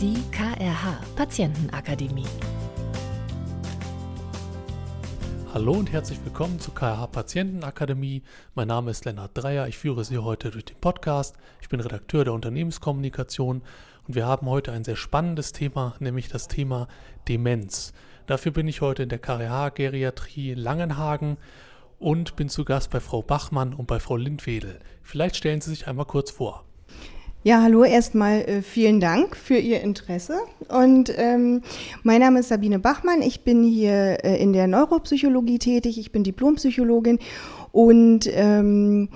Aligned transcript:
Die 0.00 0.16
KRH 0.32 0.98
Patientenakademie. 1.14 2.24
Hallo 5.52 5.72
und 5.72 5.92
herzlich 5.92 6.18
willkommen 6.24 6.58
zur 6.58 6.74
KRH 6.74 7.08
Patientenakademie. 7.08 8.22
Mein 8.54 8.68
Name 8.68 8.92
ist 8.92 9.04
Lennart 9.04 9.32
Dreier. 9.34 9.68
Ich 9.68 9.76
führe 9.76 10.02
Sie 10.04 10.16
heute 10.16 10.50
durch 10.52 10.64
den 10.64 10.80
Podcast. 10.80 11.36
Ich 11.60 11.68
bin 11.68 11.80
Redakteur 11.80 12.24
der 12.24 12.32
Unternehmenskommunikation 12.32 13.60
und 14.08 14.14
wir 14.14 14.24
haben 14.24 14.48
heute 14.48 14.72
ein 14.72 14.84
sehr 14.84 14.96
spannendes 14.96 15.52
Thema, 15.52 15.96
nämlich 15.98 16.30
das 16.30 16.48
Thema 16.48 16.88
Demenz. 17.28 17.92
Dafür 18.24 18.52
bin 18.52 18.68
ich 18.68 18.80
heute 18.80 19.02
in 19.02 19.10
der 19.10 19.18
KRH 19.18 19.68
Geriatrie 19.68 20.54
Langenhagen 20.54 21.36
und 21.98 22.36
bin 22.36 22.48
zu 22.48 22.64
Gast 22.64 22.88
bei 22.88 23.00
Frau 23.00 23.20
Bachmann 23.20 23.74
und 23.74 23.86
bei 23.86 24.00
Frau 24.00 24.16
Lindwedel. 24.16 24.80
Vielleicht 25.02 25.36
stellen 25.36 25.60
Sie 25.60 25.68
sich 25.68 25.88
einmal 25.88 26.06
kurz 26.06 26.30
vor. 26.30 26.64
Ja, 27.42 27.62
hallo, 27.62 27.84
erstmal 27.84 28.42
äh, 28.42 28.60
vielen 28.60 29.00
Dank 29.00 29.34
für 29.34 29.56
Ihr 29.56 29.80
Interesse. 29.80 30.40
Und 30.68 31.10
ähm, 31.16 31.62
mein 32.02 32.20
Name 32.20 32.40
ist 32.40 32.50
Sabine 32.50 32.78
Bachmann. 32.78 33.22
Ich 33.22 33.44
bin 33.44 33.62
hier 33.64 34.22
äh, 34.22 34.36
in 34.42 34.52
der 34.52 34.66
Neuropsychologie 34.66 35.58
tätig. 35.58 35.98
Ich 35.98 36.12
bin 36.12 36.22
Diplompsychologin 36.22 37.18
und 37.72 38.28
ähm, 38.30 39.08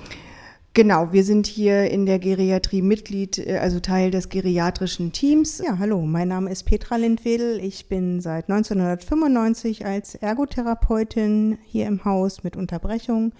Genau, 0.77 1.13
wir 1.13 1.23
sind 1.23 1.47
hier 1.47 1.89
in 1.89 2.05
der 2.05 2.19
Geriatrie 2.19 2.83
Mitglied, 2.83 3.39
äh, 3.39 3.59
also 3.59 3.79
Teil 3.79 4.11
des 4.11 4.31
geriatrischen 4.31 5.13
Teams. 5.13 5.63
Ja, 5.65 5.79
hallo, 5.79 6.01
mein 6.01 6.29
Name 6.29 6.51
ist 6.51 6.65
Petra 6.65 6.97
Lindwedel. 6.97 7.63
Ich 7.63 7.89
bin 7.89 8.21
seit 8.23 8.51
1995 8.51 9.85
als 9.85 10.15
Ergotherapeutin 10.15 11.59
hier 11.67 11.87
im 11.87 12.07
Haus 12.07 12.43
mit 12.43 12.57
Unterbrechung 12.57 13.33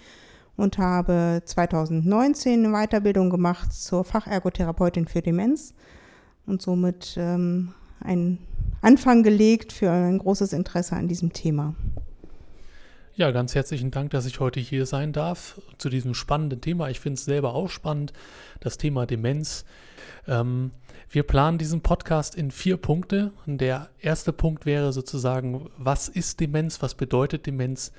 und 0.57 0.77
habe 0.77 1.41
2019 1.45 2.65
eine 2.65 2.73
Weiterbildung 2.73 3.29
gemacht 3.29 3.73
zur 3.73 4.03
Fachergotherapeutin 4.03 5.07
für 5.07 5.21
Demenz 5.21 5.73
und 6.45 6.61
somit 6.61 7.15
ähm, 7.17 7.73
einen 7.99 8.39
Anfang 8.81 9.23
gelegt 9.23 9.73
für 9.73 9.91
ein 9.91 10.19
großes 10.19 10.53
Interesse 10.53 10.95
an 10.95 11.07
diesem 11.07 11.33
Thema. 11.33 11.75
Ja, 13.15 13.31
ganz 13.31 13.55
herzlichen 13.55 13.91
Dank, 13.91 14.11
dass 14.11 14.25
ich 14.25 14.41
heute 14.41 14.59
hier 14.59 14.85
sein 14.85 15.13
darf 15.13 15.61
zu 15.77 15.89
diesem 15.89 16.13
spannenden 16.13 16.59
Thema. 16.59 16.89
Ich 16.89 16.99
finde 16.99 17.15
es 17.15 17.25
selber 17.25 17.55
auch 17.55 17.69
spannend, 17.69 18.11
das 18.59 18.77
Thema 18.77 19.05
Demenz. 19.05 19.63
Ähm, 20.27 20.71
wir 21.09 21.23
planen 21.23 21.57
diesen 21.57 21.81
Podcast 21.81 22.35
in 22.35 22.51
vier 22.51 22.77
Punkte. 22.77 23.31
Der 23.45 23.89
erste 23.99 24.33
Punkt 24.33 24.65
wäre 24.65 24.91
sozusagen, 24.91 25.69
was 25.77 26.09
ist 26.09 26.39
Demenz, 26.39 26.81
was 26.81 26.95
bedeutet 26.95 27.45
Demenz, 27.45 27.91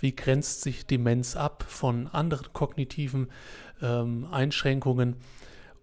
wie 0.00 0.14
grenzt 0.14 0.62
sich 0.62 0.86
Demenz 0.86 1.36
ab 1.36 1.64
von 1.68 2.08
anderen 2.08 2.52
kognitiven 2.52 3.28
ähm, 3.82 4.26
Einschränkungen. 4.30 5.16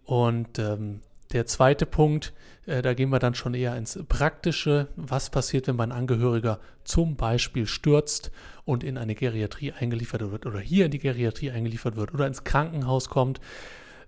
Und 0.05 0.57
ähm, 0.57 1.02
der 1.31 1.45
zweite 1.45 1.85
Punkt, 1.85 2.33
äh, 2.66 2.81
da 2.81 2.95
gehen 2.95 3.11
wir 3.11 3.19
dann 3.19 3.35
schon 3.35 3.53
eher 3.53 3.75
ins 3.75 4.00
Praktische. 4.09 4.88
Was 4.95 5.30
passiert, 5.30 5.67
wenn 5.67 5.75
mein 5.75 5.91
Angehöriger 5.91 6.59
zum 6.83 7.16
Beispiel 7.16 7.67
stürzt 7.67 8.31
und 8.66 8.83
in 8.83 8.97
eine 8.97 9.13
Geriatrie 9.13 9.72
eingeliefert 9.72 10.31
wird 10.31 10.47
oder 10.47 10.59
hier 10.59 10.85
in 10.85 10.91
die 10.91 11.00
Geriatrie 11.00 11.52
eingeliefert 11.52 11.95
wird 11.95 12.13
oder 12.13 12.25
ins 12.25 12.44
Krankenhaus 12.44 13.09
kommt? 13.09 13.39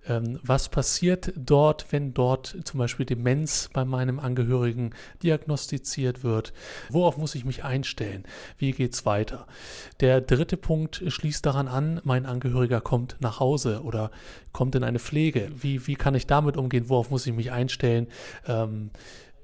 Ähm, 0.08 0.38
was 0.42 0.68
passiert 0.68 1.32
dort, 1.36 1.86
wenn 1.90 2.12
dort 2.12 2.56
zum 2.64 2.78
Beispiel 2.78 3.06
Demenz 3.06 3.70
bei 3.72 3.84
meinem 3.84 4.18
Angehörigen 4.18 4.90
diagnostiziert 5.22 6.24
wird? 6.24 6.52
Worauf 6.88 7.18
muss 7.18 7.34
ich 7.34 7.44
mich 7.44 7.64
einstellen? 7.64 8.24
Wie 8.58 8.72
geht 8.72 8.94
es 8.94 9.06
weiter? 9.06 9.46
Der 10.00 10.20
dritte 10.20 10.56
Punkt 10.56 11.02
schließt 11.06 11.46
daran 11.46 11.68
an, 11.68 12.00
mein 12.04 12.26
Angehöriger 12.26 12.80
kommt 12.80 13.16
nach 13.20 13.38
Hause 13.40 13.82
oder 13.82 14.10
kommt 14.52 14.74
in 14.74 14.84
eine 14.84 14.98
Pflege. 14.98 15.50
Wie, 15.54 15.86
wie 15.86 15.94
kann 15.94 16.14
ich 16.14 16.26
damit 16.26 16.56
umgehen? 16.56 16.88
Worauf 16.88 17.10
muss 17.10 17.26
ich 17.26 17.32
mich 17.32 17.52
einstellen? 17.52 18.08
Ähm, 18.46 18.90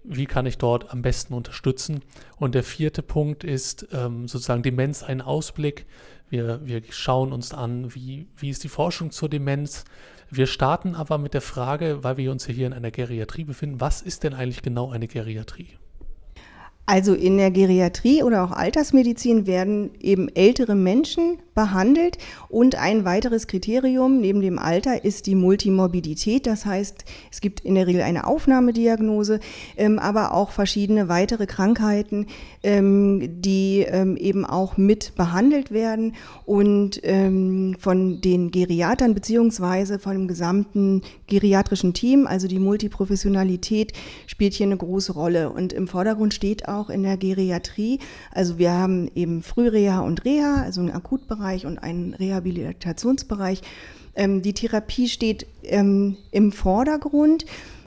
wie 0.05 0.27
kann 0.27 0.47
ich 0.47 0.59
dort 0.59 0.91
am 0.91 1.03
besten 1.03 1.35
unterstützen? 1.35 2.03
Und 2.37 2.55
der 2.55 2.63
vierte 2.63 3.03
Punkt 3.03 3.45
ist 3.45 3.87
ähm, 3.93 4.27
sozusagen 4.27 4.63
Demenz, 4.63 5.03
ein 5.03 5.21
Ausblick. 5.21 5.87
Wir, 6.31 6.61
wir 6.65 6.83
schauen 6.91 7.33
uns 7.33 7.53
an, 7.53 7.95
wie, 7.95 8.27
wie 8.37 8.51
ist 8.51 8.65
die 8.65 8.69
Forschung 8.69 9.11
zur 9.11 9.29
Demenz, 9.29 9.85
wir 10.31 10.47
starten 10.47 10.95
aber 10.95 11.19
mit 11.19 11.35
der 11.35 11.41
Frage, 11.41 12.05
weil 12.05 12.17
wir 12.17 12.31
uns 12.31 12.47
hier 12.47 12.67
in 12.67 12.73
einer 12.73 12.91
Geriatrie 12.91 13.45
befinden, 13.45 13.81
was 13.81 14.03
ist 14.03 14.25
denn 14.25 14.35
eigentlich 14.35 14.63
genau 14.63 14.91
eine 14.91 15.09
Geriatrie? 15.09 15.79
Also 16.91 17.13
in 17.13 17.37
der 17.37 17.51
Geriatrie 17.51 18.23
oder 18.23 18.43
auch 18.43 18.51
Altersmedizin 18.51 19.47
werden 19.47 19.91
eben 20.01 20.31
ältere 20.35 20.75
Menschen 20.75 21.37
behandelt 21.55 22.17
und 22.49 22.77
ein 22.77 23.05
weiteres 23.05 23.47
Kriterium 23.47 24.21
neben 24.21 24.41
dem 24.41 24.59
Alter 24.59 25.05
ist 25.05 25.27
die 25.27 25.35
Multimorbidität. 25.35 26.47
Das 26.47 26.65
heißt, 26.65 27.05
es 27.31 27.41
gibt 27.43 27.61
in 27.61 27.75
der 27.75 27.89
Regel 27.89 28.01
eine 28.01 28.27
Aufnahmediagnose, 28.27 29.41
ähm, 29.77 29.99
aber 29.99 30.33
auch 30.33 30.51
verschiedene 30.51 31.09
weitere 31.11 31.47
Krankheiten, 31.47 32.29
ähm, 32.63 33.43
die 33.43 33.81
ähm, 33.81 34.17
eben 34.17 34.47
auch 34.47 34.79
mit 34.79 35.15
behandelt 35.15 35.71
werden 35.73 36.15
und 36.47 37.03
von 37.79 38.21
den 38.21 38.51
Geriatern 38.51 39.15
beziehungsweise 39.15 39.99
von 39.99 40.13
dem 40.13 40.29
gesamten 40.29 41.03
geriatrischen 41.27 41.93
Team, 41.93 42.27
also 42.27 42.49
die 42.49 42.59
Multiprofessionalität 42.59 43.93
spielt 44.27 44.55
hier 44.55 44.67
eine 44.67 44.77
große 44.77 45.13
Rolle 45.13 45.51
und 45.51 45.73
im 45.73 45.89
Vordergrund 45.89 46.35
steht 46.35 46.69
auch 46.69 46.78
auch 46.79 46.91
in 46.91 47.03
der 47.03 47.17
Geriatrie. 47.17 47.99
Also 48.33 48.59
wir 48.59 48.73
haben 48.73 49.11
eben 49.15 49.43
Frühreha 49.43 50.01
und 50.01 50.25
Reha, 50.25 50.63
also 50.63 50.81
einen 50.81 50.91
Akutbereich 50.91 51.67
und 51.67 51.79
einen 51.79 52.15
Rehabilitationsbereich. 52.15 53.63
Ähm, 54.15 54.43
die 54.43 54.55
Therapie 54.55 55.09
steht 55.09 55.47
ähm, 55.65 56.17
im 56.31 56.53
Vordergrund 56.53 57.45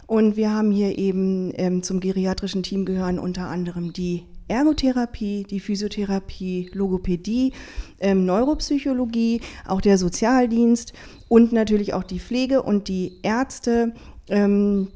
und 0.08 0.36
wir 0.36 0.54
haben 0.54 0.72
hier 0.72 0.98
eben 0.98 1.54
ähm, 1.56 1.84
zum 1.84 2.00
geriatrischen 2.00 2.64
Team 2.64 2.86
gehören 2.86 3.18
unter 3.18 3.48
anderem 3.48 3.94
die 3.94 4.24
Ergotherapie, 4.48 5.46
die 5.50 5.62
Physiotherapie, 5.62 6.70
Logopädie, 6.74 7.54
ähm, 8.02 8.26
Neuropsychologie, 8.26 9.40
auch 9.66 9.80
der 9.80 9.98
Sozialdienst 9.98 10.92
und 11.30 11.54
natürlich 11.54 11.94
auch 11.94 12.04
die 12.04 12.20
Pflege 12.20 12.62
und 12.62 12.90
die 12.90 13.20
Ärzte, 13.24 13.94
ähm, 14.28 14.90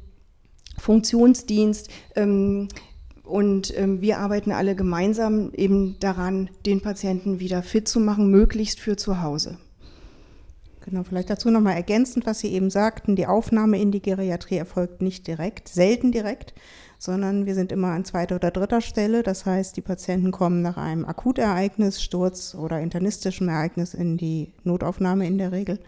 Funktionsdienst, 0.78 1.88
ähm, 2.16 2.68
und 3.26 3.76
ähm, 3.76 4.00
wir 4.00 4.18
arbeiten 4.18 4.52
alle 4.52 4.76
gemeinsam 4.76 5.50
eben 5.52 5.98
daran, 6.00 6.48
den 6.64 6.80
Patienten 6.80 7.40
wieder 7.40 7.62
fit 7.62 7.88
zu 7.88 8.00
machen, 8.00 8.30
möglichst 8.30 8.80
für 8.80 8.96
zu 8.96 9.20
Hause. 9.20 9.58
Genau, 10.84 11.02
vielleicht 11.02 11.30
dazu 11.30 11.50
nochmal 11.50 11.74
ergänzend, 11.74 12.26
was 12.26 12.38
Sie 12.38 12.52
eben 12.52 12.70
sagten, 12.70 13.16
die 13.16 13.26
Aufnahme 13.26 13.80
in 13.80 13.90
die 13.90 14.00
Geriatrie 14.00 14.56
erfolgt 14.56 15.02
nicht 15.02 15.26
direkt, 15.26 15.68
selten 15.68 16.12
direkt, 16.12 16.54
sondern 17.00 17.44
wir 17.44 17.56
sind 17.56 17.72
immer 17.72 17.88
an 17.88 18.04
zweiter 18.04 18.36
oder 18.36 18.52
dritter 18.52 18.80
Stelle. 18.80 19.24
Das 19.24 19.44
heißt, 19.44 19.76
die 19.76 19.82
Patienten 19.82 20.30
kommen 20.30 20.62
nach 20.62 20.76
einem 20.76 21.04
Akutereignis, 21.04 22.00
Sturz 22.00 22.54
oder 22.54 22.80
internistischem 22.80 23.48
Ereignis 23.48 23.94
in 23.94 24.16
die 24.16 24.52
Notaufnahme 24.62 25.26
in 25.26 25.38
der 25.38 25.50
Regel. 25.50 25.80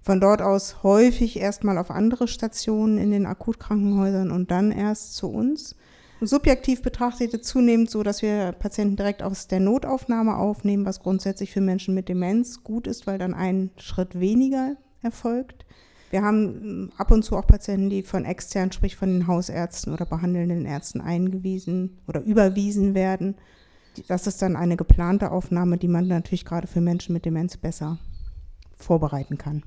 Von 0.00 0.20
dort 0.20 0.40
aus 0.40 0.82
häufig 0.82 1.38
erstmal 1.38 1.76
auf 1.76 1.90
andere 1.90 2.26
Stationen 2.26 2.96
in 2.96 3.10
den 3.10 3.26
Akutkrankenhäusern 3.26 4.30
und 4.30 4.50
dann 4.50 4.72
erst 4.72 5.14
zu 5.16 5.30
uns 5.30 5.76
subjektiv 6.26 6.82
betrachtet 6.82 7.44
zunehmend 7.44 7.90
so, 7.90 8.02
dass 8.02 8.22
wir 8.22 8.52
Patienten 8.52 8.96
direkt 8.96 9.22
aus 9.22 9.48
der 9.48 9.60
Notaufnahme 9.60 10.36
aufnehmen, 10.36 10.84
was 10.84 11.00
grundsätzlich 11.00 11.50
für 11.52 11.60
Menschen 11.60 11.94
mit 11.94 12.08
Demenz 12.08 12.62
gut 12.62 12.86
ist, 12.86 13.06
weil 13.06 13.18
dann 13.18 13.34
ein 13.34 13.70
Schritt 13.76 14.18
weniger 14.18 14.76
erfolgt. 15.02 15.64
Wir 16.10 16.22
haben 16.22 16.92
ab 16.96 17.10
und 17.10 17.24
zu 17.24 17.36
auch 17.36 17.46
Patienten, 17.46 17.90
die 17.90 18.02
von 18.02 18.24
extern, 18.24 18.70
sprich 18.70 18.94
von 18.96 19.08
den 19.08 19.26
Hausärzten 19.26 19.92
oder 19.92 20.06
behandelnden 20.06 20.64
Ärzten 20.64 21.00
eingewiesen 21.00 21.98
oder 22.06 22.20
überwiesen 22.22 22.94
werden. 22.94 23.34
Das 24.08 24.26
ist 24.26 24.40
dann 24.40 24.56
eine 24.56 24.76
geplante 24.76 25.30
Aufnahme, 25.30 25.78
die 25.78 25.88
man 25.88 26.06
natürlich 26.06 26.44
gerade 26.44 26.66
für 26.66 26.80
Menschen 26.80 27.12
mit 27.12 27.24
Demenz 27.24 27.56
besser 27.56 27.98
vorbereiten 28.76 29.38
kann. 29.38 29.64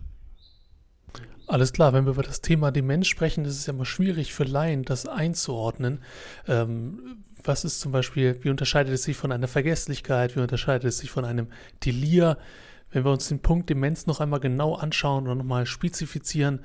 Alles 1.47 1.71
klar, 1.71 1.93
wenn 1.93 2.05
wir 2.05 2.11
über 2.11 2.23
das 2.23 2.41
Thema 2.41 2.71
Demenz 2.71 3.07
sprechen, 3.07 3.45
ist 3.45 3.57
es 3.57 3.67
ja 3.67 3.73
immer 3.73 3.85
schwierig 3.85 4.33
für 4.33 4.43
Laien, 4.43 4.83
das 4.83 5.07
einzuordnen. 5.07 5.99
Ähm, 6.45 7.23
was 7.41 7.63
ist 7.63 7.79
zum 7.79 7.93
Beispiel, 7.93 8.37
wie 8.41 8.49
unterscheidet 8.49 8.93
es 8.93 9.03
sich 9.03 9.15
von 9.15 9.31
einer 9.31 9.47
Vergesslichkeit, 9.47 10.35
wie 10.35 10.41
unterscheidet 10.41 10.83
es 10.83 10.97
sich 10.97 11.09
von 11.09 11.23
einem 11.23 11.47
Delir? 11.85 12.37
Wenn 12.91 13.05
wir 13.05 13.11
uns 13.11 13.29
den 13.29 13.39
Punkt 13.39 13.69
Demenz 13.69 14.07
noch 14.07 14.19
einmal 14.19 14.41
genau 14.41 14.75
anschauen 14.75 15.27
und 15.27 15.37
nochmal 15.37 15.65
spezifizieren, 15.65 16.59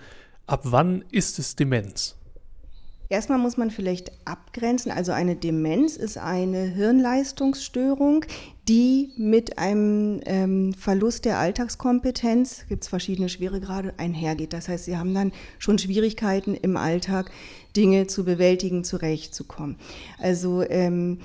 ab 0.46 0.62
wann 0.64 1.05
ist 1.12 1.38
es 1.38 1.55
Demenz? 1.55 2.17
Erstmal 3.12 3.37
muss 3.37 3.59
man 3.59 3.70
vielleicht 3.70 4.11
abgrenzen. 4.25 4.91
Also 4.91 5.12
eine 5.12 5.37
Demenz 5.37 5.99
ist 5.99 6.17
eine 6.17 6.62
Hirnleistungsstörung, 6.62 8.25
die 8.70 9.11
mit 9.19 9.59
einem 9.59 10.23
ähm, 10.25 10.73
Verlust 10.73 11.26
der 11.26 11.37
Alltagskompetenz, 11.38 12.64
gibt 12.70 12.85
es 12.85 12.88
verschiedene 12.88 13.29
Schweregrade, 13.29 13.93
einhergeht. 13.99 14.55
Das 14.55 14.67
heißt, 14.67 14.87
sie 14.87 14.97
haben 14.97 15.12
dann 15.12 15.32
schon 15.59 15.79
Schwierigkeiten 15.79 16.55
im 16.55 16.79
Alltag, 16.79 17.31
Dinge 17.76 18.06
zu 18.06 18.25
bewältigen, 18.25 18.82
zurechtzukommen. 18.82 19.76
Also 20.19 20.62
ähm, 20.62 21.19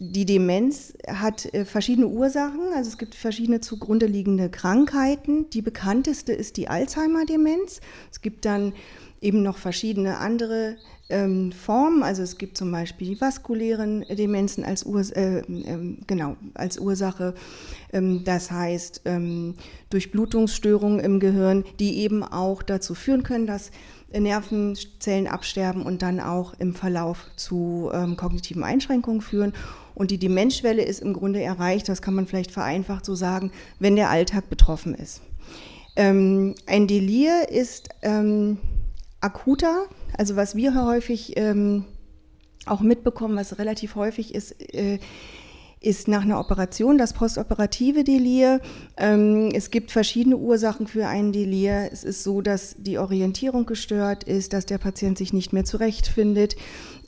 die 0.00 0.26
Demenz 0.26 0.94
hat 1.06 1.54
äh, 1.54 1.64
verschiedene 1.64 2.08
Ursachen, 2.08 2.72
also 2.74 2.90
es 2.90 2.98
gibt 2.98 3.14
verschiedene 3.14 3.60
zugrunde 3.60 4.06
liegende 4.06 4.50
Krankheiten. 4.50 5.48
Die 5.50 5.62
bekannteste 5.62 6.32
ist 6.32 6.56
die 6.56 6.66
Alzheimer-Demenz. 6.66 7.80
Es 8.10 8.22
gibt 8.22 8.44
dann 8.44 8.72
eben 9.22 9.42
noch 9.42 9.56
verschiedene 9.56 10.18
andere 10.18 10.76
ähm, 11.08 11.52
Formen. 11.52 12.02
Also 12.02 12.22
es 12.22 12.38
gibt 12.38 12.56
zum 12.56 12.72
Beispiel 12.72 13.08
die 13.08 13.20
vaskulären 13.20 14.04
Demenzen 14.10 14.64
als, 14.64 14.84
Urs 14.84 15.10
äh, 15.10 15.38
äh, 15.38 15.96
genau, 16.06 16.36
als 16.54 16.78
Ursache. 16.78 17.34
Ähm, 17.92 18.22
das 18.24 18.50
heißt 18.50 19.02
ähm, 19.04 19.54
Durchblutungsstörungen 19.90 21.00
im 21.00 21.20
Gehirn, 21.20 21.64
die 21.78 21.98
eben 21.98 22.22
auch 22.22 22.62
dazu 22.62 22.94
führen 22.94 23.22
können, 23.22 23.46
dass 23.46 23.70
Nervenzellen 24.12 25.26
absterben 25.26 25.82
und 25.82 26.02
dann 26.02 26.20
auch 26.20 26.54
im 26.58 26.74
Verlauf 26.74 27.30
zu 27.36 27.90
ähm, 27.94 28.16
kognitiven 28.16 28.62
Einschränkungen 28.62 29.22
führen. 29.22 29.54
Und 29.94 30.10
die 30.10 30.18
Demenzschwelle 30.18 30.82
ist 30.82 31.00
im 31.00 31.12
Grunde 31.12 31.42
erreicht, 31.42 31.88
das 31.88 32.02
kann 32.02 32.14
man 32.14 32.26
vielleicht 32.26 32.50
vereinfacht 32.50 33.04
so 33.04 33.14
sagen, 33.14 33.52
wenn 33.78 33.96
der 33.96 34.10
Alltag 34.10 34.48
betroffen 34.48 34.94
ist. 34.94 35.22
Ähm, 35.96 36.54
ein 36.66 36.86
Delir 36.86 37.48
ist 37.50 37.90
ähm, 38.02 38.58
akuter, 39.22 39.86
also 40.16 40.36
was 40.36 40.56
wir 40.56 40.74
häufig 40.74 41.34
ähm, 41.36 41.84
auch 42.66 42.80
mitbekommen, 42.80 43.36
was 43.36 43.58
relativ 43.58 43.94
häufig 43.94 44.34
ist, 44.34 44.60
äh, 44.74 44.98
ist 45.80 46.06
nach 46.06 46.22
einer 46.22 46.38
Operation 46.38 46.96
das 46.96 47.12
postoperative 47.12 48.04
Delir. 48.04 48.60
Ähm, 48.96 49.50
es 49.52 49.70
gibt 49.70 49.90
verschiedene 49.90 50.36
Ursachen 50.36 50.86
für 50.86 51.08
einen 51.08 51.32
Delir. 51.32 51.88
Es 51.90 52.04
ist 52.04 52.22
so, 52.22 52.40
dass 52.40 52.76
die 52.78 52.98
Orientierung 52.98 53.66
gestört 53.66 54.22
ist, 54.24 54.52
dass 54.52 54.64
der 54.64 54.78
Patient 54.78 55.18
sich 55.18 55.32
nicht 55.32 55.52
mehr 55.52 55.64
zurechtfindet. 55.64 56.54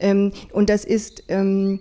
Ähm, 0.01 0.33
und 0.53 0.71
das 0.71 0.85
ist 0.85 1.23
ähm, 1.29 1.81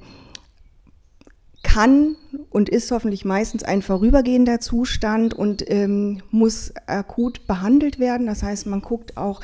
kann 1.64 2.16
und 2.50 2.70
ist 2.70 2.92
hoffentlich 2.92 3.26
meistens 3.26 3.64
ein 3.64 3.82
vorübergehender 3.82 4.60
Zustand 4.60 5.34
und 5.34 5.68
ähm, 5.72 6.22
muss 6.30 6.74
akut 6.86 7.48
behandelt 7.48 7.98
werden. 7.98 8.28
Das 8.28 8.44
heißt, 8.44 8.68
man 8.68 8.82
guckt 8.82 9.18
auch, 9.18 9.42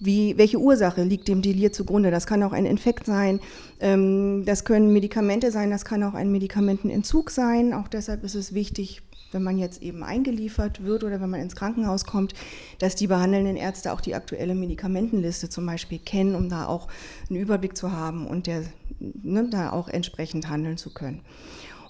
wie, 0.00 0.36
welche 0.38 0.58
Ursache 0.58 1.02
liegt 1.02 1.28
dem 1.28 1.42
Delir 1.42 1.72
zugrunde. 1.72 2.10
Das 2.10 2.26
kann 2.26 2.42
auch 2.42 2.52
ein 2.52 2.64
Infekt 2.64 3.06
sein, 3.06 3.38
ähm, 3.78 4.44
das 4.46 4.64
können 4.64 4.92
Medikamente 4.92 5.52
sein, 5.52 5.70
das 5.70 5.84
kann 5.84 6.02
auch 6.02 6.14
ein 6.14 6.32
Medikamentenentzug 6.32 7.30
sein. 7.30 7.72
Auch 7.74 7.86
deshalb 7.86 8.24
ist 8.24 8.34
es 8.34 8.54
wichtig, 8.54 9.02
wenn 9.32 9.42
man 9.42 9.58
jetzt 9.58 9.82
eben 9.82 10.02
eingeliefert 10.02 10.82
wird 10.82 11.04
oder 11.04 11.20
wenn 11.20 11.30
man 11.30 11.40
ins 11.40 11.54
Krankenhaus 11.54 12.04
kommt, 12.04 12.34
dass 12.78 12.96
die 12.96 13.06
behandelnden 13.06 13.56
Ärzte 13.56 13.92
auch 13.92 14.00
die 14.00 14.14
aktuelle 14.14 14.54
Medikamentenliste 14.54 15.48
zum 15.48 15.66
Beispiel 15.66 15.98
kennen, 15.98 16.34
um 16.34 16.48
da 16.48 16.66
auch 16.66 16.88
einen 17.28 17.38
Überblick 17.38 17.76
zu 17.76 17.92
haben 17.92 18.26
und 18.26 18.46
der, 18.46 18.64
ne, 18.98 19.48
da 19.50 19.70
auch 19.70 19.88
entsprechend 19.88 20.48
handeln 20.48 20.78
zu 20.78 20.92
können. 20.92 21.20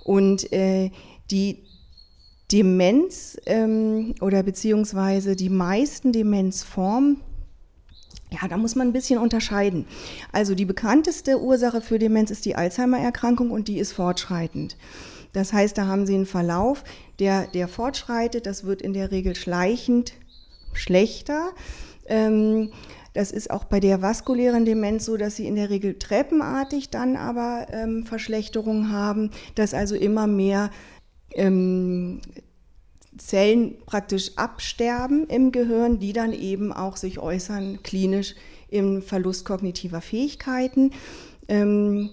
Und 0.05 0.53
äh, 0.53 0.91
die 1.31 1.65
Demenz 2.51 3.39
ähm, 3.47 4.15
oder 4.21 4.43
beziehungsweise 4.43 5.37
die 5.37 5.51
meisten 5.51 6.13
Demenzformen, 6.13 7.21
ja, 8.31 8.49
da 8.49 8.57
muss 8.57 8.77
man 8.77 8.89
ein 8.89 8.93
bisschen 8.93 9.19
unterscheiden. 9.19 9.87
Also 10.33 10.55
die 10.55 10.65
bekannteste 10.65 11.41
Ursache 11.41 11.81
für 11.81 11.99
Demenz 11.99 12.31
ist 12.31 12.45
die 12.45 12.57
Alzheimer-Erkrankung 12.57 13.51
und 13.51 13.69
die 13.69 13.79
ist 13.79 13.93
fortschreitend. 13.93 14.77
Das 15.33 15.53
heißt, 15.53 15.79
da 15.79 15.87
haben 15.87 16.07
Sie 16.07 16.15
einen 16.15 16.27
Verlauf, 16.27 16.83
der, 17.19 17.47
der 17.47 17.69
fortschreitet. 17.69 18.47
Das 18.47 18.65
wird 18.65 18.83
in 18.83 18.93
der 18.93 19.11
Regel 19.11 19.37
schleichend 19.37 20.15
schlechter. 20.73 21.51
Ähm, 22.07 22.71
das 23.13 23.33
ist 23.33 23.51
auch 23.51 23.65
bei 23.65 23.81
der 23.81 24.03
vaskulären 24.03 24.65
Demenz 24.65 25.05
so, 25.05 25.17
dass 25.17 25.37
sie 25.37 25.47
in 25.47 25.57
der 25.57 25.71
Regel 25.71 25.99
treppenartig 25.99 26.91
dann 26.91 27.17
aber 27.17 27.67
ähm, 27.73 28.07
Verschlechterungen 28.07 28.93
haben, 28.93 29.31
dass 29.57 29.75
also 29.75 29.97
immer 29.97 30.29
mehr 30.29 30.71
ähm, 31.33 32.21
Zellen 33.21 33.77
praktisch 33.85 34.33
absterben 34.37 35.27
im 35.29 35.53
Gehirn, 35.53 35.99
die 35.99 36.13
dann 36.13 36.33
eben 36.33 36.73
auch 36.73 36.97
sich 36.97 37.19
äußern 37.19 37.83
klinisch 37.83 38.35
im 38.69 39.03
Verlust 39.03 39.45
kognitiver 39.45 40.01
Fähigkeiten. 40.01 40.93
Ähm, 41.49 42.11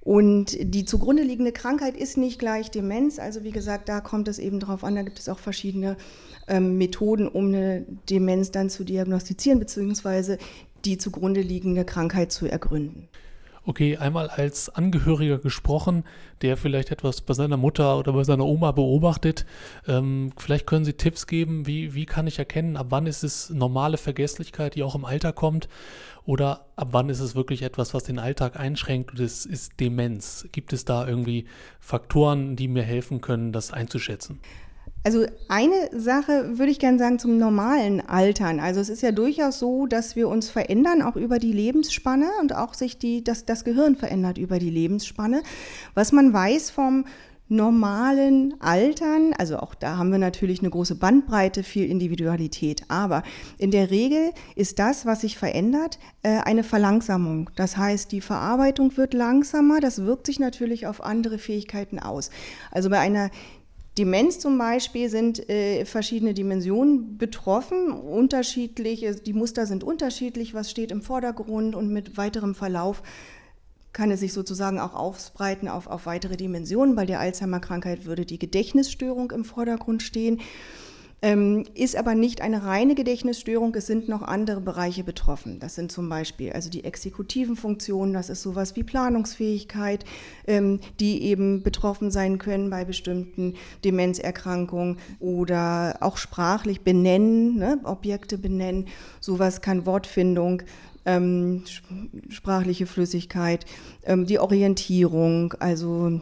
und 0.00 0.56
die 0.60 0.84
zugrunde 0.84 1.22
liegende 1.22 1.52
Krankheit 1.52 1.96
ist 1.96 2.18
nicht 2.18 2.38
gleich 2.38 2.70
Demenz. 2.70 3.18
Also 3.18 3.42
wie 3.42 3.50
gesagt, 3.50 3.88
da 3.88 4.00
kommt 4.00 4.28
es 4.28 4.38
eben 4.38 4.60
drauf 4.60 4.84
an. 4.84 4.94
Da 4.94 5.02
gibt 5.02 5.18
es 5.18 5.30
auch 5.30 5.38
verschiedene 5.38 5.96
ähm, 6.46 6.76
Methoden, 6.76 7.26
um 7.26 7.46
eine 7.46 7.86
Demenz 8.10 8.50
dann 8.50 8.68
zu 8.68 8.84
diagnostizieren, 8.84 9.58
beziehungsweise 9.58 10.38
die 10.84 10.98
zugrunde 10.98 11.40
liegende 11.40 11.86
Krankheit 11.86 12.32
zu 12.32 12.46
ergründen. 12.46 13.08
Okay, 13.66 13.96
einmal 13.96 14.28
als 14.28 14.68
Angehöriger 14.68 15.38
gesprochen, 15.38 16.04
der 16.42 16.58
vielleicht 16.58 16.90
etwas 16.90 17.22
bei 17.22 17.32
seiner 17.32 17.56
Mutter 17.56 17.98
oder 17.98 18.12
bei 18.12 18.22
seiner 18.22 18.44
Oma 18.44 18.72
beobachtet. 18.72 19.46
Ähm, 19.88 20.32
vielleicht 20.36 20.66
können 20.66 20.84
Sie 20.84 20.92
Tipps 20.92 21.26
geben, 21.26 21.66
wie, 21.66 21.94
wie 21.94 22.04
kann 22.04 22.26
ich 22.26 22.38
erkennen, 22.38 22.76
ab 22.76 22.88
wann 22.90 23.06
ist 23.06 23.24
es 23.24 23.48
normale 23.48 23.96
Vergesslichkeit, 23.96 24.74
die 24.74 24.82
auch 24.82 24.94
im 24.94 25.06
Alter 25.06 25.32
kommt, 25.32 25.70
oder 26.26 26.66
ab 26.76 26.88
wann 26.92 27.08
ist 27.08 27.20
es 27.20 27.34
wirklich 27.34 27.62
etwas, 27.62 27.94
was 27.94 28.04
den 28.04 28.18
Alltag 28.18 28.58
einschränkt 28.58 29.12
und 29.12 29.20
es 29.20 29.46
ist 29.46 29.80
Demenz? 29.80 30.46
Gibt 30.52 30.74
es 30.74 30.84
da 30.84 31.06
irgendwie 31.06 31.46
Faktoren, 31.80 32.56
die 32.56 32.68
mir 32.68 32.82
helfen 32.82 33.22
können, 33.22 33.52
das 33.52 33.72
einzuschätzen? 33.72 34.40
Also 35.04 35.26
eine 35.48 35.90
Sache 35.92 36.58
würde 36.58 36.72
ich 36.72 36.78
gerne 36.78 36.98
sagen 36.98 37.18
zum 37.18 37.36
normalen 37.36 38.00
Altern. 38.00 38.58
Also 38.58 38.80
es 38.80 38.88
ist 38.88 39.02
ja 39.02 39.12
durchaus 39.12 39.58
so, 39.58 39.86
dass 39.86 40.16
wir 40.16 40.28
uns 40.28 40.48
verändern, 40.48 41.02
auch 41.02 41.16
über 41.16 41.38
die 41.38 41.52
Lebensspanne 41.52 42.30
und 42.40 42.54
auch 42.54 42.72
sich 42.72 42.98
die, 42.98 43.22
das, 43.22 43.44
das 43.44 43.64
Gehirn 43.64 43.96
verändert 43.96 44.38
über 44.38 44.58
die 44.58 44.70
Lebensspanne. 44.70 45.42
Was 45.92 46.12
man 46.12 46.32
weiß 46.32 46.70
vom 46.70 47.04
normalen 47.48 48.54
Altern, 48.60 49.34
also 49.36 49.58
auch 49.58 49.74
da 49.74 49.98
haben 49.98 50.10
wir 50.10 50.18
natürlich 50.18 50.60
eine 50.60 50.70
große 50.70 50.94
Bandbreite, 50.94 51.62
viel 51.62 51.90
Individualität, 51.90 52.84
aber 52.88 53.22
in 53.58 53.70
der 53.70 53.90
Regel 53.90 54.32
ist 54.56 54.78
das, 54.78 55.04
was 55.04 55.20
sich 55.20 55.36
verändert, 55.36 55.98
äh, 56.22 56.38
eine 56.38 56.64
Verlangsamung. 56.64 57.50
Das 57.54 57.76
heißt, 57.76 58.10
die 58.12 58.22
Verarbeitung 58.22 58.96
wird 58.96 59.12
langsamer, 59.12 59.80
das 59.80 60.06
wirkt 60.06 60.26
sich 60.26 60.40
natürlich 60.40 60.86
auf 60.86 61.04
andere 61.04 61.36
Fähigkeiten 61.36 61.98
aus. 61.98 62.30
Also 62.70 62.88
bei 62.88 62.98
einer 62.98 63.30
Demenz 63.96 64.40
zum 64.40 64.58
Beispiel 64.58 65.08
sind 65.08 65.48
äh, 65.48 65.84
verschiedene 65.84 66.34
Dimensionen 66.34 67.16
betroffen, 67.16 67.92
unterschiedlich, 67.92 69.06
die 69.24 69.32
Muster 69.32 69.66
sind 69.66 69.84
unterschiedlich, 69.84 70.52
was 70.52 70.70
steht 70.70 70.90
im 70.90 71.00
Vordergrund 71.00 71.76
und 71.76 71.92
mit 71.92 72.16
weiterem 72.16 72.54
Verlauf 72.54 73.02
kann 73.92 74.10
es 74.10 74.20
sich 74.20 74.32
sozusagen 74.32 74.80
auch 74.80 74.94
ausbreiten 74.94 75.68
auf, 75.68 75.86
auf 75.86 76.06
weitere 76.06 76.36
Dimensionen. 76.36 76.96
Bei 76.96 77.06
der 77.06 77.20
Alzheimer-Krankheit 77.20 78.04
würde 78.04 78.26
die 78.26 78.40
Gedächtnisstörung 78.40 79.30
im 79.30 79.44
Vordergrund 79.44 80.02
stehen 80.02 80.40
ist 81.74 81.96
aber 81.96 82.14
nicht 82.14 82.42
eine 82.42 82.64
reine 82.64 82.94
Gedächtnisstörung, 82.94 83.74
es 83.74 83.86
sind 83.86 84.10
noch 84.10 84.20
andere 84.20 84.60
Bereiche 84.60 85.04
betroffen. 85.04 85.58
Das 85.58 85.74
sind 85.74 85.90
zum 85.90 86.10
Beispiel 86.10 86.52
also 86.52 86.68
die 86.68 86.84
exekutiven 86.84 87.56
Funktionen, 87.56 88.12
das 88.12 88.28
ist 88.28 88.42
sowas 88.42 88.76
wie 88.76 88.82
Planungsfähigkeit, 88.82 90.04
ähm, 90.46 90.80
die 91.00 91.22
eben 91.22 91.62
betroffen 91.62 92.10
sein 92.10 92.36
können 92.36 92.68
bei 92.68 92.84
bestimmten 92.84 93.54
Demenzerkrankungen 93.84 94.98
oder 95.18 95.96
auch 96.00 96.18
sprachlich 96.18 96.82
benennen, 96.82 97.56
ne, 97.56 97.80
Objekte 97.84 98.36
benennen, 98.36 98.88
sowas 99.20 99.62
kann 99.62 99.86
Wortfindung 99.86 100.62
ähm, 101.06 101.64
sprachliche 102.28 102.86
Flüssigkeit, 102.86 103.64
ähm, 104.04 104.26
die 104.26 104.38
Orientierung, 104.38 105.54
also 105.54 106.20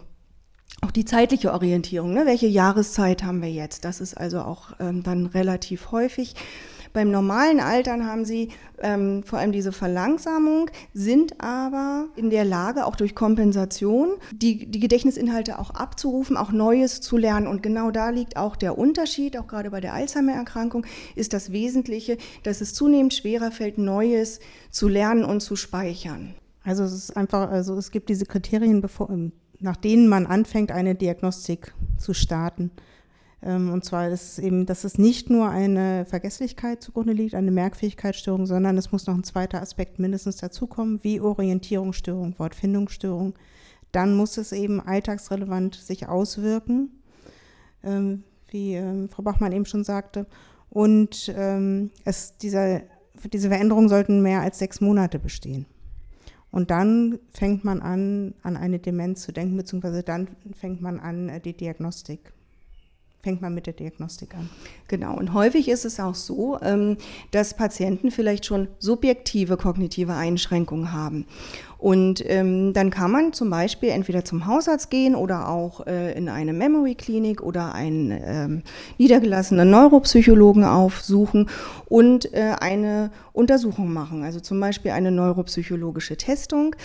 auch 0.84 0.90
die 0.90 1.04
zeitliche 1.04 1.52
Orientierung, 1.52 2.12
ne? 2.12 2.26
welche 2.26 2.48
Jahreszeit 2.48 3.22
haben 3.22 3.40
wir 3.40 3.50
jetzt? 3.50 3.84
Das 3.84 4.00
ist 4.00 4.14
also 4.14 4.40
auch 4.40 4.72
ähm, 4.80 5.02
dann 5.02 5.26
relativ 5.26 5.92
häufig. 5.92 6.34
Beim 6.92 7.10
normalen 7.10 7.60
Altern 7.60 8.06
haben 8.06 8.26
sie 8.26 8.48
ähm, 8.82 9.22
vor 9.22 9.38
allem 9.38 9.52
diese 9.52 9.72
Verlangsamung, 9.72 10.70
sind 10.92 11.40
aber 11.40 12.08
in 12.16 12.28
der 12.28 12.44
Lage, 12.44 12.84
auch 12.84 12.96
durch 12.96 13.14
Kompensation, 13.14 14.10
die, 14.32 14.66
die 14.66 14.80
Gedächtnisinhalte 14.80 15.58
auch 15.58 15.70
abzurufen, 15.70 16.36
auch 16.36 16.52
Neues 16.52 17.00
zu 17.00 17.16
lernen. 17.16 17.46
Und 17.46 17.62
genau 17.62 17.90
da 17.90 18.10
liegt 18.10 18.36
auch 18.36 18.56
der 18.56 18.76
Unterschied, 18.76 19.38
auch 19.38 19.46
gerade 19.46 19.70
bei 19.70 19.80
der 19.80 19.94
Alzheimer-Erkrankung, 19.94 20.84
ist 21.14 21.32
das 21.32 21.50
Wesentliche, 21.50 22.18
dass 22.42 22.60
es 22.60 22.74
zunehmend 22.74 23.14
schwerer 23.14 23.52
fällt, 23.52 23.78
Neues 23.78 24.40
zu 24.70 24.88
lernen 24.88 25.24
und 25.24 25.40
zu 25.40 25.56
speichern. 25.56 26.34
Also 26.64 26.84
es 26.84 26.92
ist 26.92 27.16
einfach, 27.16 27.50
also 27.50 27.74
es 27.76 27.90
gibt 27.90 28.10
diese 28.10 28.26
Kriterien, 28.26 28.82
bevor, 28.82 29.08
nach 29.62 29.76
denen 29.76 30.08
man 30.08 30.26
anfängt, 30.26 30.70
eine 30.72 30.94
Diagnostik 30.94 31.72
zu 31.96 32.12
starten. 32.12 32.70
Ähm, 33.42 33.72
und 33.72 33.84
zwar 33.84 34.08
ist 34.08 34.32
es 34.32 34.38
eben, 34.38 34.66
dass 34.66 34.84
es 34.84 34.98
nicht 34.98 35.30
nur 35.30 35.48
eine 35.48 36.04
Vergesslichkeit 36.04 36.82
zugrunde 36.82 37.12
liegt, 37.12 37.34
eine 37.34 37.50
Merkfähigkeitsstörung, 37.50 38.46
sondern 38.46 38.76
es 38.76 38.92
muss 38.92 39.06
noch 39.06 39.14
ein 39.14 39.24
zweiter 39.24 39.62
Aspekt 39.62 39.98
mindestens 39.98 40.36
dazukommen, 40.36 41.00
wie 41.02 41.20
Orientierungsstörung, 41.20 42.38
Wortfindungsstörung. 42.38 43.34
Dann 43.92 44.16
muss 44.16 44.36
es 44.36 44.52
eben 44.52 44.80
alltagsrelevant 44.80 45.74
sich 45.76 46.08
auswirken, 46.08 46.90
ähm, 47.84 48.24
wie 48.50 48.74
ähm, 48.74 49.08
Frau 49.08 49.22
Bachmann 49.22 49.52
eben 49.52 49.66
schon 49.66 49.84
sagte. 49.84 50.26
Und 50.70 51.28
es, 51.28 52.38
dieser, 52.38 52.80
diese 53.30 53.50
Veränderungen 53.50 53.90
sollten 53.90 54.22
mehr 54.22 54.40
als 54.40 54.58
sechs 54.58 54.80
Monate 54.80 55.18
bestehen. 55.18 55.66
Und 56.52 56.70
dann 56.70 57.18
fängt 57.30 57.64
man 57.64 57.80
an, 57.80 58.34
an 58.42 58.58
eine 58.58 58.78
Demenz 58.78 59.22
zu 59.22 59.32
denken, 59.32 59.56
beziehungsweise 59.56 60.02
dann 60.02 60.28
fängt 60.52 60.82
man 60.82 61.00
an, 61.00 61.30
äh, 61.30 61.40
die 61.40 61.56
Diagnostik 61.56 62.32
fängt 63.22 63.40
man 63.40 63.54
mit 63.54 63.68
der 63.68 63.74
Diagnostik 63.74 64.34
an. 64.34 64.50
Genau, 64.88 65.16
und 65.16 65.32
häufig 65.32 65.68
ist 65.68 65.84
es 65.84 66.00
auch 66.00 66.16
so, 66.16 66.58
ähm, 66.60 66.96
dass 67.30 67.54
Patienten 67.54 68.10
vielleicht 68.10 68.44
schon 68.44 68.66
subjektive 68.80 69.56
kognitive 69.56 70.14
Einschränkungen 70.14 70.92
haben. 70.92 71.26
Und 71.78 72.24
ähm, 72.28 72.72
dann 72.72 72.90
kann 72.90 73.12
man 73.12 73.32
zum 73.32 73.48
Beispiel 73.48 73.90
entweder 73.90 74.24
zum 74.24 74.46
Hausarzt 74.46 74.90
gehen 74.90 75.14
oder 75.14 75.48
auch 75.48 75.86
äh, 75.86 76.16
in 76.16 76.28
eine 76.28 76.52
Memory-Klinik 76.52 77.42
oder 77.42 77.74
einen 77.74 78.10
ähm, 78.10 78.62
niedergelassenen 78.98 79.70
Neuropsychologen 79.70 80.64
aufsuchen 80.64 81.48
und 81.86 82.32
äh, 82.34 82.54
eine 82.60 83.12
Untersuchung 83.32 83.92
machen, 83.92 84.24
also 84.24 84.40
zum 84.40 84.58
Beispiel 84.58 84.90
eine 84.90 85.10
neuropsychologische 85.10 86.16
Testung. 86.16 86.76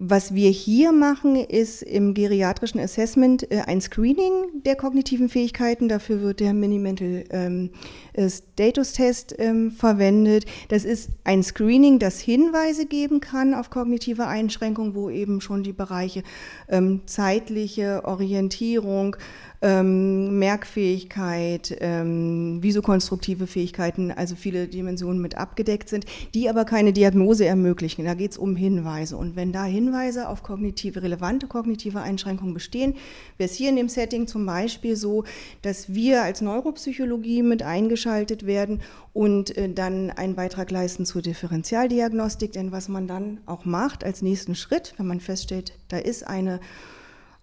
Was 0.00 0.32
wir 0.32 0.50
hier 0.50 0.92
machen, 0.92 1.34
ist 1.34 1.82
im 1.82 2.14
geriatrischen 2.14 2.78
Assessment 2.78 3.50
äh, 3.50 3.62
ein 3.66 3.80
Screening 3.80 4.62
der 4.64 4.76
kognitiven 4.76 5.28
Fähigkeiten. 5.28 5.88
Dafür 5.88 6.22
wird 6.22 6.38
der 6.38 6.54
Minimental 6.54 7.24
ähm, 7.30 7.70
äh, 8.12 8.30
Status 8.30 8.92
Test 8.92 9.34
ähm, 9.40 9.72
verwendet. 9.72 10.44
Das 10.68 10.84
ist 10.84 11.10
ein 11.24 11.42
Screening, 11.42 11.98
das 11.98 12.20
Hinweise 12.20 12.86
geben 12.86 13.18
kann 13.18 13.54
auf 13.54 13.70
kognitive 13.70 14.28
Einschränkungen, 14.28 14.94
wo 14.94 15.10
eben 15.10 15.40
schon 15.40 15.64
die 15.64 15.72
Bereiche 15.72 16.22
ähm, 16.68 17.00
zeitliche 17.06 18.04
Orientierung, 18.04 19.16
ähm, 19.60 20.38
Merkfähigkeit, 20.38 21.76
ähm, 21.80 22.62
visokonstruktive 22.62 23.46
Fähigkeiten, 23.46 24.12
also 24.12 24.36
viele 24.36 24.68
Dimensionen 24.68 25.20
mit 25.20 25.36
abgedeckt 25.36 25.88
sind, 25.88 26.04
die 26.34 26.48
aber 26.48 26.64
keine 26.64 26.92
Diagnose 26.92 27.44
ermöglichen. 27.44 28.04
Da 28.04 28.14
geht 28.14 28.32
es 28.32 28.38
um 28.38 28.54
Hinweise. 28.54 29.16
Und 29.16 29.34
wenn 29.34 29.52
da 29.52 29.64
Hinweise 29.64 30.28
auf 30.28 30.42
kognitive, 30.42 31.02
relevante 31.02 31.48
kognitive 31.48 32.00
Einschränkungen 32.00 32.54
bestehen, 32.54 32.94
wäre 33.36 33.50
es 33.50 33.56
hier 33.56 33.70
in 33.70 33.76
dem 33.76 33.88
Setting 33.88 34.26
zum 34.26 34.46
Beispiel 34.46 34.94
so, 34.94 35.24
dass 35.62 35.92
wir 35.92 36.22
als 36.22 36.40
Neuropsychologie 36.40 37.42
mit 37.42 37.62
eingeschaltet 37.62 38.46
werden 38.46 38.80
und 39.12 39.56
äh, 39.56 39.72
dann 39.72 40.10
einen 40.10 40.36
Beitrag 40.36 40.70
leisten 40.70 41.04
zur 41.04 41.22
Differentialdiagnostik. 41.22 42.52
Denn 42.52 42.70
was 42.70 42.88
man 42.88 43.08
dann 43.08 43.40
auch 43.46 43.64
macht 43.64 44.04
als 44.04 44.22
nächsten 44.22 44.54
Schritt, 44.54 44.94
wenn 44.98 45.06
man 45.06 45.20
feststellt, 45.20 45.72
da 45.88 45.98
ist 45.98 46.24
eine 46.24 46.60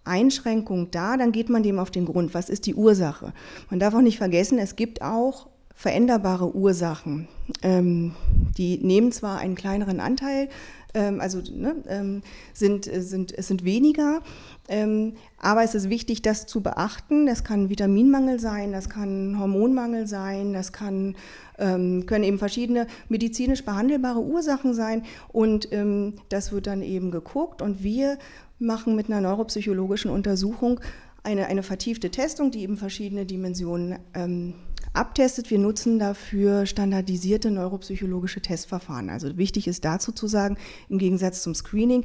Einschränkung 0.06 0.90
da, 0.90 1.16
dann 1.16 1.32
geht 1.32 1.48
man 1.48 1.62
dem 1.62 1.78
auf 1.78 1.90
den 1.90 2.06
Grund. 2.06 2.34
Was 2.34 2.48
ist 2.48 2.66
die 2.66 2.74
Ursache? 2.74 3.32
Man 3.70 3.80
darf 3.80 3.94
auch 3.94 4.00
nicht 4.00 4.18
vergessen, 4.18 4.58
es 4.58 4.76
gibt 4.76 5.02
auch 5.02 5.48
veränderbare 5.74 6.56
Ursachen. 6.56 7.28
Ähm, 7.62 8.14
die 8.56 8.78
nehmen 8.78 9.12
zwar 9.12 9.38
einen 9.38 9.54
kleineren 9.54 10.00
Anteil, 10.00 10.48
ähm, 10.96 11.20
also 11.20 11.42
ne, 11.52 11.76
ähm, 11.88 12.22
sind, 12.54 12.86
sind, 12.86 13.36
es 13.36 13.48
sind 13.48 13.64
weniger, 13.64 14.22
ähm, 14.68 15.12
aber 15.38 15.62
es 15.62 15.74
ist 15.74 15.90
wichtig, 15.90 16.22
das 16.22 16.46
zu 16.46 16.62
beachten. 16.62 17.26
Das 17.26 17.44
kann 17.44 17.68
Vitaminmangel 17.68 18.40
sein, 18.40 18.72
das 18.72 18.88
kann 18.88 19.38
Hormonmangel 19.38 20.06
sein, 20.06 20.54
das 20.54 20.72
kann, 20.72 21.14
ähm, 21.58 22.06
können 22.06 22.24
eben 22.24 22.38
verschiedene 22.38 22.86
medizinisch 23.10 23.62
behandelbare 23.64 24.20
Ursachen 24.20 24.72
sein 24.72 25.02
und 25.28 25.70
ähm, 25.72 26.14
das 26.30 26.52
wird 26.52 26.66
dann 26.66 26.82
eben 26.82 27.10
geguckt 27.10 27.60
und 27.60 27.82
wir 27.82 28.16
machen 28.58 28.96
mit 28.96 29.10
einer 29.10 29.20
neuropsychologischen 29.20 30.10
Untersuchung 30.10 30.80
eine, 31.22 31.46
eine 31.46 31.62
vertiefte 31.62 32.10
Testung, 32.10 32.50
die 32.50 32.62
eben 32.62 32.76
verschiedene 32.76 33.26
Dimensionen 33.26 33.98
ähm, 34.14 34.54
abtestet. 34.92 35.50
Wir 35.50 35.58
nutzen 35.58 35.98
dafür 35.98 36.66
standardisierte 36.66 37.50
neuropsychologische 37.50 38.40
Testverfahren. 38.40 39.10
Also 39.10 39.36
wichtig 39.36 39.66
ist 39.66 39.84
dazu 39.84 40.12
zu 40.12 40.28
sagen, 40.28 40.56
im 40.88 40.98
Gegensatz 40.98 41.42
zum 41.42 41.54
Screening, 41.54 42.04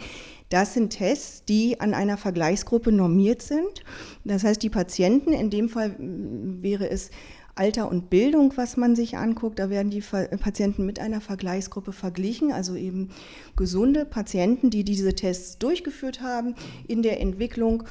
das 0.50 0.74
sind 0.74 0.90
Tests, 0.90 1.46
die 1.46 1.80
an 1.80 1.94
einer 1.94 2.18
Vergleichsgruppe 2.18 2.92
normiert 2.92 3.42
sind. 3.42 3.84
Das 4.26 4.44
heißt, 4.44 4.62
die 4.62 4.70
Patienten, 4.70 5.32
in 5.32 5.50
dem 5.50 5.70
Fall 5.70 5.96
wäre 6.00 6.90
es 6.90 7.12
Alter 7.56 7.90
und 7.90 8.10
Bildung, 8.10 8.54
was 8.56 8.78
man 8.78 8.96
sich 8.96 9.18
anguckt. 9.18 9.60
Da 9.60 9.70
werden 9.70 9.90
die 9.90 10.02
Patienten 10.02 10.86
mit 10.86 11.00
einer 11.00 11.22
Vergleichsgruppe 11.22 11.92
verglichen, 11.92 12.52
also 12.52 12.76
eben 12.76 13.10
gesunde 13.56 14.06
Patienten, 14.06 14.70
die 14.70 14.84
diese 14.84 15.14
Tests 15.14 15.58
durchgeführt 15.58 16.22
haben 16.22 16.56
in 16.88 17.02
der 17.02 17.20
Entwicklung. 17.22 17.84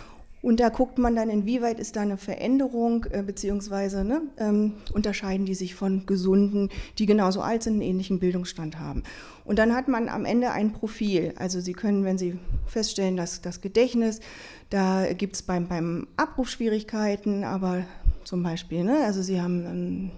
Und 0.42 0.58
da 0.58 0.70
guckt 0.70 0.98
man 0.98 1.14
dann, 1.14 1.28
inwieweit 1.28 1.78
ist 1.78 1.96
da 1.96 2.00
eine 2.00 2.16
Veränderung, 2.16 3.04
äh, 3.10 3.22
beziehungsweise 3.22 4.04
ne, 4.04 4.22
ähm, 4.38 4.72
unterscheiden 4.94 5.44
die 5.44 5.54
sich 5.54 5.74
von 5.74 6.06
Gesunden, 6.06 6.70
die 6.98 7.04
genauso 7.04 7.42
alt 7.42 7.62
sind, 7.62 7.74
einen 7.74 7.82
ähnlichen 7.82 8.20
Bildungsstand 8.20 8.78
haben. 8.78 9.02
Und 9.50 9.58
dann 9.58 9.74
hat 9.74 9.88
man 9.88 10.08
am 10.08 10.26
Ende 10.26 10.52
ein 10.52 10.72
Profil. 10.72 11.34
Also 11.34 11.58
Sie 11.60 11.72
können, 11.72 12.04
wenn 12.04 12.18
Sie 12.18 12.38
feststellen, 12.68 13.16
dass 13.16 13.40
das 13.40 13.60
Gedächtnis, 13.60 14.20
da 14.68 15.12
gibt 15.12 15.34
es 15.34 15.42
beim, 15.42 15.66
beim 15.66 16.06
Abruf 16.16 16.50
Schwierigkeiten, 16.50 17.42
aber 17.42 17.82
zum 18.22 18.44
Beispiel. 18.44 18.84
Ne? 18.84 18.98
Also 19.04 19.22
sie 19.22 19.42
haben 19.42 20.12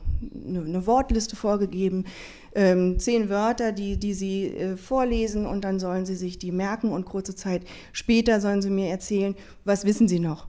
eine, 0.45 0.61
eine 0.61 0.87
Wortliste 0.87 1.35
vorgegeben, 1.35 2.05
ähm, 2.55 2.99
zehn 2.99 3.31
Wörter, 3.31 3.73
die, 3.73 3.97
die 3.97 4.12
sie 4.12 4.49
äh, 4.49 4.77
vorlesen 4.77 5.47
und 5.47 5.65
dann 5.65 5.81
sollen 5.81 6.05
sie 6.05 6.17
sich 6.17 6.39
die 6.39 6.53
merken 6.53 6.93
und 6.93 7.07
kurze 7.07 7.35
Zeit 7.35 7.62
später 7.93 8.39
sollen 8.39 8.61
sie 8.61 8.69
mir 8.69 8.91
erzählen, 8.91 9.35
was 9.65 9.87
wissen 9.87 10.09
sie 10.09 10.21
noch. 10.21 10.47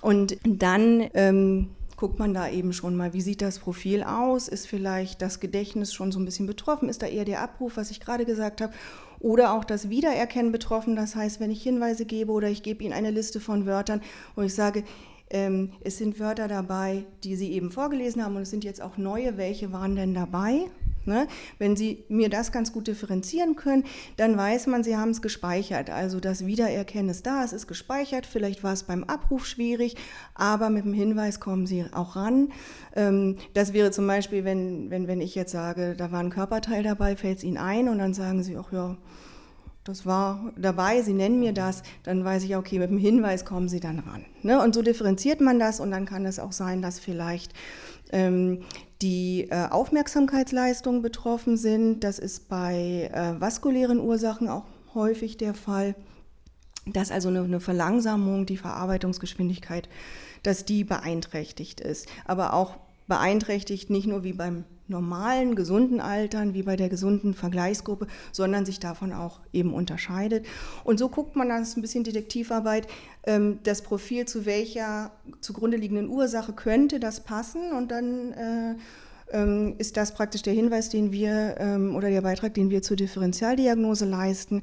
Und 0.00 0.36
dann 0.44 1.08
ähm, 1.14 1.70
guckt 2.02 2.18
man 2.18 2.34
da 2.34 2.48
eben 2.48 2.72
schon 2.72 2.96
mal, 2.96 3.12
wie 3.12 3.20
sieht 3.20 3.42
das 3.42 3.60
Profil 3.60 4.02
aus? 4.02 4.48
Ist 4.48 4.66
vielleicht 4.66 5.22
das 5.22 5.38
Gedächtnis 5.38 5.94
schon 5.94 6.10
so 6.10 6.18
ein 6.18 6.24
bisschen 6.24 6.48
betroffen? 6.48 6.88
Ist 6.88 7.00
da 7.00 7.06
eher 7.06 7.24
der 7.24 7.40
Abruf, 7.40 7.76
was 7.76 7.92
ich 7.92 8.00
gerade 8.00 8.24
gesagt 8.24 8.60
habe? 8.60 8.72
Oder 9.20 9.52
auch 9.52 9.62
das 9.62 9.88
Wiedererkennen 9.88 10.50
betroffen? 10.50 10.96
Das 10.96 11.14
heißt, 11.14 11.38
wenn 11.38 11.52
ich 11.52 11.62
Hinweise 11.62 12.04
gebe 12.04 12.32
oder 12.32 12.48
ich 12.48 12.64
gebe 12.64 12.82
Ihnen 12.82 12.92
eine 12.92 13.12
Liste 13.12 13.38
von 13.38 13.66
Wörtern, 13.66 14.00
wo 14.34 14.42
ich 14.42 14.52
sage, 14.52 14.82
ähm, 15.30 15.70
es 15.84 15.96
sind 15.96 16.18
Wörter 16.18 16.48
dabei, 16.48 17.04
die 17.22 17.36
Sie 17.36 17.52
eben 17.52 17.70
vorgelesen 17.70 18.24
haben 18.24 18.34
und 18.34 18.42
es 18.42 18.50
sind 18.50 18.64
jetzt 18.64 18.82
auch 18.82 18.96
neue. 18.96 19.36
Welche 19.36 19.70
waren 19.70 19.94
denn 19.94 20.12
dabei? 20.12 20.62
Ne? 21.04 21.26
Wenn 21.58 21.76
Sie 21.76 22.04
mir 22.08 22.28
das 22.28 22.52
ganz 22.52 22.72
gut 22.72 22.86
differenzieren 22.86 23.56
können, 23.56 23.84
dann 24.16 24.36
weiß 24.36 24.66
man, 24.68 24.84
Sie 24.84 24.96
haben 24.96 25.10
es 25.10 25.22
gespeichert. 25.22 25.90
Also 25.90 26.20
das 26.20 26.46
Wiedererkennen 26.46 27.10
ist 27.10 27.26
da, 27.26 27.44
es 27.44 27.52
ist 27.52 27.66
gespeichert. 27.66 28.26
Vielleicht 28.26 28.62
war 28.62 28.72
es 28.72 28.84
beim 28.84 29.04
Abruf 29.04 29.46
schwierig, 29.46 29.96
aber 30.34 30.70
mit 30.70 30.84
dem 30.84 30.94
Hinweis 30.94 31.40
kommen 31.40 31.66
Sie 31.66 31.84
auch 31.92 32.16
ran. 32.16 32.52
Ähm, 32.94 33.36
das 33.54 33.72
wäre 33.72 33.90
zum 33.90 34.06
Beispiel, 34.06 34.44
wenn, 34.44 34.90
wenn, 34.90 35.08
wenn 35.08 35.20
ich 35.20 35.34
jetzt 35.34 35.52
sage, 35.52 35.94
da 35.96 36.12
war 36.12 36.20
ein 36.20 36.30
Körperteil 36.30 36.82
dabei, 36.82 37.16
fällt 37.16 37.38
es 37.38 37.44
Ihnen 37.44 37.58
ein 37.58 37.88
und 37.88 37.98
dann 37.98 38.14
sagen 38.14 38.42
Sie, 38.42 38.56
ach 38.56 38.72
ja, 38.72 38.96
das 39.84 40.06
war 40.06 40.52
dabei, 40.56 41.02
Sie 41.02 41.12
nennen 41.12 41.40
mir 41.40 41.52
das, 41.52 41.82
dann 42.04 42.24
weiß 42.24 42.44
ich, 42.44 42.54
okay, 42.54 42.78
mit 42.78 42.90
dem 42.90 42.98
Hinweis 42.98 43.44
kommen 43.44 43.68
Sie 43.68 43.80
dann 43.80 43.98
ran. 43.98 44.24
Ne? 44.42 44.62
Und 44.62 44.74
so 44.74 44.82
differenziert 44.82 45.40
man 45.40 45.58
das 45.58 45.80
und 45.80 45.90
dann 45.90 46.06
kann 46.06 46.24
es 46.24 46.38
auch 46.38 46.52
sein, 46.52 46.82
dass 46.82 47.00
vielleicht 47.00 47.52
ähm, 48.12 48.62
die 49.02 49.48
äh, 49.50 49.68
Aufmerksamkeitsleistungen 49.68 51.02
betroffen 51.02 51.56
sind. 51.56 52.00
Das 52.04 52.18
ist 52.18 52.48
bei 52.48 53.10
äh, 53.12 53.40
vaskulären 53.40 54.00
Ursachen 54.00 54.48
auch 54.48 54.64
häufig 54.94 55.36
der 55.36 55.54
Fall, 55.54 55.94
dass 56.86 57.10
also 57.10 57.28
eine, 57.28 57.42
eine 57.42 57.60
Verlangsamung, 57.60 58.46
die 58.46 58.56
Verarbeitungsgeschwindigkeit, 58.56 59.88
dass 60.42 60.64
die 60.64 60.84
beeinträchtigt 60.84 61.80
ist. 61.80 62.08
Aber 62.24 62.52
auch 62.54 62.76
beeinträchtigt 63.12 63.90
nicht 63.90 64.06
nur 64.06 64.24
wie 64.24 64.32
beim 64.32 64.64
normalen, 64.88 65.54
gesunden 65.54 66.00
Altern, 66.00 66.54
wie 66.54 66.62
bei 66.62 66.76
der 66.76 66.88
gesunden 66.88 67.34
Vergleichsgruppe, 67.34 68.06
sondern 68.32 68.64
sich 68.64 68.80
davon 68.80 69.12
auch 69.12 69.40
eben 69.52 69.74
unterscheidet. 69.74 70.46
Und 70.82 70.98
so 70.98 71.10
guckt 71.10 71.36
man, 71.36 71.50
das 71.50 71.68
ist 71.68 71.76
ein 71.76 71.82
bisschen 71.82 72.04
Detektivarbeit, 72.04 72.86
ähm, 73.24 73.58
das 73.64 73.82
Profil 73.82 74.24
zu 74.24 74.46
welcher 74.46 75.10
zugrunde 75.42 75.76
liegenden 75.76 76.08
Ursache 76.08 76.54
könnte 76.54 77.00
das 77.00 77.20
passen 77.20 77.72
und 77.72 77.90
dann 77.90 78.32
äh, 78.32 78.74
ähm, 79.32 79.74
ist 79.76 79.98
das 79.98 80.14
praktisch 80.14 80.40
der 80.40 80.54
Hinweis, 80.54 80.88
den 80.88 81.12
wir 81.12 81.56
ähm, 81.58 81.94
oder 81.94 82.08
der 82.08 82.22
Beitrag, 82.22 82.54
den 82.54 82.70
wir 82.70 82.80
zur 82.80 82.96
Differentialdiagnose 82.96 84.06
leisten. 84.06 84.62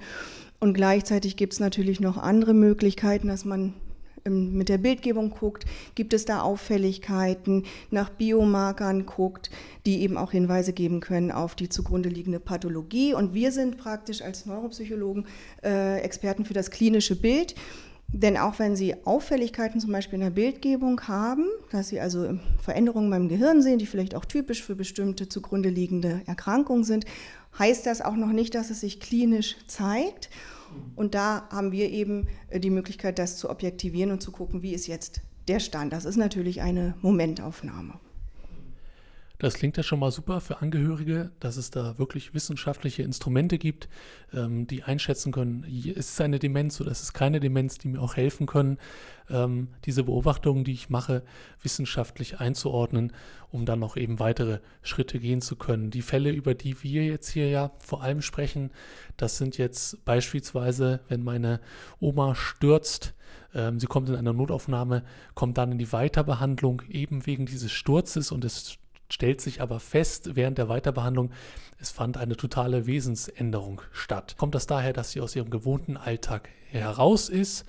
Und 0.60 0.74
gleichzeitig 0.74 1.38
gibt 1.38 1.54
es 1.54 1.60
natürlich 1.60 2.00
noch 2.00 2.18
andere 2.18 2.56
Möglichkeiten, 2.56 3.28
dass 3.28 3.46
man 3.46 3.76
mit 4.28 4.70
der 4.70 4.78
Bildgebung 4.78 5.30
guckt, 5.30 5.66
gibt 5.96 6.14
es 6.14 6.26
da 6.26 6.42
Auffälligkeiten, 6.42 7.66
nach 7.92 8.10
Biomarkern 8.10 9.06
guckt, 9.06 9.50
die 9.86 10.02
eben 10.02 10.18
auch 10.18 10.32
Hinweise 10.32 10.74
geben 10.74 11.00
können 11.00 11.32
auf 11.32 11.56
die 11.56 11.70
zugrunde 11.70 12.10
liegende 12.10 12.40
Pathologie. 12.40 13.14
Und 13.14 13.34
wir 13.34 13.52
sind 13.52 13.78
praktisch 13.78 14.22
als 14.22 14.46
Neuropsychologen 14.46 15.26
äh, 15.64 16.00
Experten 16.02 16.46
für 16.46 16.54
das 16.54 16.72
klinische 16.72 17.16
Bild. 17.16 17.56
Denn 18.12 18.38
auch 18.38 18.58
wenn 18.58 18.76
Sie 18.76 18.96
Auffälligkeiten 19.06 19.80
zum 19.80 19.92
Beispiel 19.92 20.16
in 20.16 20.26
der 20.26 20.32
Bildgebung 20.32 21.00
haben, 21.08 21.46
dass 21.72 21.90
Sie 21.90 22.00
also 22.00 22.40
Veränderungen 22.60 23.12
beim 23.12 23.30
Gehirn 23.30 23.62
sehen, 23.62 23.78
die 23.78 23.86
vielleicht 23.86 24.16
auch 24.16 24.26
typisch 24.26 24.64
für 24.64 24.76
bestimmte 24.76 25.30
zugrunde 25.30 25.70
liegende 25.70 26.22
Erkrankungen 26.26 26.84
sind, 26.84 27.06
heißt 27.60 27.86
das 27.86 28.02
auch 28.02 28.16
noch 28.16 28.32
nicht, 28.32 28.56
dass 28.56 28.72
es 28.72 28.82
sich 28.82 29.00
klinisch 29.00 29.58
zeigt. 29.68 30.30
Und 30.96 31.16
da 31.16 31.48
haben 31.50 31.72
wir 31.72 31.90
eben 31.90 32.28
äh, 32.50 32.60
die 32.60 32.70
Möglichkeit, 32.70 33.20
das 33.20 33.38
zu 33.38 33.50
objektivieren 33.50 34.12
und 34.12 34.22
zu 34.22 34.32
gucken, 34.32 34.62
wie 34.62 34.74
ist 34.74 34.88
jetzt 34.88 35.22
der 35.48 35.60
Stand. 35.60 35.94
Das 35.94 36.06
ist 36.06 36.18
natürlich 36.18 36.62
eine 36.62 36.96
Momentaufnahme. 37.02 38.00
Das 39.40 39.54
klingt 39.54 39.78
ja 39.78 39.84
schon 39.84 40.00
mal 40.00 40.12
super 40.12 40.42
für 40.42 40.62
Angehörige, 40.62 41.32
dass 41.40 41.56
es 41.56 41.72
da 41.72 41.98
wirklich 41.98 42.34
wissenschaftliche 42.34 43.04
Instrumente 43.04 43.58
gibt, 43.58 43.88
ähm, 44.34 44.68
die 44.68 44.84
einschätzen 44.84 45.32
können, 45.32 45.64
ist 45.64 46.12
es 46.12 46.20
eine 46.20 46.40
Demenz 46.40 46.82
oder 46.82 46.92
ist 46.92 47.02
es 47.02 47.14
keine 47.14 47.40
Demenz, 47.40 47.78
die 47.78 47.88
mir 47.88 48.02
auch 48.02 48.18
helfen 48.18 48.48
können, 48.48 48.78
ähm, 49.30 49.70
diese 49.86 50.04
Beobachtungen, 50.04 50.66
die 50.66 50.74
ich 50.74 50.90
mache, 50.90 51.24
wissenschaftlich 51.62 52.42
einzuordnen, 52.42 53.14
um 53.50 53.66
dann 53.66 53.80
noch 53.80 53.96
eben 53.96 54.20
weitere 54.20 54.60
Schritte 54.82 55.20
gehen 55.20 55.40
zu 55.40 55.56
können. 55.56 55.90
Die 55.90 56.02
Fälle, 56.02 56.32
über 56.32 56.54
die 56.54 56.84
wir 56.84 57.06
jetzt 57.06 57.30
hier 57.30 57.48
ja 57.48 57.72
vor 57.80 58.04
allem 58.04 58.22
sprechen, 58.22 58.72
das 59.16 59.38
sind 59.38 59.58
jetzt 59.58 60.04
beispielsweise, 60.04 61.00
wenn 61.08 61.24
meine 61.24 61.62
Oma 62.02 62.36
stürzt, 62.36 63.14
ähm, 63.54 63.80
sie 63.80 63.88
kommt 63.88 64.10
in 64.10 64.18
eine 64.18 64.34
Notaufnahme, 64.34 65.06
kommt 65.34 65.58
dann 65.58 65.72
in 65.72 65.78
die 65.78 65.94
Weiterbehandlung 65.94 66.82
eben 66.90 67.26
wegen 67.26 67.46
dieses 67.46 67.72
Sturzes 67.72 68.34
und 68.34 68.44
es 68.44 68.78
stellt 69.10 69.42
sich 69.42 69.62
aber 69.62 69.80
fest 69.80 70.36
während 70.36 70.58
der 70.58 70.70
Weiterbehandlung, 70.70 71.32
es 71.80 71.92
fand 71.92 72.18
eine 72.18 72.36
totale 72.36 72.86
Wesensänderung 72.86 73.82
statt. 73.92 74.36
Kommt 74.38 74.56
das 74.56 74.68
daher, 74.68 74.94
dass 74.94 75.12
sie 75.12 75.22
aus 75.22 75.36
ihrem 75.36 75.50
gewohnten 75.50 75.98
Alltag 75.98 76.50
heraus 76.72 77.30
ist 77.30 77.66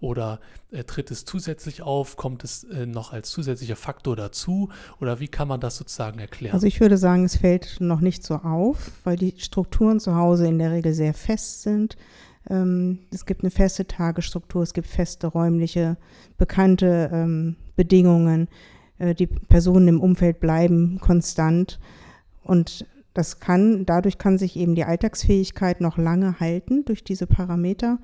oder 0.00 0.38
äh, 0.70 0.84
tritt 0.84 1.10
es 1.10 1.24
zusätzlich 1.24 1.82
auf? 1.82 2.16
Kommt 2.16 2.44
es 2.44 2.64
äh, 2.64 2.86
noch 2.86 3.12
als 3.12 3.30
zusätzlicher 3.30 3.76
Faktor 3.76 4.16
dazu? 4.16 4.68
Oder 5.00 5.18
wie 5.18 5.28
kann 5.28 5.48
man 5.48 5.60
das 5.60 5.76
sozusagen 5.76 6.18
erklären? 6.18 6.54
Also 6.54 6.66
ich 6.66 6.80
würde 6.80 6.98
sagen, 6.98 7.24
es 7.24 7.36
fällt 7.36 7.80
noch 7.80 8.00
nicht 8.00 8.22
so 8.22 8.34
auf, 8.36 8.90
weil 9.04 9.16
die 9.16 9.34
Strukturen 9.38 10.00
zu 10.00 10.14
Hause 10.14 10.46
in 10.46 10.58
der 10.58 10.72
Regel 10.72 10.92
sehr 10.92 11.14
fest 11.14 11.62
sind. 11.62 11.96
Ähm, 12.50 12.98
es 13.10 13.24
gibt 13.24 13.42
eine 13.42 13.50
feste 13.50 13.86
Tagesstruktur, 13.86 14.62
es 14.62 14.74
gibt 14.74 14.86
feste 14.86 15.26
räumliche, 15.26 15.96
bekannte 16.36 17.10
ähm, 17.12 17.56
Bedingungen. 17.76 18.48
Äh, 18.98 19.14
die 19.14 19.26
Personen 19.26 19.88
im 19.88 20.00
Umfeld 20.00 20.40
bleiben 20.40 20.98
konstant 21.00 21.78
und 22.42 22.86
das 23.14 23.38
kann, 23.38 23.86
dadurch 23.86 24.18
kann 24.18 24.38
sich 24.38 24.56
eben 24.56 24.74
die 24.74 24.84
Alltagsfähigkeit 24.84 25.80
noch 25.80 25.98
lange 25.98 26.40
halten 26.40 26.84
durch 26.84 27.04
diese 27.04 27.26
Parameter. 27.26 27.98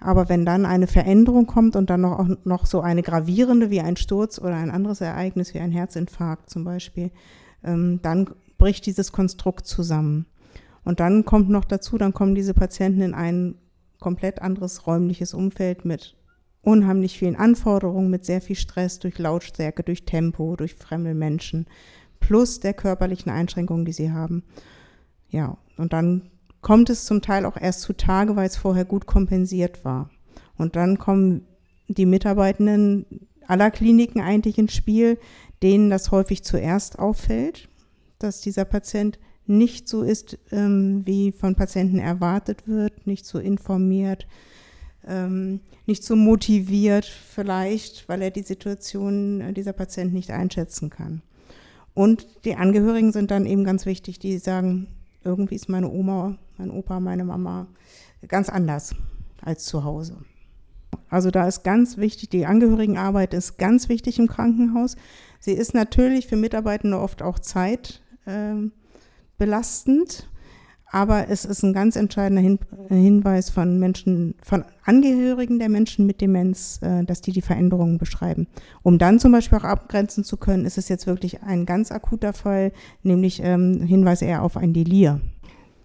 Aber 0.00 0.28
wenn 0.28 0.46
dann 0.46 0.64
eine 0.64 0.86
Veränderung 0.86 1.46
kommt 1.46 1.76
und 1.76 1.90
dann 1.90 2.02
noch, 2.02 2.26
noch 2.44 2.66
so 2.66 2.80
eine 2.80 3.02
gravierende 3.02 3.70
wie 3.70 3.80
ein 3.80 3.96
Sturz 3.96 4.38
oder 4.38 4.54
ein 4.54 4.70
anderes 4.70 5.00
Ereignis 5.00 5.54
wie 5.54 5.58
ein 5.58 5.72
Herzinfarkt 5.72 6.48
zum 6.48 6.64
Beispiel, 6.64 7.10
ähm, 7.64 8.00
dann 8.02 8.30
bricht 8.58 8.86
dieses 8.86 9.12
Konstrukt 9.12 9.66
zusammen. 9.66 10.26
Und 10.84 11.00
dann 11.00 11.24
kommt 11.24 11.50
noch 11.50 11.64
dazu, 11.64 11.98
dann 11.98 12.14
kommen 12.14 12.34
diese 12.34 12.54
Patienten 12.54 13.02
in 13.02 13.14
ein 13.14 13.56
komplett 14.00 14.40
anderes 14.40 14.86
räumliches 14.86 15.34
Umfeld 15.34 15.84
mit 15.84 16.16
unheimlich 16.62 17.18
vielen 17.18 17.36
Anforderungen, 17.36 18.10
mit 18.10 18.24
sehr 18.24 18.40
viel 18.40 18.56
Stress 18.56 18.98
durch 18.98 19.18
Lautstärke, 19.18 19.82
durch 19.82 20.04
Tempo, 20.04 20.56
durch 20.56 20.74
fremde 20.74 21.14
Menschen, 21.14 21.66
plus 22.20 22.60
der 22.60 22.74
körperlichen 22.74 23.30
Einschränkungen, 23.30 23.84
die 23.84 23.92
sie 23.92 24.12
haben. 24.12 24.42
Ja, 25.30 25.56
und 25.76 25.92
dann 25.92 26.30
kommt 26.60 26.90
es 26.90 27.04
zum 27.04 27.22
Teil 27.22 27.44
auch 27.44 27.56
erst 27.56 27.82
zutage, 27.82 28.36
weil 28.36 28.46
es 28.46 28.56
vorher 28.56 28.84
gut 28.84 29.06
kompensiert 29.06 29.84
war. 29.84 30.10
Und 30.56 30.76
dann 30.76 30.98
kommen 30.98 31.46
die 31.86 32.06
Mitarbeitenden 32.06 33.06
aller 33.46 33.70
Kliniken 33.70 34.20
eigentlich 34.20 34.58
ins 34.58 34.74
Spiel, 34.74 35.18
denen 35.62 35.90
das 35.90 36.10
häufig 36.10 36.44
zuerst 36.44 36.98
auffällt, 36.98 37.68
dass 38.18 38.40
dieser 38.40 38.64
Patient 38.64 39.18
nicht 39.46 39.88
so 39.88 40.02
ist, 40.02 40.38
ähm, 40.52 41.02
wie 41.06 41.32
von 41.32 41.54
Patienten 41.54 41.98
erwartet 41.98 42.68
wird, 42.68 43.06
nicht 43.06 43.24
so 43.24 43.38
informiert, 43.38 44.26
ähm, 45.08 45.60
nicht 45.86 46.04
so 46.04 46.14
motiviert 46.14 47.06
vielleicht, 47.06 48.08
weil 48.08 48.22
er 48.22 48.30
die 48.30 48.42
Situation 48.42 49.40
äh, 49.40 49.52
dieser 49.52 49.72
Patient 49.72 50.12
nicht 50.12 50.30
einschätzen 50.30 50.90
kann. 50.90 51.22
Und 51.94 52.26
die 52.44 52.54
Angehörigen 52.54 53.12
sind 53.12 53.30
dann 53.30 53.46
eben 53.46 53.64
ganz 53.64 53.86
wichtig, 53.86 54.18
die 54.18 54.38
sagen, 54.38 54.86
irgendwie 55.24 55.56
ist 55.56 55.68
meine 55.68 55.90
Oma, 55.90 56.36
mein 56.56 56.70
Opa, 56.70 57.00
meine 57.00 57.24
Mama 57.24 57.66
ganz 58.28 58.48
anders 58.48 58.94
als 59.42 59.64
zu 59.64 59.82
Hause. 59.84 60.16
Also 61.10 61.30
da 61.30 61.48
ist 61.48 61.64
ganz 61.64 61.96
wichtig, 61.96 62.28
die 62.28 62.46
Angehörigenarbeit 62.46 63.34
ist 63.34 63.58
ganz 63.58 63.88
wichtig 63.88 64.18
im 64.18 64.28
Krankenhaus. 64.28 64.96
Sie 65.40 65.52
ist 65.52 65.74
natürlich 65.74 66.26
für 66.26 66.36
Mitarbeitende 66.36 66.98
oft 66.98 67.22
auch 67.22 67.38
Zeit 67.38 68.02
äh, 68.26 68.54
belastend, 69.38 70.28
aber 70.90 71.28
es 71.28 71.44
ist 71.44 71.62
ein 71.62 71.72
ganz 71.72 71.96
entscheidender 71.96 72.42
Hin 72.42 72.58
Hinweis 72.88 73.50
von 73.50 73.78
Menschen, 73.78 74.34
von 74.42 74.64
Angehörigen 74.84 75.58
der 75.58 75.68
Menschen 75.68 76.06
mit 76.06 76.20
Demenz, 76.20 76.80
äh, 76.82 77.04
dass 77.04 77.20
die 77.20 77.32
die 77.32 77.42
Veränderungen 77.42 77.98
beschreiben. 77.98 78.46
Um 78.82 78.98
dann 78.98 79.18
zum 79.18 79.32
Beispiel 79.32 79.58
auch 79.58 79.64
abgrenzen 79.64 80.24
zu 80.24 80.38
können, 80.38 80.64
ist 80.64 80.78
es 80.78 80.88
jetzt 80.88 81.06
wirklich 81.06 81.42
ein 81.42 81.66
ganz 81.66 81.92
akuter 81.92 82.32
Fall, 82.32 82.72
nämlich 83.02 83.42
ähm, 83.42 83.82
Hinweis 83.82 84.22
eher 84.22 84.42
auf 84.42 84.56
ein 84.56 84.72
Delir. 84.72 85.20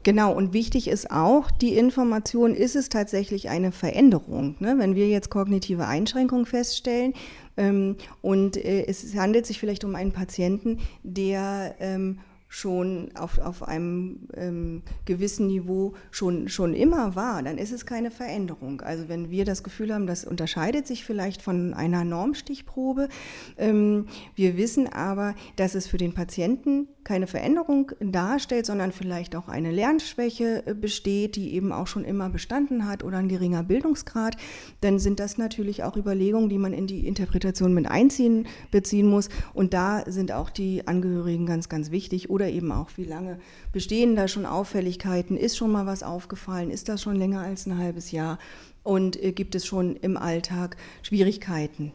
Genau, 0.04 0.34
und 0.36 0.54
wichtig 0.54 0.90
ist 0.90 1.12
auch 1.12 1.50
die 1.50 1.78
Information, 1.78 2.56
ist 2.56 2.76
es 2.76 2.90
tatsächlich 2.90 3.50
eine 3.50 3.72
Veränderung? 3.72 4.56
Ne? 4.60 4.76
Wenn 4.78 4.96
wir 4.96 5.08
jetzt 5.08 5.30
kognitive 5.30 5.88
Einschränkungen 5.88 6.46
feststellen 6.46 7.14
ähm, 7.56 7.96
und 8.22 8.58
äh, 8.58 8.86
es 8.86 9.16
handelt 9.16 9.46
sich 9.46 9.60
vielleicht 9.60 9.86
um 9.86 9.96
einen 9.96 10.12
Patienten, 10.12 10.80
der 11.04 11.76
ähm, 11.80 12.20
schon 12.54 13.10
auf, 13.16 13.40
auf 13.40 13.64
einem 13.64 14.28
ähm, 14.36 14.84
gewissen 15.06 15.48
Niveau 15.48 15.96
schon, 16.12 16.50
schon 16.50 16.76
immer 16.76 17.16
war, 17.16 17.42
dann 17.42 17.58
ist 17.58 17.72
es 17.72 17.88
keine 17.88 18.12
Veränderung. 18.12 18.82
Also 18.82 19.10
wenn 19.10 19.32
wir 19.32 19.44
das 19.44 19.64
Gefühl 19.64 19.92
haben, 19.92 20.06
das 20.06 20.24
unterscheidet 20.24 20.86
sich 20.86 21.04
vielleicht 21.04 21.42
von 21.42 21.74
einer 21.74 22.04
Normstichprobe, 22.04 23.10
ähm, 23.58 24.06
wir 24.36 24.56
wissen 24.56 24.88
aber, 24.88 25.34
dass 25.56 25.74
es 25.74 25.88
für 25.88 25.98
den 25.98 26.14
Patienten 26.14 26.88
keine 27.04 27.28
Veränderung 27.28 27.92
darstellt, 28.00 28.66
sondern 28.66 28.92
vielleicht 28.92 29.36
auch 29.36 29.48
eine 29.48 29.72
Lernschwäche 29.72 30.64
äh, 30.66 30.74
besteht, 30.74 31.36
die 31.36 31.54
eben 31.54 31.72
auch 31.72 31.88
schon 31.88 32.06
immer 32.06 32.30
bestanden 32.30 32.88
hat 32.88 33.04
oder 33.04 33.18
ein 33.18 33.28
geringer 33.28 33.64
Bildungsgrad, 33.64 34.38
dann 34.82 35.00
sind 35.00 35.20
das 35.20 35.38
natürlich 35.38 35.84
auch 35.84 35.98
Überlegungen, 35.98 36.50
die 36.50 36.58
man 36.58 36.74
in 36.74 36.88
die 36.88 37.08
Interpretation 37.08 37.74
mit 37.74 37.88
einziehen 37.88 38.48
beziehen 38.72 39.08
muss. 39.08 39.30
Und 39.54 39.74
da 39.74 40.04
sind 40.08 40.32
auch 40.32 40.50
die 40.50 40.88
Angehörigen 40.88 41.46
ganz, 41.46 41.70
ganz 41.70 41.92
wichtig. 41.92 42.30
Oder 42.30 42.43
eben 42.50 42.72
auch, 42.72 42.90
wie 42.96 43.06
lange 43.06 43.40
bestehen 43.72 44.16
da 44.16 44.28
schon 44.28 44.46
Auffälligkeiten? 44.46 45.38
Ist 45.38 45.58
schon 45.58 45.72
mal 45.72 45.86
was 45.86 46.04
aufgefallen? 46.04 46.72
Ist 46.72 46.90
das 46.90 47.02
schon 47.02 47.16
länger 47.16 47.42
als 47.42 47.66
ein 47.66 47.78
halbes 47.78 48.12
Jahr? 48.12 48.40
Und 48.84 49.22
äh, 49.22 49.32
gibt 49.32 49.56
es 49.56 49.66
schon 49.66 49.96
im 49.98 50.18
Alltag 50.18 50.78
Schwierigkeiten? 51.02 51.92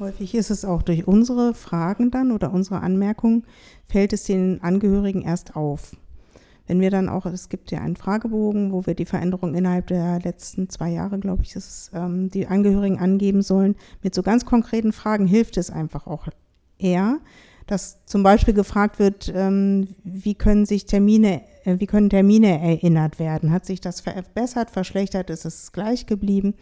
Häufig 0.00 0.34
ist 0.34 0.50
es 0.50 0.64
auch 0.64 0.82
durch 0.82 1.06
unsere 1.06 1.54
Fragen 1.54 2.10
dann 2.10 2.32
oder 2.32 2.52
unsere 2.52 2.80
Anmerkungen, 2.80 3.44
fällt 3.88 4.12
es 4.12 4.24
den 4.24 4.60
Angehörigen 4.62 5.22
erst 5.22 5.54
auf. 5.54 5.96
Wenn 6.66 6.80
wir 6.80 6.90
dann 6.90 7.08
auch, 7.08 7.26
es 7.26 7.48
gibt 7.48 7.70
ja 7.70 7.80
einen 7.80 7.96
Fragebogen, 7.96 8.72
wo 8.72 8.86
wir 8.86 8.94
die 8.94 9.04
Veränderung 9.04 9.54
innerhalb 9.54 9.88
der 9.88 10.18
letzten 10.20 10.70
zwei 10.70 10.90
Jahre, 10.90 11.18
glaube 11.18 11.42
ich, 11.42 11.54
ist, 11.54 11.90
ähm, 11.94 12.30
die 12.30 12.46
Angehörigen 12.46 12.98
angeben 12.98 13.42
sollen, 13.42 13.76
mit 14.02 14.14
so 14.14 14.22
ganz 14.22 14.46
konkreten 14.46 14.92
Fragen 14.92 15.26
hilft 15.26 15.58
es 15.58 15.70
einfach 15.70 16.06
auch 16.06 16.26
eher, 16.78 17.20
dass 17.66 18.04
zum 18.04 18.22
Beispiel 18.22 18.54
gefragt 18.54 18.98
wird, 18.98 19.32
ähm, 19.34 19.88
wie 20.04 20.34
können 20.34 20.66
sich 20.66 20.86
Termine, 20.86 21.42
äh, 21.64 21.78
wie 21.78 21.86
können 21.86 22.10
Termine 22.10 22.60
erinnert 22.60 23.18
werden? 23.18 23.52
Hat 23.52 23.64
sich 23.64 23.80
das 23.80 24.00
verbessert, 24.00 24.70
verschlechtert, 24.70 25.30
ist 25.30 25.44
es 25.44 25.72
gleich 25.72 26.06
geblieben? 26.06 26.54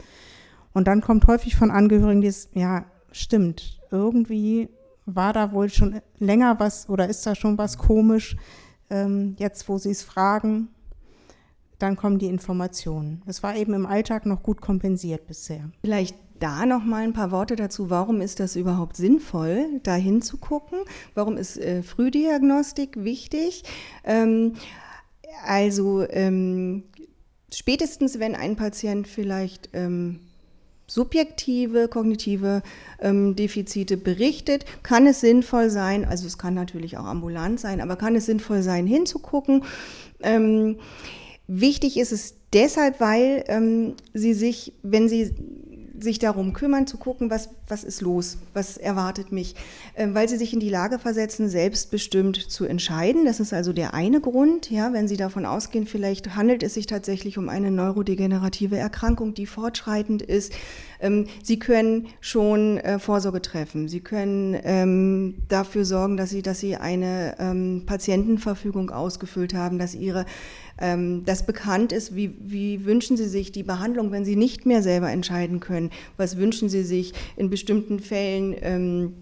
Und 0.72 0.86
dann 0.86 1.00
kommt 1.00 1.26
häufig 1.26 1.56
von 1.56 1.70
Angehörigen 1.70 2.20
dieses, 2.20 2.48
ja, 2.54 2.86
stimmt, 3.10 3.80
irgendwie 3.90 4.68
war 5.04 5.32
da 5.32 5.52
wohl 5.52 5.68
schon 5.68 6.00
länger 6.18 6.58
was 6.60 6.88
oder 6.88 7.08
ist 7.08 7.26
da 7.26 7.34
schon 7.34 7.58
was 7.58 7.78
komisch. 7.78 8.36
Ähm, 8.88 9.34
jetzt, 9.38 9.68
wo 9.68 9.78
Sie 9.78 9.90
es 9.90 10.02
fragen, 10.02 10.68
dann 11.78 11.96
kommen 11.96 12.18
die 12.18 12.26
Informationen. 12.26 13.22
Es 13.26 13.42
war 13.42 13.56
eben 13.56 13.74
im 13.74 13.86
Alltag 13.86 14.24
noch 14.24 14.42
gut 14.42 14.60
kompensiert 14.60 15.26
bisher. 15.26 15.70
Vielleicht 15.80 16.16
da 16.42 16.66
noch 16.66 16.84
mal 16.84 17.04
ein 17.04 17.12
paar 17.12 17.30
Worte 17.30 17.54
dazu. 17.54 17.88
Warum 17.88 18.20
ist 18.20 18.40
das 18.40 18.56
überhaupt 18.56 18.96
sinnvoll, 18.96 19.80
da 19.82 19.94
hinzugucken? 19.94 20.80
Warum 21.14 21.36
ist 21.36 21.56
äh, 21.56 21.82
Frühdiagnostik 21.82 23.04
wichtig? 23.04 23.62
Ähm, 24.04 24.54
also 25.46 26.06
ähm, 26.08 26.82
spätestens, 27.52 28.18
wenn 28.18 28.34
ein 28.34 28.56
Patient 28.56 29.06
vielleicht 29.06 29.70
ähm, 29.72 30.18
subjektive 30.88 31.88
kognitive 31.88 32.62
ähm, 33.00 33.36
Defizite 33.36 33.96
berichtet, 33.96 34.64
kann 34.82 35.06
es 35.06 35.20
sinnvoll 35.20 35.70
sein, 35.70 36.04
also 36.04 36.26
es 36.26 36.38
kann 36.38 36.54
natürlich 36.54 36.98
auch 36.98 37.06
ambulant 37.06 37.60
sein, 37.60 37.80
aber 37.80 37.96
kann 37.96 38.16
es 38.16 38.26
sinnvoll 38.26 38.62
sein, 38.62 38.86
hinzugucken. 38.86 39.64
Ähm, 40.22 40.78
wichtig 41.46 41.98
ist 41.98 42.12
es 42.12 42.34
deshalb, 42.52 43.00
weil 43.00 43.44
ähm, 43.46 43.94
sie 44.12 44.34
sich, 44.34 44.74
wenn 44.82 45.08
sie 45.08 45.34
sich 46.02 46.18
darum 46.18 46.52
kümmern, 46.52 46.86
zu 46.86 46.96
gucken, 46.96 47.30
was, 47.30 47.50
was 47.68 47.84
ist 47.84 48.00
los, 48.00 48.38
was 48.54 48.76
erwartet 48.76 49.32
mich, 49.32 49.54
ähm, 49.96 50.14
weil 50.14 50.28
sie 50.28 50.36
sich 50.36 50.52
in 50.52 50.60
die 50.60 50.68
Lage 50.68 50.98
versetzen, 50.98 51.48
selbstbestimmt 51.48 52.36
zu 52.36 52.64
entscheiden. 52.64 53.24
Das 53.24 53.40
ist 53.40 53.52
also 53.52 53.72
der 53.72 53.94
eine 53.94 54.20
Grund, 54.20 54.70
ja, 54.70 54.92
wenn 54.92 55.08
Sie 55.08 55.16
davon 55.16 55.46
ausgehen, 55.46 55.86
vielleicht 55.86 56.36
handelt 56.36 56.62
es 56.62 56.74
sich 56.74 56.86
tatsächlich 56.86 57.38
um 57.38 57.48
eine 57.48 57.70
neurodegenerative 57.70 58.76
Erkrankung, 58.76 59.34
die 59.34 59.46
fortschreitend 59.46 60.22
ist. 60.22 60.52
Ähm, 61.00 61.26
sie 61.42 61.58
können 61.58 62.08
schon 62.20 62.78
äh, 62.78 62.98
Vorsorge 62.98 63.42
treffen. 63.42 63.88
Sie 63.88 64.00
können 64.00 64.56
ähm, 64.62 65.42
dafür 65.48 65.84
sorgen, 65.84 66.16
dass 66.16 66.30
Sie, 66.30 66.42
dass 66.42 66.60
Sie 66.60 66.76
eine 66.76 67.82
Patientenverfügung 67.86 68.90
ausgefüllt 68.90 69.54
haben, 69.54 69.78
dass 69.78 69.94
Ihre 69.94 70.26
ähm, 70.82 71.24
das 71.24 71.46
bekannt 71.46 71.92
ist, 71.92 72.14
wie, 72.14 72.34
wie 72.40 72.84
wünschen 72.84 73.16
Sie 73.16 73.28
sich 73.28 73.52
die 73.52 73.62
Behandlung, 73.62 74.10
wenn 74.10 74.24
Sie 74.24 74.36
nicht 74.36 74.66
mehr 74.66 74.82
selber 74.82 75.10
entscheiden 75.10 75.60
können? 75.60 75.90
Was 76.16 76.36
wünschen 76.36 76.68
Sie 76.68 76.82
sich 76.82 77.14
in 77.36 77.48
bestimmten 77.48 78.00
Fällen? 78.00 78.54
Ähm, 78.60 79.12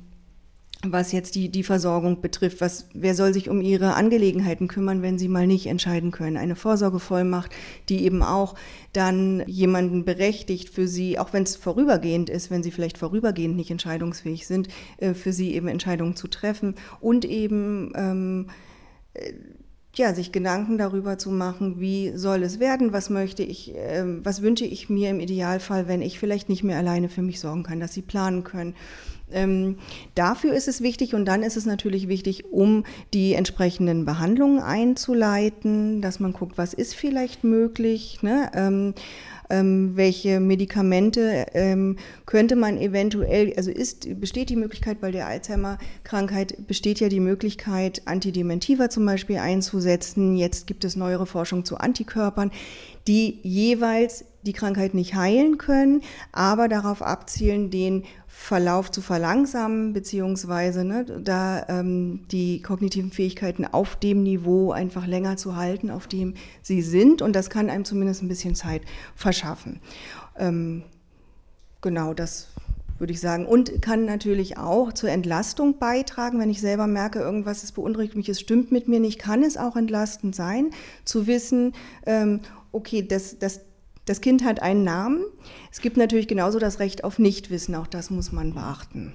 was 0.83 1.12
jetzt 1.12 1.35
die, 1.35 1.51
die 1.51 1.62
Versorgung 1.62 2.23
betrifft. 2.23 2.61
Was, 2.62 2.88
wer 2.94 3.14
soll 3.14 3.35
sich 3.35 3.51
um 3.51 3.61
ihre 3.61 3.94
Angelegenheiten 3.94 4.66
kümmern, 4.66 5.03
wenn 5.03 5.18
sie 5.18 5.29
mal 5.29 5.46
nicht 5.46 5.66
entscheiden 5.66 6.11
können? 6.11 6.38
Eine 6.38 6.57
Vorsorgevollmacht, 6.57 7.51
die 7.90 8.05
eben 8.05 8.23
auch 8.23 8.55
dann 8.94 9.44
jemanden 9.46 10.07
berechtigt 10.07 10.70
für 10.70 10.88
sie, 10.88 11.18
auch 11.18 11.35
wenn 11.35 11.42
es 11.42 11.57
vorübergehend 11.57 12.31
ist, 12.31 12.51
wenn 12.51 12.62
sie 12.62 12.70
vielleicht 12.70 12.96
vorübergehend 12.96 13.57
nicht 13.57 13.70
entscheidungsfähig 13.70 14.46
sind, 14.46 14.68
äh, 14.96 15.12
für 15.12 15.35
sie 15.35 15.55
eben 15.55 15.68
Entscheidungen 15.68 16.16
zu 16.16 16.29
treffen 16.29 16.75
und 17.01 17.27
eben 17.27 17.92
ähm, 17.94 18.46
äh, 19.12 19.35
ja, 19.94 20.14
sich 20.14 20.31
Gedanken 20.31 20.79
darüber 20.79 21.18
zu 21.18 21.31
machen, 21.31 21.81
wie 21.81 22.12
soll 22.16 22.42
es 22.42 22.61
werden, 22.61 22.92
was 22.92 23.11
möchte 23.11 23.42
ich, 23.42 23.74
äh, 23.74 24.05
was 24.24 24.40
wünsche 24.42 24.64
ich 24.64 24.88
mir 24.88 25.11
im 25.11 25.20
Idealfall, 25.20 25.88
wenn 25.88 26.03
ich 26.03 26.18
vielleicht 26.18 26.48
nicht 26.48 26.62
mehr 26.62 26.79
alleine 26.79 27.09
für 27.09 27.22
mich 27.22 27.40
sorgen 27.40 27.64
kann, 27.64 27.81
dass 27.81 27.94
sie 27.94 28.03
planen 28.03 28.44
können. 28.44 28.74
Ähm, 29.33 29.79
dafür 30.14 30.55
ist 30.55 30.68
es 30.68 30.81
wichtig 30.81 31.14
und 31.14 31.24
dann 31.24 31.42
ist 31.42 31.57
es 31.57 31.66
natürlich 31.66 32.09
wichtig, 32.09 32.44
um 32.53 32.85
die 33.14 33.35
entsprechenden 33.35 34.05
Behandlungen 34.05 34.61
einzuleiten, 34.61 36.03
dass 36.03 36.20
man 36.20 36.33
guckt, 36.33 36.59
was 36.59 36.74
ist 36.74 36.94
vielleicht 36.94 37.44
möglich. 37.44 38.22
Ne? 38.22 38.50
Ähm, 38.55 38.94
ähm, 39.51 39.93
welche 39.97 40.41
Medikamente 40.41 41.47
ähm, 41.55 41.97
könnte 42.27 42.57
man 42.57 42.79
eventuell, 42.79 43.53
also 43.57 43.71
ist, 43.71 44.21
besteht 44.21 44.49
die 44.51 44.57
Möglichkeit 44.57 45.01
bei 45.01 45.11
der 45.11 45.27
Alzheimer-Krankheit, 45.27 46.67
besteht 46.67 47.01
ja 47.01 47.09
die 47.09 47.21
Möglichkeit, 47.21 48.03
Antidementiva 48.07 48.89
zum 48.89 49.05
Beispiel 49.05 49.39
einzusetzen. 49.39 50.37
Jetzt 50.37 50.67
gibt 50.67 50.85
es 50.85 50.97
neuere 50.97 51.27
Forschung 51.27 51.65
zu 51.65 51.77
Antikörpern, 51.77 52.51
die 53.07 53.41
jeweils 53.43 54.25
die 54.43 54.53
Krankheit 54.53 54.95
nicht 54.95 55.15
heilen 55.15 55.59
können, 55.59 56.03
aber 56.33 56.69
darauf 56.69 57.03
abzielen, 57.03 57.71
den 57.71 58.05
Verlauf 58.42 58.90
zu 58.90 59.03
verlangsamen, 59.03 59.92
beziehungsweise 59.92 60.83
ne, 60.83 61.05
da 61.05 61.66
ähm, 61.68 62.26
die 62.33 62.62
kognitiven 62.62 63.12
Fähigkeiten 63.12 63.66
auf 63.66 63.96
dem 63.96 64.22
Niveau 64.22 64.72
einfach 64.72 65.07
länger 65.07 65.37
zu 65.37 65.57
halten, 65.57 65.90
auf 65.90 66.09
dem 66.09 66.33
sie 66.62 66.81
sind. 66.81 67.20
Und 67.20 67.37
das 67.37 67.50
kann 67.50 67.68
einem 67.68 67.85
zumindest 67.85 68.22
ein 68.22 68.29
bisschen 68.29 68.55
Zeit 68.55 68.81
verschaffen. 69.14 69.79
Ähm, 70.37 70.83
genau, 71.83 72.14
das 72.14 72.48
würde 72.98 73.12
ich 73.12 73.20
sagen. 73.20 73.44
Und 73.44 73.83
kann 73.83 74.07
natürlich 74.07 74.57
auch 74.57 74.94
zur 74.94 75.11
Entlastung 75.11 75.79
beitragen, 75.79 76.40
wenn 76.40 76.50
ich 76.50 76.62
selber 76.62 76.87
merke, 76.87 77.20
irgendwas 77.20 77.62
ist 77.62 77.72
beunruhigt 77.72 78.16
mich, 78.16 78.31
es 78.31 78.40
stimmt 78.40 78.72
mit 78.72 78.88
mir 78.88 79.00
nicht, 79.00 79.18
kann 79.18 79.42
es 79.42 79.59
auch 79.59 79.76
entlastend 79.76 80.35
sein, 80.35 80.70
zu 81.05 81.26
wissen, 81.26 81.74
ähm, 82.07 82.40
okay, 82.72 83.07
das, 83.07 83.38
das 83.38 83.61
das 84.07 84.21
Kind 84.21 84.45
hat 84.45 84.63
einen 84.63 84.85
Namen. 84.85 85.25
Es 85.71 85.81
gibt 85.81 85.97
natürlich 85.97 86.29
genauso 86.29 86.59
das 86.59 86.81
Recht 86.81 87.05
auf 87.05 87.19
Nichtwissen, 87.19 87.75
auch 87.75 87.87
das 87.87 88.11
muss 88.11 88.33
man 88.33 88.55
beachten. 88.55 89.15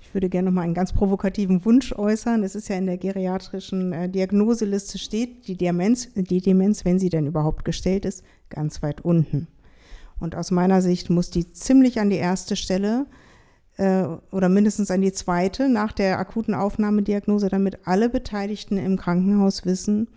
Ich 0.00 0.14
würde 0.14 0.28
gerne 0.28 0.46
noch 0.46 0.54
mal 0.54 0.62
einen 0.62 0.74
ganz 0.74 0.92
provokativen 0.92 1.64
Wunsch 1.64 1.92
äußern. 1.92 2.42
Es 2.42 2.56
ist 2.56 2.68
ja 2.68 2.76
in 2.76 2.86
der 2.86 2.98
geriatrischen 2.98 3.92
äh, 3.92 4.08
Diagnoseliste 4.08 4.98
steht 4.98 5.46
die 5.46 5.56
Demenz, 5.56 6.08
die 6.14 6.40
Demenz, 6.40 6.84
wenn 6.84 6.98
sie 6.98 7.10
denn 7.10 7.28
überhaupt 7.28 7.64
gestellt 7.64 8.04
ist, 8.04 8.24
ganz 8.48 8.82
weit 8.82 9.02
unten. 9.02 9.46
Und 10.18 10.34
aus 10.34 10.50
meiner 10.50 10.82
Sicht 10.82 11.10
muss 11.10 11.30
die 11.30 11.52
ziemlich 11.52 12.00
an 12.00 12.10
die 12.10 12.16
erste 12.16 12.56
Stelle 12.56 13.06
äh, 13.76 14.04
oder 14.32 14.48
mindestens 14.48 14.90
an 14.90 15.00
die 15.00 15.12
zweite 15.12 15.68
nach 15.68 15.92
der 15.92 16.18
akuten 16.18 16.54
Aufnahmediagnose, 16.54 17.48
damit 17.48 17.86
alle 17.86 18.08
Beteiligten 18.08 18.78
im 18.78 18.96
Krankenhaus 18.96 19.64
wissen, 19.64 20.08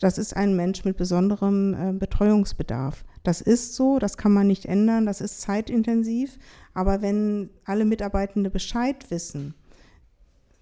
das 0.00 0.16
ist 0.16 0.34
ein 0.34 0.56
Mensch 0.56 0.84
mit 0.84 0.96
besonderem 0.96 1.74
äh, 1.74 1.92
Betreuungsbedarf. 1.92 3.04
Das 3.22 3.40
ist 3.40 3.74
so, 3.74 3.98
das 3.98 4.16
kann 4.16 4.32
man 4.32 4.46
nicht 4.46 4.66
ändern, 4.66 5.06
das 5.06 5.20
ist 5.20 5.40
zeitintensiv. 5.40 6.38
Aber 6.72 7.02
wenn 7.02 7.50
alle 7.64 7.84
Mitarbeitende 7.84 8.50
Bescheid 8.50 9.10
wissen, 9.10 9.54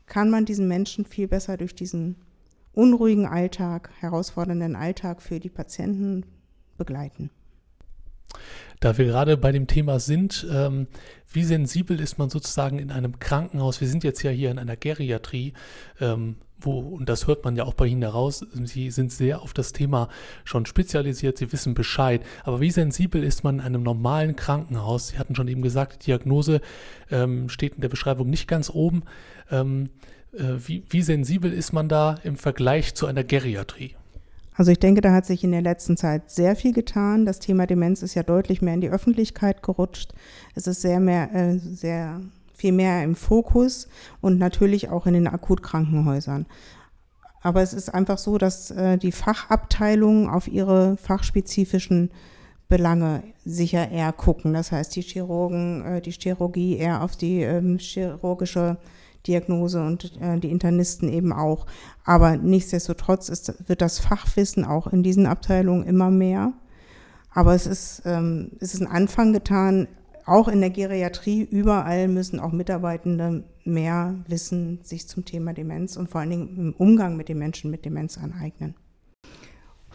kann 0.07 0.31
man 0.31 0.45
diesen 0.45 0.67
Menschen 0.69 1.05
viel 1.05 1.29
besser 1.29 1.57
durch 1.57 1.75
diesen 1.75 2.17
unruhigen 2.73 3.27
Alltag, 3.27 3.91
herausfordernden 4.01 4.77
Alltag 4.77 5.23
für 5.23 5.41
die 5.41 5.51
Patienten 5.51 6.25
begleiten. 6.77 7.31
Da 8.81 8.97
wir 8.97 9.07
gerade 9.07 9.37
bei 9.37 9.53
dem 9.53 9.67
Thema 9.67 9.99
sind, 9.99 10.47
ähm, 10.53 10.87
wie 11.31 11.43
sensibel 11.43 12.01
ist 12.01 12.19
man 12.19 12.31
sozusagen 12.31 12.79
in 12.79 12.93
einem 12.93 13.19
Krankenhaus? 13.19 13.81
Wir 13.81 13.89
sind 13.89 14.05
jetzt 14.05 14.23
ja 14.23 14.31
hier 14.31 14.51
in 14.51 14.59
einer 14.59 14.77
Geriatrie. 14.77 15.55
Ähm, 16.01 16.37
wo, 16.61 16.81
und 16.81 17.09
das 17.09 17.27
hört 17.27 17.45
man 17.45 17.57
ja 17.57 17.65
auch 17.65 17.75
bei 17.75 17.87
Ihnen 17.87 18.03
heraus, 18.03 18.45
Sie 18.65 18.91
sind 18.91 19.13
sehr 19.13 19.43
auf 19.43 19.53
das 19.53 19.73
Thema 19.73 20.09
schon 20.45 20.67
spezialisiert, 20.67 21.39
Sie 21.39 21.53
wissen 21.53 21.75
Bescheid. 21.75 22.23
Aber 22.45 22.61
wie 22.61 22.71
sensibel 22.71 23.23
ist 23.23 23.45
man 23.45 23.57
in 23.57 23.61
einem 23.61 23.83
normalen 23.83 24.37
Krankenhaus? 24.37 25.09
Sie 25.09 25.19
hatten 25.19 25.35
schon 25.35 25.49
eben 25.49 25.63
gesagt, 25.63 26.03
die 26.03 26.07
Diagnose 26.07 26.61
ähm, 27.11 27.49
steht 27.49 27.75
in 27.75 27.81
der 27.81 27.89
Beschreibung 27.89 28.29
nicht 28.29 28.49
ganz 28.49 28.71
oben. 28.71 29.03
Ähm, 29.51 29.91
äh, 30.33 30.55
wie, 30.67 30.85
wie 30.91 31.03
sensibel 31.03 31.53
ist 31.53 31.73
man 31.73 31.89
da 31.89 32.17
im 32.25 32.37
Vergleich 32.37 32.95
zu 32.95 33.07
einer 33.07 33.25
Geriatrie? 33.25 33.95
Also 34.55 34.73
ich 34.73 34.81
denke, 34.81 35.01
da 35.01 35.13
hat 35.13 35.25
sich 35.25 35.45
in 35.45 35.53
der 35.53 35.63
letzten 35.63 35.97
Zeit 35.97 36.33
sehr 36.33 36.57
viel 36.57 36.73
getan. 36.73 37.25
Das 37.25 37.39
Thema 37.39 37.67
Demenz 37.67 38.03
ist 38.03 38.17
ja 38.17 38.25
deutlich 38.25 38.61
mehr 38.61 38.75
in 38.75 38.81
die 38.81 38.91
Öffentlichkeit 38.91 39.63
gerutscht. 39.63 40.15
Es 40.57 40.67
ist 40.67 40.83
sehr 40.83 40.99
mehr, 40.99 41.33
äh, 41.33 41.59
sehr 41.59 42.21
viel 42.59 42.73
mehr 42.73 43.05
im 43.05 43.15
Fokus 43.15 43.89
und 44.21 44.39
natürlich 44.39 44.91
auch 44.91 45.07
in 45.07 45.15
den 45.15 45.29
Akutkrankenhäusern. 45.29 46.47
Aber 47.41 47.63
es 47.63 47.73
ist 47.73 47.95
einfach 47.95 48.19
so, 48.19 48.37
dass 48.37 48.73
äh, 48.73 48.99
die 48.99 49.13
Fachabteilungen 49.13 50.29
auf 50.29 50.49
ihre 50.49 50.97
fachspezifischen 50.97 52.11
Belange 52.69 53.23
sicher 53.45 53.91
eher 53.91 54.13
gucken. 54.13 54.53
Das 54.53 54.73
heißt, 54.73 54.95
die 54.97 55.03
Chirurgen, 55.03 55.85
äh, 55.85 56.01
die 56.01 56.11
Chirurgie 56.11 56.77
eher 56.77 57.03
auf 57.03 57.17
die 57.17 57.43
ähm, 57.43 57.79
chirurgische 57.79 58.77
Diagnose 59.27 59.81
und 59.81 60.21
äh, 60.21 60.39
die 60.39 60.51
Internisten 60.51 61.09
eben 61.09 61.33
auch. 61.33 61.67
Aber 62.05 62.37
nichtsdestotrotz 62.37 63.29
ist, 63.29 63.69
wird 63.69 63.83
das 63.83 64.01
Fachwissen 64.01 64.65
auch 64.65 64.89
in 64.89 65.05
diesen 65.05 65.27
Abteilungen 65.27 65.85
immer 65.85 66.11
mehr. 66.11 66.53
Aber 67.33 67.55
es 67.55 67.67
ist, 67.67 68.03
ähm, 68.05 68.51
es 68.59 68.75
ist 68.75 68.81
ein 68.81 68.89
Anfang 68.89 69.33
getan, 69.33 69.87
auch 70.29 70.49
in 70.49 70.61
der 70.61 70.71
Geriatrie, 70.71 71.43
überall 71.43 72.09
müssen 72.09 72.41
auch 72.41 72.53
Mitarbeitende 72.53 73.45
mehr 73.65 74.17
Wissen 74.27 74.81
sich 74.83 75.09
zum 75.09 75.25
Thema 75.25 75.53
Demenz 75.53 75.97
und 75.97 76.09
vor 76.11 76.21
allen 76.21 76.31
Dingen 76.31 76.57
im 76.57 76.75
Umgang 76.75 77.17
mit 77.17 77.29
den 77.29 77.39
Menschen 77.39 77.71
mit 77.71 77.85
Demenz 77.85 78.19
aneignen. 78.19 78.75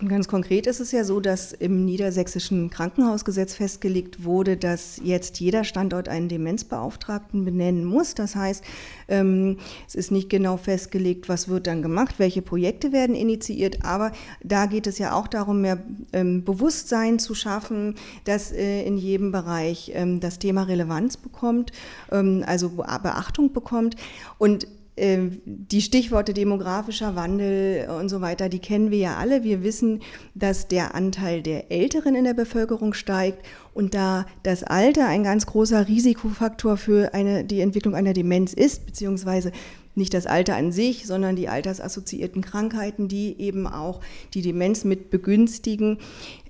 Ganz 0.07 0.27
konkret 0.27 0.67
ist 0.67 0.79
es 0.79 0.91
ja 0.91 1.03
so, 1.03 1.19
dass 1.19 1.53
im 1.53 1.85
niedersächsischen 1.85 2.69
Krankenhausgesetz 2.69 3.53
festgelegt 3.53 4.23
wurde, 4.23 4.57
dass 4.57 4.99
jetzt 5.03 5.39
jeder 5.39 5.63
Standort 5.63 6.09
einen 6.09 6.29
Demenzbeauftragten 6.29 7.45
benennen 7.45 7.85
muss. 7.85 8.15
Das 8.15 8.35
heißt, 8.35 8.63
ähm, 9.07 9.57
es 9.87 9.95
ist 9.95 10.11
nicht 10.11 10.29
genau 10.29 10.57
festgelegt, 10.57 11.29
was 11.29 11.47
wird 11.47 11.67
dann 11.67 11.81
gemacht, 11.81 12.15
welche 12.17 12.41
Projekte 12.41 12.91
werden 12.91 13.15
initiiert, 13.15 13.85
aber 13.85 14.11
da 14.43 14.65
geht 14.65 14.87
es 14.87 14.97
ja 14.97 15.13
auch 15.13 15.27
darum, 15.27 15.61
mehr 15.61 15.77
ähm, 16.11 16.43
Bewusstsein 16.43 17.19
zu 17.19 17.35
schaffen, 17.35 17.95
dass 18.25 18.51
äh, 18.51 18.83
in 18.83 18.97
jedem 18.97 19.31
Bereich 19.31 19.91
ähm, 19.93 20.19
das 20.19 20.39
Thema 20.39 20.63
Relevanz 20.63 21.17
bekommt, 21.17 21.71
also 22.09 22.69
Beachtung 22.69 23.53
bekommt. 23.53 23.95
Und 24.37 24.67
die 24.95 25.81
Stichworte 25.81 26.35
demografischer 26.35 27.15
Wandel 27.15 27.89
und 27.89 28.09
so 28.09 28.21
weiter, 28.21 28.47
die 28.47 28.59
kennen 28.59 28.91
wir 28.91 28.99
ja 28.99 29.17
alle. 29.17 29.43
Wir 29.43 29.63
wissen, 29.63 30.01
dass 30.35 30.67
der 30.67 30.93
Anteil 30.93 31.41
der 31.41 31.71
Älteren 31.71 32.13
in 32.13 32.25
der 32.25 32.35
Bevölkerung 32.35 32.93
steigt 32.93 33.43
und 33.73 33.95
da 33.95 34.27
das 34.43 34.63
Alter 34.63 35.07
ein 35.07 35.23
ganz 35.23 35.47
großer 35.47 35.87
Risikofaktor 35.87 36.77
für 36.77 37.13
eine, 37.15 37.43
die 37.43 37.61
Entwicklung 37.61 37.95
einer 37.95 38.13
Demenz 38.13 38.53
ist, 38.53 38.85
beziehungsweise 38.85 39.51
nicht 39.95 40.13
das 40.13 40.25
Alter 40.25 40.55
an 40.55 40.71
sich, 40.71 41.05
sondern 41.05 41.35
die 41.35 41.49
altersassoziierten 41.49 42.41
Krankheiten, 42.41 43.07
die 43.07 43.39
eben 43.39 43.67
auch 43.67 43.99
die 44.33 44.41
Demenz 44.41 44.83
mit 44.83 45.09
begünstigen, 45.09 45.99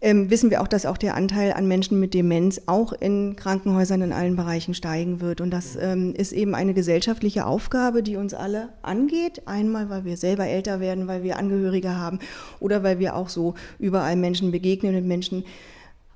ähm, 0.01 0.29
wissen 0.29 0.49
wir 0.49 0.61
auch, 0.61 0.67
dass 0.67 0.85
auch 0.85 0.97
der 0.97 1.15
Anteil 1.15 1.53
an 1.53 1.67
Menschen 1.67 1.99
mit 1.99 2.13
Demenz 2.13 2.61
auch 2.65 2.93
in 2.93 3.35
Krankenhäusern 3.35 4.01
in 4.01 4.13
allen 4.13 4.35
Bereichen 4.35 4.73
steigen 4.73 5.21
wird. 5.21 5.41
Und 5.41 5.51
das 5.51 5.75
ähm, 5.75 6.13
ist 6.15 6.31
eben 6.31 6.55
eine 6.55 6.73
gesellschaftliche 6.73 7.45
Aufgabe, 7.45 8.03
die 8.03 8.17
uns 8.17 8.33
alle 8.33 8.69
angeht. 8.81 9.43
Einmal, 9.45 9.89
weil 9.89 10.05
wir 10.05 10.17
selber 10.17 10.45
älter 10.45 10.79
werden, 10.79 11.07
weil 11.07 11.23
wir 11.23 11.37
Angehörige 11.37 11.97
haben 11.97 12.19
oder 12.59 12.83
weil 12.83 12.99
wir 12.99 13.15
auch 13.15 13.29
so 13.29 13.55
überall 13.79 14.15
Menschen 14.15 14.51
begegnen 14.51 14.95
und 14.95 15.07
Menschen 15.07 15.43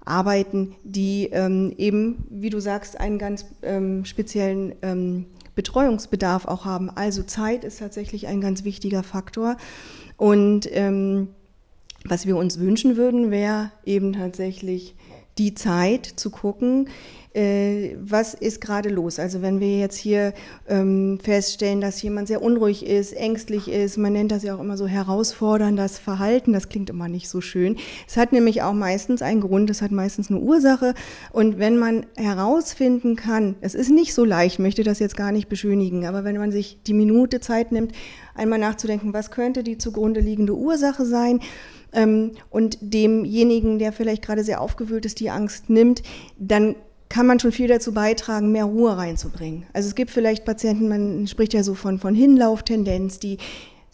arbeiten, 0.08 0.76
die 0.84 1.30
ähm, 1.32 1.74
eben, 1.78 2.26
wie 2.30 2.50
du 2.50 2.60
sagst, 2.60 3.00
einen 3.00 3.20
ganz 3.20 3.46
ähm, 3.62 4.06
speziellen 4.06 4.74
ähm, 4.82 5.26
Betreuungsbedarf 5.58 6.46
auch 6.46 6.64
haben. 6.64 6.90
Also 6.90 7.24
Zeit 7.24 7.66
ist 7.66 7.80
tatsächlich 7.80 8.28
ein 8.28 8.40
ganz 8.40 8.64
wichtiger 8.64 9.04
Faktor. 9.04 9.58
Und 10.16 10.70
ähm, 10.72 11.30
was 12.06 12.26
wir 12.26 12.38
uns 12.38 12.60
wünschen 12.60 12.96
würden, 12.96 13.32
wäre 13.32 13.72
eben 13.84 14.14
tatsächlich 14.14 14.96
die 15.38 15.56
Zeit 15.56 16.06
zu 16.06 16.30
gucken, 16.30 16.88
äh, 17.38 17.96
was 18.02 18.34
ist 18.34 18.62
gerade 18.62 18.90
los. 18.90 19.20
Also 19.20 19.44
wenn 19.44 19.60
wir 19.60 19.78
jetzt 19.78 19.98
hier 19.98 20.34
ähm, 20.68 21.20
feststellen, 21.22 21.82
dass 21.82 22.02
jemand 22.02 22.28
sehr 22.28 22.42
unruhig 22.42 22.84
ist, 22.86 23.14
ängstlich 23.14 23.68
ist, 23.68 23.98
man 23.98 24.14
nennt 24.14 24.32
das 24.32 24.42
ja 24.42 24.56
auch 24.56 24.60
immer 24.60 24.76
so 24.76 24.88
herausforderndes 24.88 26.00
Verhalten, 26.00 26.52
das 26.52 26.68
klingt 26.68 26.90
immer 26.90 27.08
nicht 27.08 27.30
so 27.30 27.40
schön. 27.40 27.78
Es 28.08 28.18
hat 28.18 28.32
nämlich 28.32 28.64
auch 28.64 28.74
meistens 28.74 29.22
einen 29.22 29.42
Grund, 29.42 29.70
es 29.70 29.84
hat 29.84 29.92
meistens 29.92 30.32
eine 30.32 30.40
Ursache. 30.40 30.96
Und 31.32 31.60
wenn 31.60 31.78
man 31.78 32.08
herausfinden 32.16 33.16
kann, 33.16 33.56
es 33.62 33.76
ist 33.76 33.92
nicht 33.92 34.16
so 34.16 34.26
leicht, 34.26 34.58
möchte 34.58 34.84
das 34.84 34.98
jetzt 34.98 35.16
gar 35.16 35.32
nicht 35.32 35.48
beschönigen, 35.48 36.08
aber 36.08 36.24
wenn 36.24 36.38
man 36.38 36.52
sich 36.52 36.80
die 36.88 36.94
Minute 36.94 37.40
Zeit 37.40 37.72
nimmt, 37.72 37.92
einmal 38.34 38.60
nachzudenken, 38.60 39.14
was 39.14 39.30
könnte 39.30 39.64
die 39.64 39.78
zugrunde 39.78 40.22
liegende 40.22 40.56
Ursache 40.56 41.06
sein, 41.06 41.40
ähm, 41.94 42.34
und 42.50 42.78
demjenigen, 42.82 43.80
der 43.80 43.94
vielleicht 43.94 44.24
gerade 44.24 44.44
sehr 44.44 44.62
aufgewühlt 44.62 45.06
ist, 45.06 45.20
die 45.20 45.30
Angst 45.30 45.70
nimmt, 45.70 46.04
dann 46.38 46.76
kann 47.10 47.26
man 47.26 47.40
schon 47.40 47.52
viel 47.52 47.68
dazu 47.68 47.94
beitragen, 47.94 48.52
mehr 48.52 48.66
Ruhe 48.66 48.98
reinzubringen. 48.98 49.66
Also 49.74 49.88
es 49.88 49.96
gibt 49.96 50.12
vielleicht 50.12 50.46
Patienten, 50.46 50.90
man 50.90 51.28
spricht 51.28 51.54
ja 51.54 51.64
so 51.64 51.74
von, 51.74 52.00
von 52.00 52.16
Hinlauftendenz, 52.16 53.20
die 53.20 53.38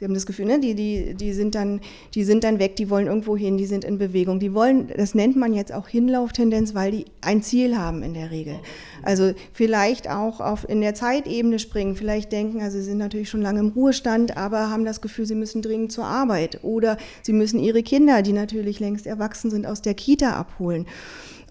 Sie 0.04 0.06
haben 0.06 0.16
das 0.16 0.26
Gefühl, 0.26 0.48
ne, 0.48 0.60
die, 0.60 0.76
die, 0.76 1.14
die, 1.14 1.32
sind 1.32 1.56
dann, 1.56 1.80
die 2.14 2.26
sind 2.26 2.44
dann 2.44 2.60
weg, 2.60 2.76
die 2.76 2.90
wollen 2.90 3.08
irgendwo 3.08 3.38
hin, 3.38 3.58
die 3.58 3.66
sind 3.66 3.86
in 3.86 4.00
Bewegung. 4.00 4.40
Die 4.40 4.54
wollen, 4.54 4.88
das 4.98 5.16
nennt 5.16 5.38
man 5.38 5.54
jetzt 5.54 5.72
auch 5.72 5.88
Hinlauftendenz, 5.88 6.76
weil 6.76 6.92
die 6.92 7.06
ein 7.22 7.42
Ziel 7.42 7.78
haben 7.78 8.04
in 8.04 8.14
der 8.14 8.30
Regel. 8.30 8.56
Also 9.04 9.34
vielleicht 9.54 10.10
auch 10.10 10.42
auf, 10.42 10.68
in 10.68 10.82
der 10.82 10.94
Zeitebene 10.94 11.58
springen, 11.58 11.96
vielleicht 11.96 12.34
denken, 12.34 12.60
also 12.60 12.80
sie 12.80 12.84
sind 12.84 12.98
natürlich 12.98 13.30
schon 13.30 13.42
lange 13.44 13.62
im 13.62 13.70
Ruhestand, 13.70 14.36
aber 14.36 14.70
haben 14.70 14.84
das 14.84 15.00
Gefühl, 15.00 15.26
sie 15.26 15.36
müssen 15.36 15.62
dringend 15.62 15.94
zur 15.94 16.06
Arbeit 16.06 16.60
oder 16.64 16.98
sie 17.22 17.32
müssen 17.32 17.60
ihre 17.60 17.82
Kinder, 17.82 18.24
die 18.24 18.34
natürlich 18.34 18.82
längst 18.82 19.08
erwachsen 19.08 19.52
sind, 19.52 19.66
aus 19.66 19.82
der 19.84 19.94
Kita 19.94 20.32
abholen. 20.32 20.86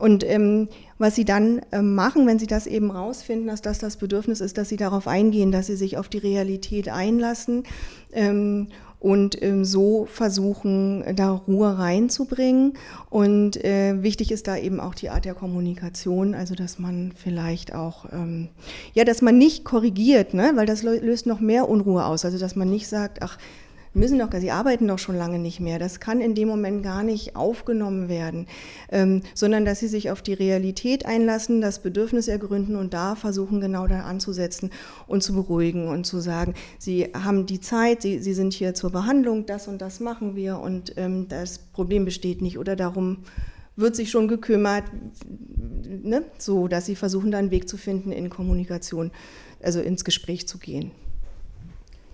Und 0.03 0.29
ähm, 0.29 0.67
was 0.99 1.15
sie 1.15 1.25
dann 1.25 1.61
ähm, 1.71 1.95
machen, 1.95 2.27
wenn 2.27 2.41
sie 2.41 2.49
das 2.49 2.67
eben 2.67 2.91
rausfinden, 2.91 3.47
dass 3.47 3.63
das 3.63 3.79
das 3.79 3.99
Bedürfnis 3.99 4.41
ist, 4.41 4.59
dass 4.59 4.69
sie 4.69 4.77
darauf 4.77 5.07
eingehen, 5.07 5.53
dass 5.53 5.69
sie 5.69 5.77
sich 5.77 5.97
auf 5.97 6.09
die 6.09 6.19
Realität 6.19 6.89
einlassen 6.89 7.63
ähm, 8.13 8.67
und 8.99 9.41
ähm, 9.41 9.65
so 9.65 10.07
versuchen, 10.07 11.05
da 11.15 11.31
Ruhe 11.31 11.79
reinzubringen. 11.79 12.73
Und 13.11 13.65
äh, 13.65 14.03
wichtig 14.03 14.33
ist 14.33 14.49
da 14.49 14.57
eben 14.57 14.81
auch 14.81 14.97
die 14.97 15.09
Art 15.09 15.25
der 15.25 15.35
Kommunikation, 15.35 16.35
also 16.35 16.57
dass 16.57 16.81
man 16.81 17.13
vielleicht 17.15 17.73
auch, 17.73 18.07
ähm, 18.13 18.49
ja, 18.95 19.05
dass 19.05 19.23
man 19.23 19.39
nicht 19.39 19.65
korrigiert, 19.65 20.35
ne? 20.35 20.51
weil 20.57 20.67
das 20.67 20.83
löst 20.83 21.27
noch 21.27 21.39
mehr 21.39 21.69
Unruhe 21.69 22.05
aus. 22.07 22.25
Also 22.25 22.39
dass 22.39 22.57
man 22.57 22.69
nicht 22.69 22.89
sagt, 22.89 23.23
ach, 23.23 23.39
müssen 23.95 24.19
doch, 24.19 24.29
sie 24.33 24.51
arbeiten 24.51 24.89
doch 24.89 24.99
schon 24.99 25.17
lange 25.17 25.39
nicht 25.39 25.61
mehr. 25.61 25.79
Das 25.79 26.01
kann 26.01 26.21
in 26.21 26.35
dem 26.35 26.49
Moment 26.49 26.83
gar 26.83 27.03
nicht 27.03 27.37
aufgenommen 27.37 28.09
werden, 28.09 28.47
ähm, 28.91 29.23
sondern 29.35 29.65
dass 29.65 29.81
sie 29.81 29.89
sich 29.89 30.11
auf 30.11 30.23
die 30.23 30.33
Realität 30.33 31.07
einlassen, 31.07 31.61
das 31.61 31.81
Bedürfnis 31.81 32.29
ergründen 32.29 32.77
und 32.77 32.95
da 32.95 33.15
versuchen 33.15 33.61
genau 33.61 33.87
da 33.87 34.01
anzusetzen 34.01 34.71
und 35.07 35.23
zu 35.23 35.35
beruhigen 35.35 35.89
und 35.89 36.05
zu 36.05 36.21
sagen, 36.21 36.55
sie 36.79 37.09
haben 37.13 37.47
die 37.47 37.61
Zeit, 37.61 38.03
sie, 38.03 38.19
sie 38.21 38.35
sind 38.35 38.53
hier 38.53 38.75
zur 38.75 38.91
Behandlung, 38.91 39.47
das 39.47 39.69
und 39.69 39.83
das 39.83 40.01
machen 40.01 40.37
wir 40.37 40.59
und 40.59 40.95
ähm, 40.97 41.29
das 41.29 41.59
Problem 41.59 42.05
besteht 42.05 42.43
nicht 42.43 42.59
oder 42.59 42.77
darum 42.77 43.19
wird 43.77 43.97
sich 43.97 44.11
schon 44.11 44.29
gekümmert, 44.29 44.85
ne? 45.89 46.25
so 46.39 46.69
dass 46.69 46.87
sie 46.87 46.97
versuchen, 46.97 47.31
da 47.31 47.39
einen 47.39 47.51
Weg 47.51 47.69
zu 47.69 47.77
finden 47.77 48.13
in 48.13 48.29
Kommunikation, 48.31 49.11
also 49.63 49.81
ins 49.81 50.05
Gespräch 50.05 50.47
zu 50.47 50.59
gehen. 50.59 50.93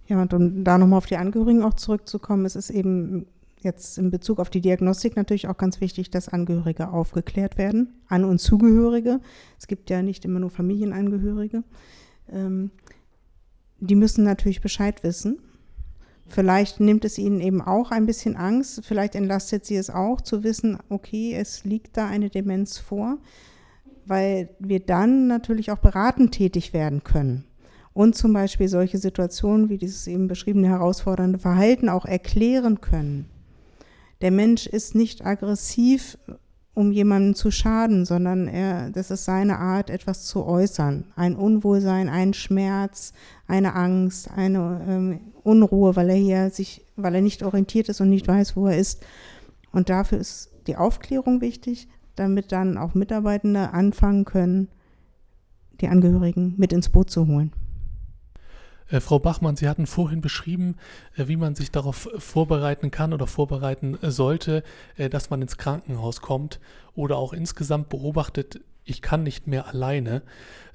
Ja, 0.09 0.23
und 0.23 0.33
um 0.33 0.65
da 0.65 0.79
nochmal 0.79 0.97
auf 0.97 1.07
die 1.07 1.19
Angehörigen 1.19 1.63
auch 1.63 1.75
zurückzukommen, 1.75 2.47
es 2.47 2.57
ist 2.57 2.71
eben 2.71 3.27
jetzt 3.61 3.99
in 3.99 4.11
Bezug 4.11 4.39
auf 4.39 4.49
die 4.49 4.63
Diagnostik 4.63 5.17
natürlich 5.17 5.49
auch 5.49 5.57
ganz 5.59 5.83
wichtig, 5.83 6.11
dass 6.11 6.29
Angehörige 6.29 6.89
aufgeklärt 6.89 7.59
werden, 7.59 8.01
An- 8.09 8.25
und 8.25 8.39
Zugehörige. 8.39 9.21
Es 9.59 9.67
gibt 9.67 9.91
ja 9.91 10.01
nicht 10.01 10.25
immer 10.25 10.41
nur 10.41 10.49
Familienangehörige. 10.49 11.63
Ähm, 12.33 12.71
die 13.81 13.97
müssen 13.97 14.25
natürlich 14.25 14.63
Bescheid 14.63 15.03
wissen. 15.03 15.41
Vielleicht 16.27 16.81
nimmt 16.81 17.05
es 17.05 17.19
ihnen 17.19 17.41
eben 17.41 17.61
auch 17.61 17.91
ein 17.91 18.07
bisschen 18.07 18.37
Angst, 18.37 18.85
vielleicht 18.85 19.15
entlastet 19.15 19.65
sie 19.65 19.77
es 19.77 19.91
auch, 19.91 20.21
zu 20.21 20.43
wissen, 20.43 20.79
okay, 20.89 21.35
es 21.35 21.65
liegt 21.65 21.97
da 21.97 22.07
eine 22.07 22.29
Demenz 22.29 22.79
vor, 22.79 23.19
weil 24.05 24.51
wir 24.59 24.81
dann 24.81 25.27
natürlich 25.27 25.71
auch 25.71 25.79
beratend 25.79 26.33
tätig 26.33 26.73
werden 26.73 27.03
können 27.03 27.48
und 27.99 28.15
zum 28.15 28.33
Beispiel 28.33 28.69
solche 28.69 28.97
Situationen 28.97 29.71
wie 29.71 29.77
dieses 29.77 30.07
eben 30.07 30.29
beschriebene 30.29 30.69
herausfordernde 30.69 31.41
Verhalten 31.41 31.89
auch 31.89 32.05
erklären 32.05 32.81
können. 32.81 33.27
Der 34.21 34.31
Mensch 34.31 34.69
ist 34.69 34.95
nicht 34.95 35.27
aggressiv, 35.27 36.17
um 36.75 36.93
jemandem 36.93 37.35
zu 37.35 37.51
schaden, 37.51 38.05
sondern 38.05 38.47
er, 38.47 38.91
das 38.91 39.11
ist 39.11 39.25
seine 39.25 39.59
Art, 39.59 39.91
etwas 39.91 40.27
zu 40.27 40.47
äußern. 40.47 41.07
Ein 41.17 41.35
Unwohlsein, 41.35 42.09
ein 42.09 42.35
Schmerz, 42.35 43.15
eine 43.49 43.75
Angst, 43.75 44.31
eine 44.31 44.81
ähm, 44.89 45.21
Unruhe, 45.43 45.97
weil 45.97 46.11
er 46.11 46.15
hier 46.15 46.51
sich, 46.51 46.87
weil 46.95 47.17
er 47.17 47.21
nicht 47.21 47.43
orientiert 47.43 47.89
ist 47.89 48.01
und 48.01 48.11
nicht 48.11 48.29
weiß, 48.29 48.55
wo 48.55 48.69
er 48.69 48.79
ist. 48.79 49.05
Und 49.73 49.89
dafür 49.89 50.19
ist 50.19 50.53
die 50.69 50.77
Aufklärung 50.77 51.41
wichtig, 51.41 51.89
damit 52.15 52.53
dann 52.53 52.79
auch 52.79 52.95
Mitarbeitende 52.95 53.73
anfangen 53.73 54.25
können, 54.25 54.69
die 55.81 55.89
Angehörigen 55.89 56.55
mit 56.59 56.73
ins 56.73 56.91
Boot 56.91 57.11
zu 57.11 57.27
holen. 57.27 57.51
Äh, 58.89 59.01
Frau 59.01 59.19
Bachmann, 59.19 59.57
Sie 59.57 59.69
hatten 59.69 59.87
vorhin 59.87 60.21
beschrieben, 60.21 60.77
äh, 61.17 61.29
wie 61.29 61.37
man 61.37 61.55
sich 61.55 61.71
darauf 61.71 62.09
vorbereiten 62.19 62.91
kann 62.91 63.13
oder 63.13 63.27
vorbereiten 63.27 63.99
äh, 64.03 64.11
sollte, 64.11 64.63
äh, 64.97 65.09
dass 65.09 65.31
man 65.31 65.43
ins 65.43 65.59
Krankenhaus 65.59 66.21
kommt 66.21 66.61
oder 66.95 67.17
auch 67.17 67.33
insgesamt 67.33 67.89
beobachtet, 67.89 68.61
ich 68.85 69.03
kann 69.03 69.23
nicht 69.23 69.47
mehr 69.47 69.67
alleine. 69.69 70.23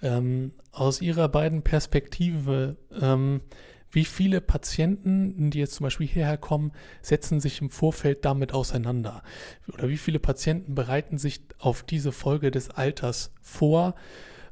Ähm, 0.01 0.51
aus 0.71 1.01
Ihrer 1.01 1.27
beiden 1.29 1.63
Perspektive, 1.63 2.77
ähm, 2.99 3.41
wie 3.89 4.05
viele 4.05 4.41
Patienten, 4.41 5.51
die 5.51 5.59
jetzt 5.59 5.75
zum 5.75 5.85
Beispiel 5.85 6.07
hierher 6.07 6.37
kommen, 6.37 6.71
setzen 7.01 7.39
sich 7.39 7.61
im 7.61 7.69
Vorfeld 7.69 8.25
damit 8.25 8.53
auseinander? 8.53 9.23
Oder 9.71 9.87
wie 9.89 9.97
viele 9.97 10.19
Patienten 10.19 10.73
bereiten 10.73 11.17
sich 11.17 11.41
auf 11.59 11.83
diese 11.83 12.11
Folge 12.11 12.49
des 12.49 12.71
Alters 12.71 13.31
vor? 13.41 13.95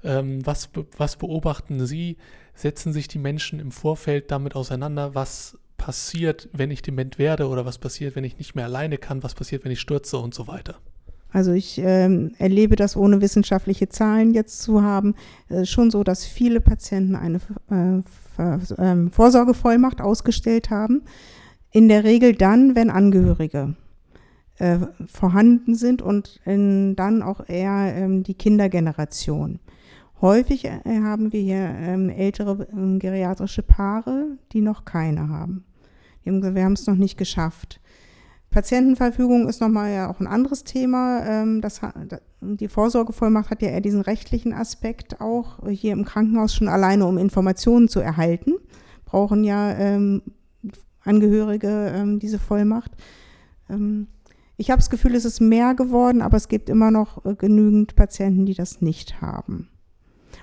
Ähm, 0.04 0.46
was, 0.46 0.70
was 0.98 1.16
beobachten 1.18 1.86
Sie? 1.86 2.18
Setzen 2.62 2.94
sich 2.94 3.08
die 3.08 3.20
Menschen 3.20 3.60
im 3.60 3.72
Vorfeld 3.72 4.32
damit 4.32 4.56
auseinander, 4.56 5.16
was 5.16 5.58
passiert, 5.78 6.48
wenn 6.54 6.70
ich 6.70 6.82
dement 6.82 7.18
werde 7.18 7.48
oder 7.48 7.66
was 7.66 7.80
passiert, 7.80 8.16
wenn 8.16 8.24
ich 8.24 8.38
nicht 8.38 8.56
mehr 8.56 8.66
alleine 8.66 8.98
kann, 8.98 9.24
was 9.24 9.34
passiert, 9.34 9.66
wenn 9.66 9.72
ich 9.72 9.82
stürze 9.82 10.18
und 10.18 10.34
so 10.34 10.48
weiter. 10.48 10.76
Also 11.34 11.54
ich 11.54 11.80
ähm, 11.84 12.34
erlebe 12.38 12.76
das, 12.76 12.96
ohne 12.96 13.22
wissenschaftliche 13.22 13.90
Zahlen 13.90 14.34
jetzt 14.34 14.62
zu 14.62 14.84
haben, 14.84 15.16
äh, 15.50 15.66
schon 15.66 15.90
so, 15.90 16.04
dass 16.04 16.26
viele 16.26 16.60
Patienten 16.60 17.16
eine 17.16 17.40
äh, 17.72 18.00
äh, 18.42 19.10
Vorsorgevollmacht 19.10 20.02
ausgestellt 20.02 20.70
haben. 20.70 21.04
In 21.72 21.88
der 21.88 22.04
Regel 22.04 22.36
dann, 22.36 22.76
wenn 22.76 22.90
Angehörige 22.90 23.76
äh, 24.58 24.80
vorhanden 25.08 25.74
sind 25.74 26.02
und 26.02 26.42
in, 26.46 26.98
dann 26.98 27.24
auch 27.24 27.48
eher 27.48 27.96
ähm, 27.96 28.24
die 28.24 28.34
Kindergeneration. 28.34 29.62
Häufig 30.22 30.66
äh, 30.66 30.80
haben 30.86 31.34
wir 31.34 31.42
hier 31.42 31.58
ähm, 31.58 32.10
ältere 32.10 32.68
ähm, 32.72 33.00
geriatrische 33.00 33.64
Paare, 33.64 34.38
die 34.52 34.62
noch 34.62 34.86
keine 34.86 35.30
haben. 35.30 35.66
Wir 36.24 36.64
haben, 36.64 36.74
es 36.74 36.86
noch 36.86 36.96
nicht 36.96 37.18
geschafft. 37.18 37.80
Patientenverfügung 38.52 39.50
ist 39.50 39.62
nochmal 39.62 39.92
ja 39.92 40.12
auch 40.12 40.20
ein 40.20 40.28
anderes 40.28 40.64
Thema. 40.64 41.26
Ähm, 41.26 41.62
das, 41.62 41.82
die 42.42 42.68
Vorsorgevollmacht 42.68 43.50
hat 43.50 43.64
ja 43.64 43.70
eher 43.70 43.82
diesen 43.82 44.02
rechtlichen 44.02 44.54
Aspekt 44.54 45.22
auch 45.22 45.68
hier 45.68 45.94
im 45.94 46.06
Krankenhaus 46.06 46.54
schon 46.54 46.68
alleine, 46.68 47.08
um 47.08 47.18
Informationen 47.18 47.88
zu 47.88 48.00
erhalten. 48.00 48.54
Brauchen 49.06 49.44
ja 49.44 49.98
Angehörige 51.04 52.20
diese 52.22 52.40
Vollmacht. 52.40 52.92
Ich 54.58 54.70
habe 54.70 54.80
das 54.80 54.90
Gefühl, 54.90 55.16
es 55.16 55.26
ist 55.26 55.42
mehr 55.42 55.74
geworden, 55.74 56.22
aber 56.22 56.38
es 56.38 56.48
gibt 56.48 56.70
immer 56.70 56.92
noch 56.92 57.26
äh, 57.26 57.36
genügend 57.36 57.96
Patienten, 57.96 58.46
die 58.46 58.54
das 58.54 58.82
nicht 58.82 59.20
haben 59.20 59.71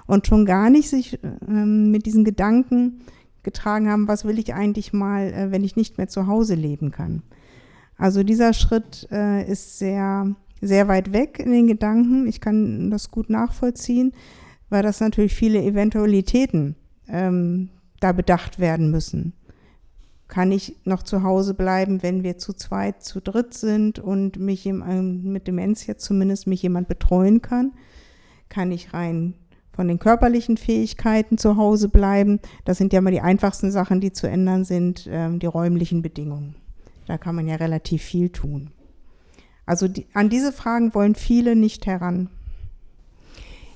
und 0.08 0.26
schon 0.26 0.46
gar 0.46 0.70
nicht 0.70 0.88
sich 0.88 1.20
ähm, 1.46 1.92
mit 1.92 2.06
diesen 2.06 2.24
Gedanken 2.24 3.02
getragen 3.44 3.88
haben, 3.88 4.08
was 4.08 4.24
will 4.24 4.38
ich 4.38 4.54
eigentlich 4.54 4.92
mal, 4.92 5.32
äh, 5.32 5.52
wenn 5.52 5.62
ich 5.62 5.76
nicht 5.76 5.98
mehr 5.98 6.08
zu 6.08 6.26
Hause 6.26 6.54
leben 6.54 6.90
kann. 6.90 7.22
Also 7.96 8.22
dieser 8.22 8.54
Schritt 8.54 9.06
äh, 9.12 9.48
ist 9.48 9.78
sehr, 9.78 10.34
sehr 10.60 10.88
weit 10.88 11.12
weg 11.12 11.38
in 11.38 11.52
den 11.52 11.66
Gedanken. 11.66 12.26
Ich 12.26 12.40
kann 12.40 12.90
das 12.90 13.10
gut 13.10 13.28
nachvollziehen, 13.28 14.12
weil 14.70 14.82
das 14.82 15.00
natürlich 15.00 15.34
viele 15.34 15.62
Eventualitäten 15.62 16.74
ähm, 17.06 17.68
da 18.00 18.12
bedacht 18.12 18.58
werden 18.58 18.90
müssen. 18.90 19.34
kann 20.26 20.52
ich 20.52 20.76
noch 20.84 21.02
zu 21.02 21.22
Hause 21.22 21.52
bleiben, 21.52 22.02
wenn 22.02 22.22
wir 22.22 22.38
zu 22.38 22.54
zweit, 22.54 23.02
zu 23.02 23.20
dritt 23.20 23.52
sind 23.52 23.98
und 23.98 24.38
mich 24.38 24.64
ähm, 24.64 25.32
mit 25.32 25.46
Demenz 25.46 25.86
jetzt 25.86 26.04
zumindest 26.04 26.46
mich 26.46 26.62
jemand 26.62 26.88
betreuen 26.88 27.42
kann? 27.42 27.72
Kann 28.48 28.72
ich 28.72 28.94
rein 28.94 29.34
von 29.78 29.86
den 29.86 30.00
körperlichen 30.00 30.56
Fähigkeiten 30.56 31.38
zu 31.38 31.56
Hause 31.56 31.88
bleiben? 31.88 32.40
Das 32.64 32.78
sind 32.78 32.92
ja 32.92 33.00
mal 33.00 33.12
die 33.12 33.20
einfachsten 33.20 33.70
Sachen, 33.70 34.00
die 34.00 34.12
zu 34.12 34.28
ändern 34.28 34.64
sind, 34.64 35.08
ähm, 35.08 35.38
die 35.38 35.46
räumlichen 35.46 36.02
Bedingungen. 36.02 36.56
Da 37.06 37.16
kann 37.16 37.36
man 37.36 37.46
ja 37.46 37.54
relativ 37.54 38.02
viel 38.02 38.30
tun. 38.30 38.72
Also 39.66 39.86
die, 39.86 40.08
an 40.14 40.30
diese 40.30 40.52
Fragen 40.52 40.96
wollen 40.96 41.14
viele 41.14 41.54
nicht 41.54 41.86
heran. 41.86 42.28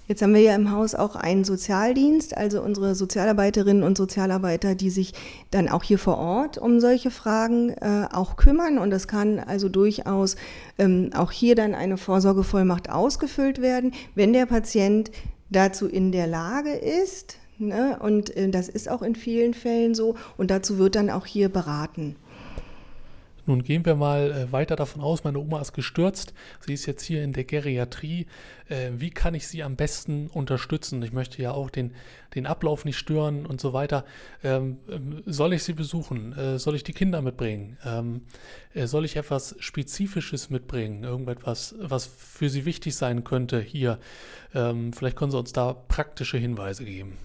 Jetzt 0.08 0.22
haben 0.22 0.34
wir 0.34 0.40
ja 0.40 0.56
im 0.56 0.72
Haus 0.72 0.96
auch 0.96 1.14
einen 1.14 1.44
Sozialdienst, 1.44 2.36
also 2.36 2.60
unsere 2.62 2.96
Sozialarbeiterinnen 2.96 3.84
und 3.84 3.96
Sozialarbeiter, 3.96 4.74
die 4.74 4.90
sich 4.90 5.12
dann 5.52 5.68
auch 5.68 5.84
hier 5.84 6.00
vor 6.00 6.18
Ort 6.18 6.58
um 6.58 6.80
solche 6.80 7.12
Fragen 7.12 7.70
äh, 7.70 8.08
auch 8.12 8.34
kümmern. 8.34 8.78
Und 8.78 8.90
das 8.90 9.06
kann 9.06 9.38
also 9.38 9.68
durchaus 9.68 10.34
ähm, 10.78 11.10
auch 11.14 11.30
hier 11.30 11.54
dann 11.54 11.76
eine 11.76 11.96
Vorsorgevollmacht 11.96 12.90
ausgefüllt 12.90 13.62
werden, 13.62 13.92
wenn 14.16 14.32
der 14.32 14.46
Patient 14.46 15.12
dazu 15.52 15.86
in 15.86 16.12
der 16.12 16.26
Lage 16.26 16.72
ist. 16.72 17.36
Ne? 17.58 17.98
Und 18.00 18.36
äh, 18.36 18.48
das 18.48 18.68
ist 18.68 18.88
auch 18.88 19.02
in 19.02 19.14
vielen 19.14 19.54
Fällen 19.54 19.94
so. 19.94 20.16
Und 20.36 20.50
dazu 20.50 20.78
wird 20.78 20.94
dann 20.96 21.10
auch 21.10 21.26
hier 21.26 21.48
beraten. 21.48 22.16
Nun 23.44 23.62
gehen 23.64 23.84
wir 23.84 23.96
mal 23.96 24.30
äh, 24.30 24.52
weiter 24.52 24.76
davon 24.76 25.02
aus, 25.02 25.24
meine 25.24 25.38
Oma 25.38 25.60
ist 25.60 25.72
gestürzt, 25.72 26.32
sie 26.60 26.74
ist 26.74 26.86
jetzt 26.86 27.02
hier 27.02 27.24
in 27.24 27.32
der 27.32 27.44
Geriatrie. 27.44 28.26
Äh, 28.68 28.90
wie 28.96 29.10
kann 29.10 29.34
ich 29.34 29.48
sie 29.48 29.64
am 29.64 29.74
besten 29.74 30.28
unterstützen? 30.28 31.02
Ich 31.02 31.12
möchte 31.12 31.42
ja 31.42 31.50
auch 31.50 31.68
den, 31.68 31.92
den 32.36 32.46
Ablauf 32.46 32.84
nicht 32.84 32.98
stören 32.98 33.44
und 33.44 33.60
so 33.60 33.72
weiter. 33.72 34.04
Ähm, 34.44 34.78
ähm 34.88 35.22
soll 35.26 35.54
ich 35.54 35.64
sie 35.64 35.72
besuchen? 35.72 36.32
Äh, 36.38 36.58
soll 36.58 36.76
ich 36.76 36.84
die 36.84 36.92
Kinder 36.92 37.20
mitbringen? 37.20 37.78
Ähm, 37.84 38.22
äh, 38.74 38.86
soll 38.86 39.04
ich 39.04 39.16
etwas 39.16 39.56
Spezifisches 39.58 40.48
mitbringen? 40.48 41.02
Irgendetwas, 41.02 41.74
was 41.80 42.06
für 42.06 42.48
sie 42.48 42.64
wichtig 42.64 42.94
sein 42.94 43.24
könnte 43.24 43.60
hier? 43.60 43.98
Vielleicht 44.52 45.16
können 45.16 45.30
Sie 45.30 45.38
uns 45.38 45.54
da 45.54 45.72
praktische 45.72 46.36
Hinweise 46.36 46.84
geben. 46.84 47.16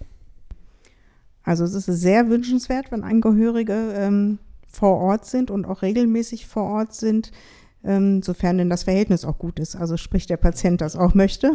Also 1.44 1.66
es 1.66 1.74
ist 1.74 1.86
sehr 1.86 2.30
wünschenswert, 2.30 2.90
wenn 2.90 3.04
Angehörige 3.04 3.94
ähm, 3.96 4.40
vor 4.78 4.98
Ort 4.98 5.26
sind 5.26 5.50
und 5.50 5.66
auch 5.66 5.82
regelmäßig 5.82 6.46
vor 6.46 6.64
Ort 6.64 6.94
sind, 6.94 7.32
ähm, 7.84 8.22
sofern 8.22 8.60
denn 8.60 8.70
das 8.70 8.84
Verhältnis 8.84 9.26
auch 9.26 9.40
gut 9.40 9.60
ist. 9.60 9.76
Also 9.76 9.98
sprich 9.98 10.28
der 10.28 10.38
Patient 10.38 10.82
das 10.82 10.96
auch 10.96 11.14
möchte. 11.16 11.54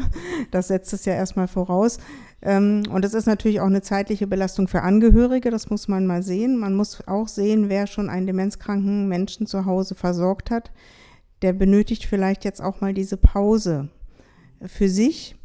Das 0.50 0.68
setzt 0.68 0.92
es 0.92 1.04
ja 1.04 1.14
erstmal 1.14 1.46
voraus. 1.46 1.98
Ähm, 2.42 2.82
und 2.90 3.04
es 3.04 3.14
ist 3.14 3.26
natürlich 3.26 3.61
auch 3.61 3.66
eine 3.66 3.82
zeitliche 3.82 4.26
Belastung 4.26 4.66
für 4.66 4.82
Angehörige, 4.82 5.50
das 5.50 5.70
muss 5.70 5.87
man 5.87 6.06
mal 6.06 6.24
sehen. 6.24 6.58
Man 6.58 6.74
muss 6.74 7.06
auch 7.06 7.28
sehen, 7.28 7.68
wer 7.68 7.87
schon 7.87 8.11
einen 8.11 8.26
demenzkranken 8.26 9.06
Menschen 9.06 9.46
zu 9.46 9.66
Hause 9.66 9.94
versorgt 9.94 10.50
hat. 10.50 10.72
Der 11.42 11.52
benötigt 11.52 12.06
vielleicht 12.06 12.44
jetzt 12.44 12.61
auch 12.61 12.80
mal 12.80 12.92
diese 12.92 13.16
Pause 13.16 13.88
für 14.66 14.88
sich. 14.88 15.37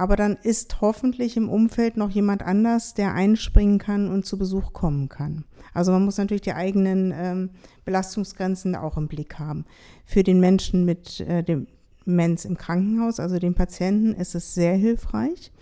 Aber 0.00 0.16
dann 0.16 0.38
ist 0.42 0.80
hoffentlich 0.80 1.36
im 1.36 1.50
Umfeld 1.50 1.98
noch 1.98 2.08
jemand 2.08 2.40
anders, 2.40 2.94
der 2.94 3.12
einspringen 3.12 3.78
kann 3.78 4.08
und 4.08 4.24
zu 4.24 4.38
Besuch 4.38 4.72
kommen 4.72 5.10
kann. 5.10 5.44
Also 5.74 5.92
man 5.92 6.06
muss 6.06 6.16
natürlich 6.16 6.40
die 6.40 6.54
eigenen 6.54 7.12
ähm, 7.14 7.50
Belastungsgrenzen 7.84 8.74
auch 8.76 8.96
im 8.96 9.08
Blick 9.08 9.38
haben. 9.38 9.66
Für 10.06 10.22
den 10.22 10.40
Menschen 10.40 10.86
mit 10.86 11.20
äh, 11.20 11.44
Demenz 11.44 12.46
im 12.46 12.56
Krankenhaus, 12.56 13.20
also 13.20 13.38
den 13.38 13.52
Patienten, 13.52 14.14
ist 14.14 14.34
es 14.34 14.54
sehr 14.54 14.74
hilfreich. 14.74 15.52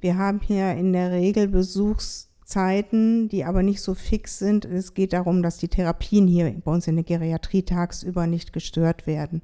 Wir 0.00 0.18
haben 0.18 0.40
hier 0.42 0.74
in 0.74 0.92
der 0.92 1.10
Regel 1.10 1.48
Besuchszeiten, 1.48 3.30
die 3.30 3.46
aber 3.46 3.62
nicht 3.62 3.80
so 3.80 3.94
fix 3.94 4.38
sind. 4.38 4.66
Es 4.66 4.92
geht 4.92 5.14
darum, 5.14 5.42
dass 5.42 5.56
die 5.56 5.68
Therapien 5.68 6.26
hier 6.28 6.54
bei 6.62 6.70
uns 6.70 6.86
in 6.88 6.96
der 6.96 7.04
Geriatrie 7.04 7.62
tagsüber 7.62 8.26
nicht 8.26 8.52
gestört 8.52 9.06
werden. 9.06 9.40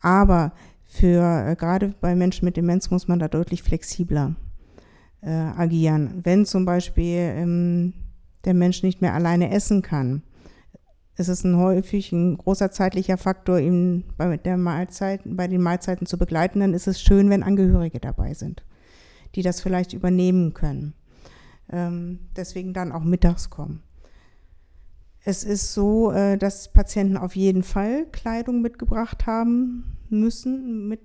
Aber 0.00 0.52
für 0.94 1.48
äh, 1.48 1.56
gerade 1.56 1.92
bei 2.00 2.14
Menschen 2.14 2.44
mit 2.44 2.56
Demenz 2.56 2.88
muss 2.90 3.08
man 3.08 3.18
da 3.18 3.26
deutlich 3.26 3.64
flexibler 3.64 4.36
äh, 5.22 5.30
agieren. 5.30 6.20
Wenn 6.22 6.46
zum 6.46 6.64
Beispiel 6.64 7.18
ähm, 7.18 7.94
der 8.44 8.54
Mensch 8.54 8.84
nicht 8.84 9.02
mehr 9.02 9.12
alleine 9.12 9.50
essen 9.50 9.82
kann. 9.82 10.22
Es 11.16 11.28
ist 11.28 11.44
ein 11.44 11.56
häufig 11.56 12.12
ein 12.12 12.36
großer 12.36 12.70
zeitlicher 12.70 13.16
Faktor, 13.16 13.58
ihn 13.58 14.04
bei, 14.16 14.36
der 14.36 14.56
Mahlzeit, 14.56 15.22
bei 15.24 15.48
den 15.48 15.62
Mahlzeiten 15.62 16.06
zu 16.06 16.16
begleiten. 16.16 16.60
Dann 16.60 16.74
ist 16.74 16.86
es 16.86 17.00
schön, 17.00 17.28
wenn 17.28 17.42
Angehörige 17.42 17.98
dabei 17.98 18.34
sind, 18.34 18.64
die 19.34 19.42
das 19.42 19.60
vielleicht 19.60 19.94
übernehmen 19.94 20.54
können. 20.54 20.94
Ähm, 21.72 22.20
deswegen 22.36 22.72
dann 22.72 22.92
auch 22.92 23.02
mittags 23.02 23.50
kommen. 23.50 23.82
Es 25.24 25.42
ist 25.42 25.72
so, 25.72 26.12
äh, 26.12 26.36
dass 26.36 26.72
Patienten 26.72 27.16
auf 27.16 27.34
jeden 27.34 27.62
Fall 27.62 28.06
Kleidung 28.12 28.60
mitgebracht 28.60 29.26
haben 29.26 29.96
müssen, 30.10 30.86
mit 30.88 31.00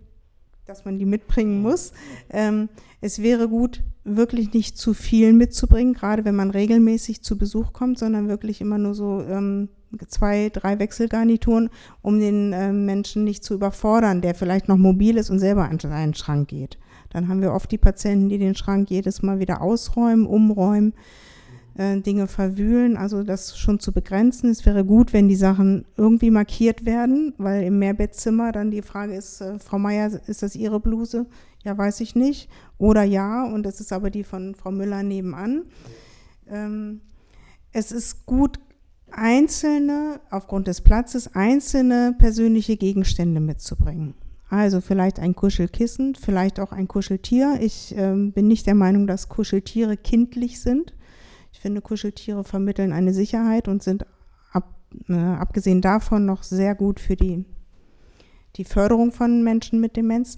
dass 0.69 0.85
man 0.85 0.99
die 0.99 1.05
mitbringen 1.05 1.61
muss. 1.61 1.91
Ähm, 2.29 2.69
es 3.01 3.21
wäre 3.21 3.49
gut, 3.49 3.81
wirklich 4.03 4.53
nicht 4.53 4.77
zu 4.77 4.93
viel 4.93 5.33
mitzubringen, 5.33 5.93
gerade 5.93 6.25
wenn 6.25 6.35
man 6.35 6.51
regelmäßig 6.51 7.23
zu 7.23 7.37
Besuch 7.37 7.73
kommt, 7.73 7.97
sondern 7.97 8.27
wirklich 8.27 8.61
immer 8.61 8.77
nur 8.77 8.93
so 8.93 9.21
ähm, 9.21 9.69
zwei, 10.07 10.49
drei 10.49 10.77
Wechselgarnituren, 10.77 11.69
um 12.01 12.19
den 12.19 12.53
äh, 12.53 12.71
Menschen 12.71 13.23
nicht 13.23 13.43
zu 13.43 13.55
überfordern, 13.55 14.21
der 14.21 14.35
vielleicht 14.35 14.67
noch 14.67 14.77
mobil 14.77 15.17
ist 15.17 15.31
und 15.31 15.39
selber 15.39 15.67
an 15.67 15.79
seinen 15.79 16.13
Schrank 16.13 16.49
geht. 16.49 16.77
Dann 17.09 17.27
haben 17.27 17.41
wir 17.41 17.53
oft 17.53 17.71
die 17.71 17.79
Patienten, 17.79 18.29
die 18.29 18.37
den 18.37 18.53
Schrank 18.53 18.91
jedes 18.91 19.23
Mal 19.23 19.39
wieder 19.39 19.61
ausräumen, 19.61 20.27
umräumen. 20.27 20.93
Äh, 21.79 22.01
Dinge 22.01 22.27
verwühlen, 22.27 22.97
also 22.97 23.23
das 23.23 23.57
schon 23.57 23.79
zu 23.79 23.93
begrenzen. 23.93 24.49
Es 24.49 24.65
wäre 24.65 24.83
gut, 24.83 25.13
wenn 25.13 25.29
die 25.29 25.37
Sachen 25.37 25.85
irgendwie 25.95 26.29
markiert 26.29 26.85
werden, 26.85 27.33
weil 27.37 27.63
im 27.63 27.79
Mehrbettzimmer 27.79 28.51
dann 28.51 28.69
die 28.69 28.81
Frage 28.81 29.15
ist, 29.15 29.39
äh, 29.39 29.59
Frau 29.59 29.79
Meier, 29.79 30.11
ist 30.27 30.43
das 30.43 30.57
Ihre 30.57 30.81
Bluse? 30.81 31.25
Ja, 31.63 31.77
weiß 31.77 32.01
ich 32.01 32.15
nicht. 32.15 32.49
Oder 32.77 33.03
ja, 33.03 33.45
und 33.45 33.63
das 33.63 33.79
ist 33.79 33.93
aber 33.93 34.09
die 34.09 34.25
von 34.25 34.55
Frau 34.55 34.71
Müller 34.71 35.03
nebenan. 35.03 35.67
Ähm, 36.49 36.99
es 37.71 37.93
ist 37.93 38.25
gut, 38.25 38.59
einzelne, 39.09 40.19
aufgrund 40.31 40.67
des 40.67 40.81
Platzes, 40.81 41.33
einzelne 41.33 42.13
persönliche 42.19 42.75
Gegenstände 42.75 43.39
mitzubringen. 43.39 44.15
Also 44.49 44.81
vielleicht 44.81 45.17
ein 45.17 45.33
Kuschelkissen, 45.33 46.15
vielleicht 46.15 46.59
auch 46.59 46.73
ein 46.73 46.89
Kuscheltier. 46.89 47.57
Ich 47.61 47.95
ähm, 47.95 48.33
bin 48.33 48.49
nicht 48.49 48.67
der 48.67 48.75
Meinung, 48.75 49.07
dass 49.07 49.29
Kuscheltiere 49.29 49.95
kindlich 49.95 50.59
sind. 50.59 50.93
Ich 51.51 51.59
finde, 51.59 51.81
Kuscheltiere 51.81 52.43
vermitteln 52.43 52.93
eine 52.93 53.13
Sicherheit 53.13 53.67
und 53.67 53.83
sind 53.83 54.05
ab, 54.51 54.75
äh, 55.07 55.13
abgesehen 55.13 55.81
davon 55.81 56.25
noch 56.25 56.43
sehr 56.43 56.75
gut 56.75 56.99
für 56.99 57.15
die, 57.15 57.45
die 58.55 58.63
Förderung 58.63 59.11
von 59.11 59.43
Menschen 59.43 59.79
mit 59.79 59.95
Demenz. 59.95 60.37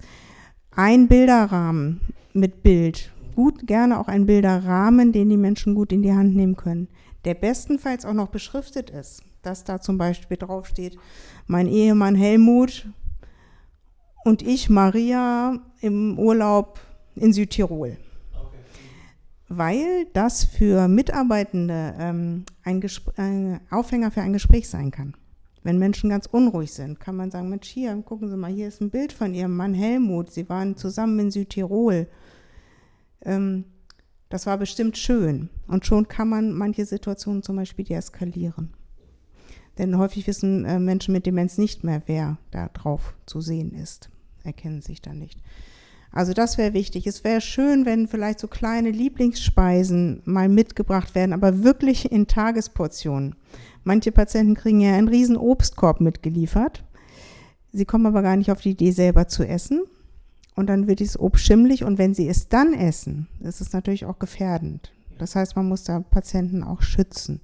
Ein 0.74 1.08
Bilderrahmen 1.08 2.00
mit 2.32 2.62
Bild. 2.62 3.12
Gut, 3.36 3.66
gerne 3.66 3.98
auch 3.98 4.08
ein 4.08 4.26
Bilderrahmen, 4.26 5.12
den 5.12 5.28
die 5.28 5.36
Menschen 5.36 5.74
gut 5.74 5.92
in 5.92 6.02
die 6.02 6.12
Hand 6.12 6.34
nehmen 6.34 6.56
können. 6.56 6.88
Der 7.24 7.34
bestenfalls 7.34 8.04
auch 8.04 8.14
noch 8.14 8.28
beschriftet 8.28 8.90
ist, 8.90 9.22
dass 9.42 9.64
da 9.64 9.80
zum 9.80 9.96
Beispiel 9.96 10.36
draufsteht, 10.36 10.96
mein 11.46 11.68
Ehemann 11.68 12.14
Helmut 12.14 12.88
und 14.24 14.42
ich, 14.42 14.70
Maria, 14.70 15.58
im 15.80 16.18
Urlaub 16.18 16.80
in 17.14 17.32
Südtirol 17.32 17.96
weil 19.56 20.06
das 20.12 20.44
für 20.44 20.88
Mitarbeitende 20.88 21.94
ähm, 21.98 22.44
ein, 22.62 22.82
ein, 23.16 23.60
Aufhänger 23.70 24.10
für 24.10 24.22
ein 24.22 24.32
Gespräch 24.32 24.68
sein 24.68 24.90
kann. 24.90 25.14
Wenn 25.62 25.78
Menschen 25.78 26.10
ganz 26.10 26.26
unruhig 26.26 26.72
sind, 26.72 26.98
kann 26.98 27.16
man 27.16 27.30
sagen, 27.30 27.48
Mensch, 27.48 27.68
hier, 27.68 27.94
gucken 28.02 28.28
Sie 28.28 28.36
mal, 28.36 28.50
hier 28.52 28.68
ist 28.68 28.80
ein 28.80 28.90
Bild 28.90 29.12
von 29.12 29.32
Ihrem 29.34 29.56
Mann 29.56 29.74
Helmut. 29.74 30.32
Sie 30.32 30.48
waren 30.48 30.76
zusammen 30.76 31.18
in 31.18 31.30
Südtirol. 31.30 32.08
Ähm, 33.24 33.64
das 34.28 34.46
war 34.46 34.58
bestimmt 34.58 34.96
schön. 34.96 35.50
Und 35.68 35.86
schon 35.86 36.08
kann 36.08 36.28
man 36.28 36.52
manche 36.52 36.84
Situationen 36.84 37.42
zum 37.42 37.56
Beispiel 37.56 37.84
deeskalieren. 37.84 38.70
Denn 39.78 39.98
häufig 39.98 40.26
wissen 40.26 40.64
äh, 40.64 40.78
Menschen 40.78 41.12
mit 41.12 41.26
Demenz 41.26 41.58
nicht 41.58 41.84
mehr, 41.84 42.02
wer 42.06 42.38
da 42.50 42.68
drauf 42.68 43.14
zu 43.26 43.40
sehen 43.40 43.72
ist. 43.72 44.10
Erkennen 44.42 44.82
sich 44.82 45.00
dann 45.00 45.18
nicht. 45.18 45.40
Also 46.12 46.34
das 46.34 46.58
wäre 46.58 46.74
wichtig. 46.74 47.06
Es 47.06 47.24
wäre 47.24 47.40
schön, 47.40 47.86
wenn 47.86 48.06
vielleicht 48.06 48.38
so 48.38 48.46
kleine 48.46 48.90
Lieblingsspeisen 48.90 50.20
mal 50.24 50.48
mitgebracht 50.48 51.14
werden, 51.14 51.32
aber 51.32 51.64
wirklich 51.64 52.12
in 52.12 52.26
Tagesportionen. 52.26 53.34
Manche 53.82 54.12
Patienten 54.12 54.54
kriegen 54.54 54.80
ja 54.80 54.94
einen 54.94 55.08
riesen 55.08 55.36
Obstkorb 55.36 56.00
mitgeliefert. 56.00 56.84
Sie 57.72 57.86
kommen 57.86 58.06
aber 58.06 58.22
gar 58.22 58.36
nicht 58.36 58.50
auf 58.50 58.60
die 58.60 58.72
Idee, 58.72 58.90
selber 58.90 59.26
zu 59.26 59.48
essen. 59.48 59.82
Und 60.54 60.66
dann 60.66 60.86
wird 60.86 61.00
dieses 61.00 61.18
Obst 61.18 61.46
schimmlig 61.46 61.82
und 61.82 61.96
wenn 61.96 62.12
sie 62.12 62.28
es 62.28 62.48
dann 62.48 62.74
essen, 62.74 63.26
ist 63.40 63.62
es 63.62 63.72
natürlich 63.72 64.04
auch 64.04 64.18
gefährdend. 64.18 64.92
Das 65.18 65.34
heißt, 65.34 65.56
man 65.56 65.66
muss 65.66 65.84
da 65.84 66.00
Patienten 66.00 66.62
auch 66.62 66.82
schützen. 66.82 67.40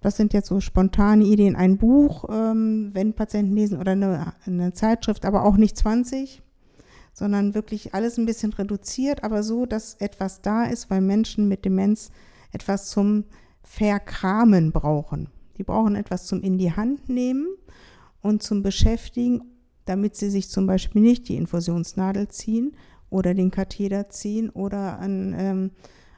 Das 0.00 0.16
sind 0.16 0.34
jetzt 0.34 0.48
so 0.48 0.60
spontane 0.60 1.24
Ideen. 1.24 1.54
Ein 1.54 1.78
Buch, 1.78 2.28
ähm, 2.28 2.90
wenn 2.92 3.14
Patienten 3.14 3.54
lesen, 3.54 3.78
oder 3.78 3.92
eine, 3.92 4.34
eine 4.44 4.72
Zeitschrift, 4.72 5.24
aber 5.24 5.44
auch 5.44 5.56
nicht 5.56 5.78
20 5.78 6.42
sondern 7.14 7.54
wirklich 7.54 7.94
alles 7.94 8.18
ein 8.18 8.26
bisschen 8.26 8.52
reduziert, 8.52 9.24
aber 9.24 9.42
so, 9.42 9.64
dass 9.64 9.94
etwas 9.94 10.42
da 10.42 10.64
ist, 10.64 10.90
weil 10.90 11.00
Menschen 11.00 11.48
mit 11.48 11.64
Demenz 11.64 12.10
etwas 12.52 12.90
zum 12.90 13.24
Verkramen 13.62 14.72
brauchen. 14.72 15.28
Die 15.56 15.62
brauchen 15.62 15.94
etwas 15.94 16.26
zum 16.26 16.42
in 16.42 16.58
die 16.58 16.72
Hand 16.72 17.08
nehmen 17.08 17.46
und 18.20 18.42
zum 18.42 18.62
Beschäftigen, 18.62 19.42
damit 19.84 20.16
sie 20.16 20.28
sich 20.28 20.50
zum 20.50 20.66
Beispiel 20.66 21.00
nicht 21.00 21.28
die 21.28 21.36
Infusionsnadel 21.36 22.28
ziehen 22.28 22.76
oder 23.10 23.32
den 23.32 23.50
Katheter 23.50 24.08
ziehen 24.08 24.50
oder 24.50 24.98
an, 24.98 25.34
ähm, 25.38 25.70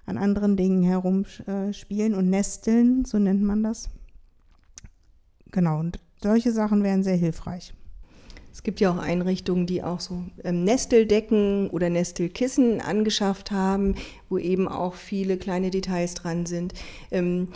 an 0.07 0.17
anderen 0.17 0.57
Dingen 0.57 0.83
herumspielen 0.83 2.13
äh, 2.13 2.17
und 2.17 2.31
nesteln, 2.31 3.05
so 3.05 3.19
nennt 3.19 3.43
man 3.43 3.63
das. 3.63 3.91
Genau, 5.51 5.81
und 5.81 6.01
solche 6.23 6.53
Sachen 6.53 6.83
wären 6.83 7.03
sehr 7.03 7.17
hilfreich. 7.17 7.75
Es 8.57 8.63
gibt 8.63 8.81
ja 8.81 8.91
auch 8.91 8.97
Einrichtungen, 8.97 9.67
die 9.67 9.83
auch 9.83 10.01
so 10.01 10.25
ähm, 10.43 10.65
Nesteldecken 10.65 11.69
oder 11.69 11.91
Nestelkissen 11.91 12.81
angeschafft 12.81 13.51
haben, 13.51 13.97
wo 14.31 14.39
eben 14.39 14.67
auch 14.67 14.95
viele 14.95 15.37
kleine 15.37 15.69
Details 15.69 16.15
dran 16.15 16.47
sind. 16.47 16.73
Ähm, 17.11 17.49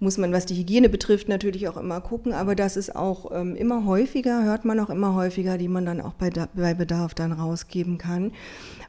muss 0.00 0.18
man, 0.18 0.32
was 0.32 0.44
die 0.44 0.56
Hygiene 0.56 0.88
betrifft, 0.88 1.28
natürlich 1.28 1.68
auch 1.68 1.76
immer 1.76 2.00
gucken, 2.00 2.32
aber 2.32 2.56
das 2.56 2.76
ist 2.76 2.96
auch 2.96 3.30
ähm, 3.32 3.54
immer 3.54 3.86
häufiger, 3.86 4.42
hört 4.42 4.64
man 4.64 4.80
auch 4.80 4.90
immer 4.90 5.14
häufiger, 5.14 5.58
die 5.58 5.68
man 5.68 5.86
dann 5.86 6.00
auch 6.00 6.14
bei, 6.14 6.28
bei 6.28 6.74
Bedarf 6.74 7.14
dann 7.14 7.30
rausgeben 7.30 7.98
kann. 7.98 8.32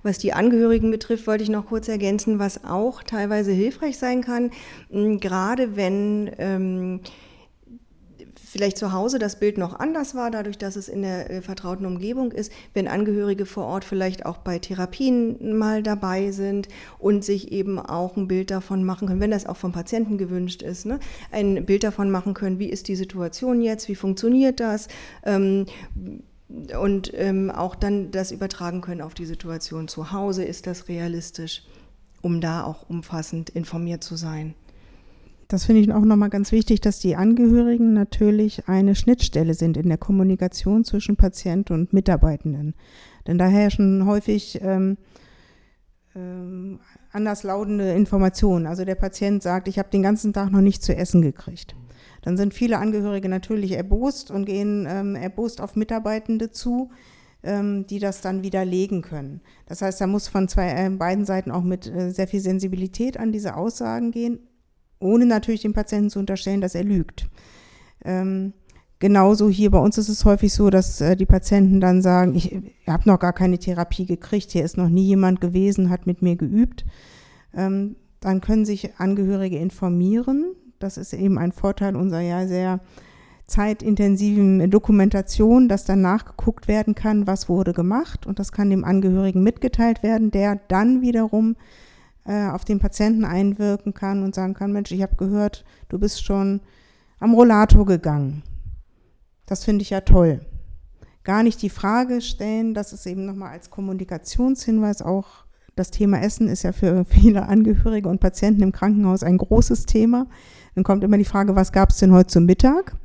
Was 0.01 0.17
die 0.17 0.33
Angehörigen 0.33 0.89
betrifft, 0.89 1.27
wollte 1.27 1.43
ich 1.43 1.51
noch 1.51 1.67
kurz 1.67 1.87
ergänzen, 1.87 2.39
was 2.39 2.65
auch 2.65 3.03
teilweise 3.03 3.51
hilfreich 3.51 3.99
sein 3.99 4.23
kann, 4.23 4.49
gerade 4.89 5.75
wenn 5.75 6.31
ähm, 6.39 6.99
vielleicht 8.53 8.77
zu 8.77 8.91
Hause 8.91 9.17
das 9.17 9.39
Bild 9.39 9.57
noch 9.57 9.79
anders 9.79 10.13
war, 10.13 10.29
dadurch, 10.29 10.59
dass 10.59 10.75
es 10.75 10.87
in 10.87 11.01
der 11.01 11.31
äh, 11.31 11.41
vertrauten 11.41 11.87
Umgebung 11.87 12.31
ist, 12.31 12.51
wenn 12.75 12.87
Angehörige 12.87 13.47
vor 13.47 13.65
Ort 13.65 13.83
vielleicht 13.83 14.27
auch 14.27 14.37
bei 14.37 14.59
Therapien 14.59 15.57
mal 15.57 15.81
dabei 15.81 16.29
sind 16.29 16.67
und 16.99 17.25
sich 17.25 17.51
eben 17.51 17.79
auch 17.79 18.15
ein 18.15 18.27
Bild 18.27 18.51
davon 18.51 18.83
machen 18.83 19.07
können, 19.07 19.19
wenn 19.19 19.31
das 19.31 19.47
auch 19.47 19.57
vom 19.57 19.71
Patienten 19.71 20.19
gewünscht 20.19 20.61
ist, 20.61 20.85
ne? 20.85 20.99
ein 21.31 21.65
Bild 21.65 21.83
davon 21.83 22.11
machen 22.11 22.35
können, 22.35 22.59
wie 22.59 22.69
ist 22.69 22.87
die 22.89 22.95
Situation 22.95 23.59
jetzt, 23.59 23.87
wie 23.89 23.95
funktioniert 23.95 24.59
das. 24.59 24.87
Ähm, 25.25 25.65
und 26.79 27.11
ähm, 27.15 27.49
auch 27.49 27.73
dann 27.73 28.11
das 28.11 28.31
übertragen 28.31 28.81
können 28.81 29.01
auf 29.01 29.15
die 29.15 29.25
Situation 29.25 29.87
zu 29.87 30.11
Hause. 30.11 30.43
Ist 30.43 30.67
das 30.67 30.87
realistisch, 30.87 31.63
um 32.21 32.39
da 32.39 32.63
auch 32.63 32.87
umfassend 32.87 33.49
informiert 33.49 34.03
zu 34.03 34.15
sein? 34.15 34.53
Das 35.47 35.65
finde 35.65 35.81
ich 35.81 35.91
auch 35.91 36.01
nochmal 36.01 36.29
ganz 36.29 36.51
wichtig, 36.51 36.81
dass 36.81 36.99
die 36.99 37.15
Angehörigen 37.15 37.93
natürlich 37.93 38.67
eine 38.67 38.95
Schnittstelle 38.95 39.53
sind 39.53 39.77
in 39.77 39.89
der 39.89 39.97
Kommunikation 39.97 40.83
zwischen 40.83 41.15
Patient 41.15 41.71
und 41.71 41.93
Mitarbeitenden. 41.93 42.75
Denn 43.27 43.37
da 43.37 43.47
herrschen 43.47 44.05
häufig 44.05 44.59
ähm, 44.61 44.97
ähm, 46.15 46.79
anderslautende 47.11 47.91
Informationen. 47.91 48.67
Also 48.67 48.85
der 48.85 48.95
Patient 48.95 49.43
sagt, 49.43 49.67
ich 49.67 49.79
habe 49.79 49.89
den 49.89 50.03
ganzen 50.03 50.33
Tag 50.33 50.51
noch 50.51 50.61
nicht 50.61 50.83
zu 50.83 50.95
essen 50.95 51.21
gekriegt. 51.21 51.75
Dann 52.21 52.37
sind 52.37 52.53
viele 52.53 52.77
Angehörige 52.79 53.27
natürlich 53.27 53.73
erbost 53.73 54.31
und 54.31 54.45
gehen 54.45 54.87
ähm, 54.89 55.15
erbost 55.15 55.59
auf 55.59 55.75
Mitarbeitende 55.75 56.51
zu, 56.51 56.89
ähm, 57.43 57.85
die 57.87 57.99
das 57.99 58.21
dann 58.21 58.43
widerlegen 58.43 59.01
können. 59.01 59.41
Das 59.65 59.81
heißt, 59.81 59.99
da 59.99 60.07
muss 60.07 60.29
von 60.29 60.47
zwei, 60.47 60.69
äh, 60.71 60.89
beiden 60.89 61.25
Seiten 61.25 61.51
auch 61.51 61.63
mit 61.63 61.87
äh, 61.87 62.11
sehr 62.11 62.27
viel 62.27 62.39
Sensibilität 62.39 63.17
an 63.17 63.33
diese 63.33 63.55
Aussagen 63.55 64.11
gehen 64.11 64.39
ohne 65.03 65.25
natürlich 65.25 65.61
dem 65.61 65.73
Patienten 65.73 66.09
zu 66.09 66.19
unterstellen, 66.19 66.61
dass 66.61 66.75
er 66.75 66.83
lügt. 66.83 67.27
Ähm, 68.03 68.53
genauso 68.99 69.49
hier 69.49 69.71
bei 69.71 69.79
uns 69.79 69.97
ist 69.97 70.09
es 70.09 70.25
häufig 70.25 70.53
so, 70.53 70.69
dass 70.69 71.01
äh, 71.01 71.15
die 71.15 71.25
Patienten 71.25 71.79
dann 71.79 72.01
sagen, 72.01 72.35
ich, 72.35 72.53
ich 72.53 72.87
habe 72.87 73.07
noch 73.07 73.19
gar 73.19 73.33
keine 73.33 73.57
Therapie 73.57 74.05
gekriegt, 74.05 74.51
hier 74.51 74.63
ist 74.63 74.77
noch 74.77 74.89
nie 74.89 75.05
jemand 75.05 75.41
gewesen, 75.41 75.89
hat 75.89 76.07
mit 76.07 76.21
mir 76.21 76.35
geübt. 76.35 76.85
Ähm, 77.53 77.95
dann 78.19 78.41
können 78.41 78.65
sich 78.65 78.97
Angehörige 78.97 79.57
informieren. 79.57 80.53
Das 80.79 80.97
ist 80.97 81.13
eben 81.13 81.37
ein 81.37 81.51
Vorteil 81.51 81.95
unserer 81.95 82.21
ja 82.21 82.47
sehr 82.47 82.79
zeitintensiven 83.45 84.69
Dokumentation, 84.69 85.67
dass 85.67 85.83
dann 85.83 86.01
nachgeguckt 86.01 86.67
werden 86.67 86.95
kann, 86.95 87.27
was 87.27 87.49
wurde 87.49 87.73
gemacht 87.73 88.25
und 88.25 88.39
das 88.39 88.51
kann 88.51 88.69
dem 88.69 88.85
Angehörigen 88.85 89.43
mitgeteilt 89.43 90.01
werden, 90.01 90.31
der 90.31 90.59
dann 90.69 91.01
wiederum 91.01 91.55
äh, 92.25 92.47
auf 92.47 92.65
den 92.65 92.79
Patienten 92.79 93.25
einwirken 93.25 93.93
kann 93.93 94.23
und 94.23 94.35
sagen 94.35 94.53
kann, 94.53 94.71
Mensch, 94.71 94.91
ich 94.91 95.01
habe 95.01 95.15
gehört, 95.15 95.65
du 95.89 95.99
bist 95.99 96.23
schon 96.23 96.61
am 97.19 97.33
Rollator 97.33 97.85
gegangen. 97.85 98.43
Das 99.45 99.63
finde 99.63 99.81
ich 99.81 99.89
ja 99.89 100.01
toll. 100.01 100.45
Gar 101.23 101.43
nicht 101.43 101.61
die 101.61 101.69
Frage 101.69 102.21
stellen, 102.21 102.73
das 102.73 102.93
ist 102.93 103.05
eben 103.05 103.25
nochmal 103.25 103.51
als 103.51 103.69
Kommunikationshinweis 103.69 105.01
auch, 105.01 105.45
das 105.75 105.89
Thema 105.89 106.21
Essen 106.21 106.47
ist 106.47 106.63
ja 106.63 106.71
für 106.71 107.05
viele 107.09 107.47
Angehörige 107.47 108.09
und 108.09 108.19
Patienten 108.19 108.61
im 108.61 108.71
Krankenhaus 108.71 109.23
ein 109.23 109.37
großes 109.37 109.85
Thema. 109.85 110.27
Dann 110.75 110.83
kommt 110.83 111.03
immer 111.03 111.17
die 111.17 111.25
Frage, 111.25 111.55
was 111.55 111.71
gab 111.71 111.89
es 111.89 111.97
denn 111.97 112.13
heute 112.13 112.27
zum 112.27 112.45
Mittag? 112.45 112.95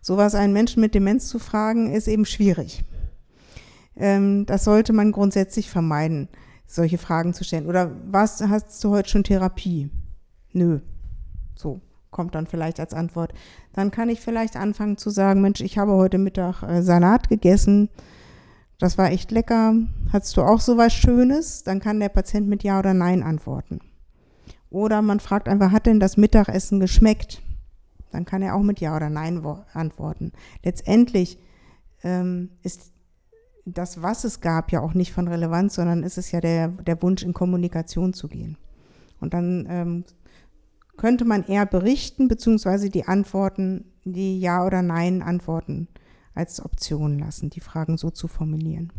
So 0.00 0.16
was 0.16 0.34
einen 0.34 0.52
Menschen 0.52 0.80
mit 0.80 0.94
Demenz 0.94 1.28
zu 1.28 1.38
fragen, 1.38 1.90
ist 1.90 2.08
eben 2.08 2.26
schwierig. 2.26 2.84
Ähm, 3.96 4.44
das 4.46 4.64
sollte 4.64 4.92
man 4.92 5.12
grundsätzlich 5.12 5.70
vermeiden 5.70 6.28
solche 6.66 6.98
Fragen 6.98 7.34
zu 7.34 7.44
stellen. 7.44 7.66
Oder 7.66 7.90
was 8.10 8.40
hast 8.40 8.82
du 8.82 8.90
heute 8.90 9.08
schon 9.08 9.24
Therapie? 9.24 9.90
Nö. 10.52 10.80
So 11.54 11.80
kommt 12.10 12.34
dann 12.34 12.46
vielleicht 12.46 12.80
als 12.80 12.94
Antwort. 12.94 13.34
Dann 13.72 13.90
kann 13.90 14.08
ich 14.08 14.20
vielleicht 14.20 14.56
anfangen 14.56 14.96
zu 14.96 15.10
sagen, 15.10 15.42
Mensch, 15.42 15.60
ich 15.60 15.78
habe 15.78 15.92
heute 15.92 16.16
Mittag 16.16 16.62
äh, 16.62 16.80
Salat 16.82 17.28
gegessen. 17.28 17.90
Das 18.78 18.96
war 18.96 19.10
echt 19.10 19.30
lecker. 19.30 19.74
Hattest 20.12 20.36
du 20.36 20.42
auch 20.42 20.60
so 20.60 20.76
was 20.76 20.92
Schönes? 20.92 21.64
Dann 21.64 21.80
kann 21.80 22.00
der 22.00 22.08
Patient 22.08 22.48
mit 22.48 22.62
Ja 22.62 22.78
oder 22.78 22.94
Nein 22.94 23.22
antworten. 23.22 23.80
Oder 24.70 25.02
man 25.02 25.20
fragt 25.20 25.48
einfach, 25.48 25.72
hat 25.72 25.86
denn 25.86 26.00
das 26.00 26.16
Mittagessen 26.16 26.80
geschmeckt? 26.80 27.42
Dann 28.10 28.24
kann 28.24 28.42
er 28.42 28.54
auch 28.54 28.62
mit 28.62 28.80
Ja 28.80 28.96
oder 28.96 29.10
Nein 29.10 29.44
antworten. 29.72 30.32
Letztendlich 30.62 31.38
ähm, 32.04 32.50
ist 32.62 32.93
das, 33.64 34.02
was 34.02 34.24
es 34.24 34.40
gab, 34.40 34.72
ja 34.72 34.80
auch 34.80 34.94
nicht 34.94 35.12
von 35.12 35.28
Relevanz, 35.28 35.74
sondern 35.74 36.02
ist 36.02 36.18
es 36.18 36.30
ja 36.32 36.40
der, 36.40 36.68
der 36.68 37.00
Wunsch, 37.02 37.22
in 37.22 37.32
Kommunikation 37.32 38.12
zu 38.12 38.28
gehen. 38.28 38.56
Und 39.20 39.34
dann 39.34 39.66
ähm, 39.68 40.04
könnte 40.96 41.24
man 41.24 41.44
eher 41.44 41.66
berichten, 41.66 42.28
beziehungsweise 42.28 42.90
die 42.90 43.06
Antworten, 43.06 43.86
die 44.04 44.38
Ja 44.38 44.66
oder 44.66 44.82
Nein 44.82 45.22
antworten, 45.22 45.88
als 46.34 46.64
Option 46.64 47.18
lassen, 47.18 47.50
die 47.50 47.60
Fragen 47.60 47.96
so 47.96 48.10
zu 48.10 48.28
formulieren. 48.28 48.92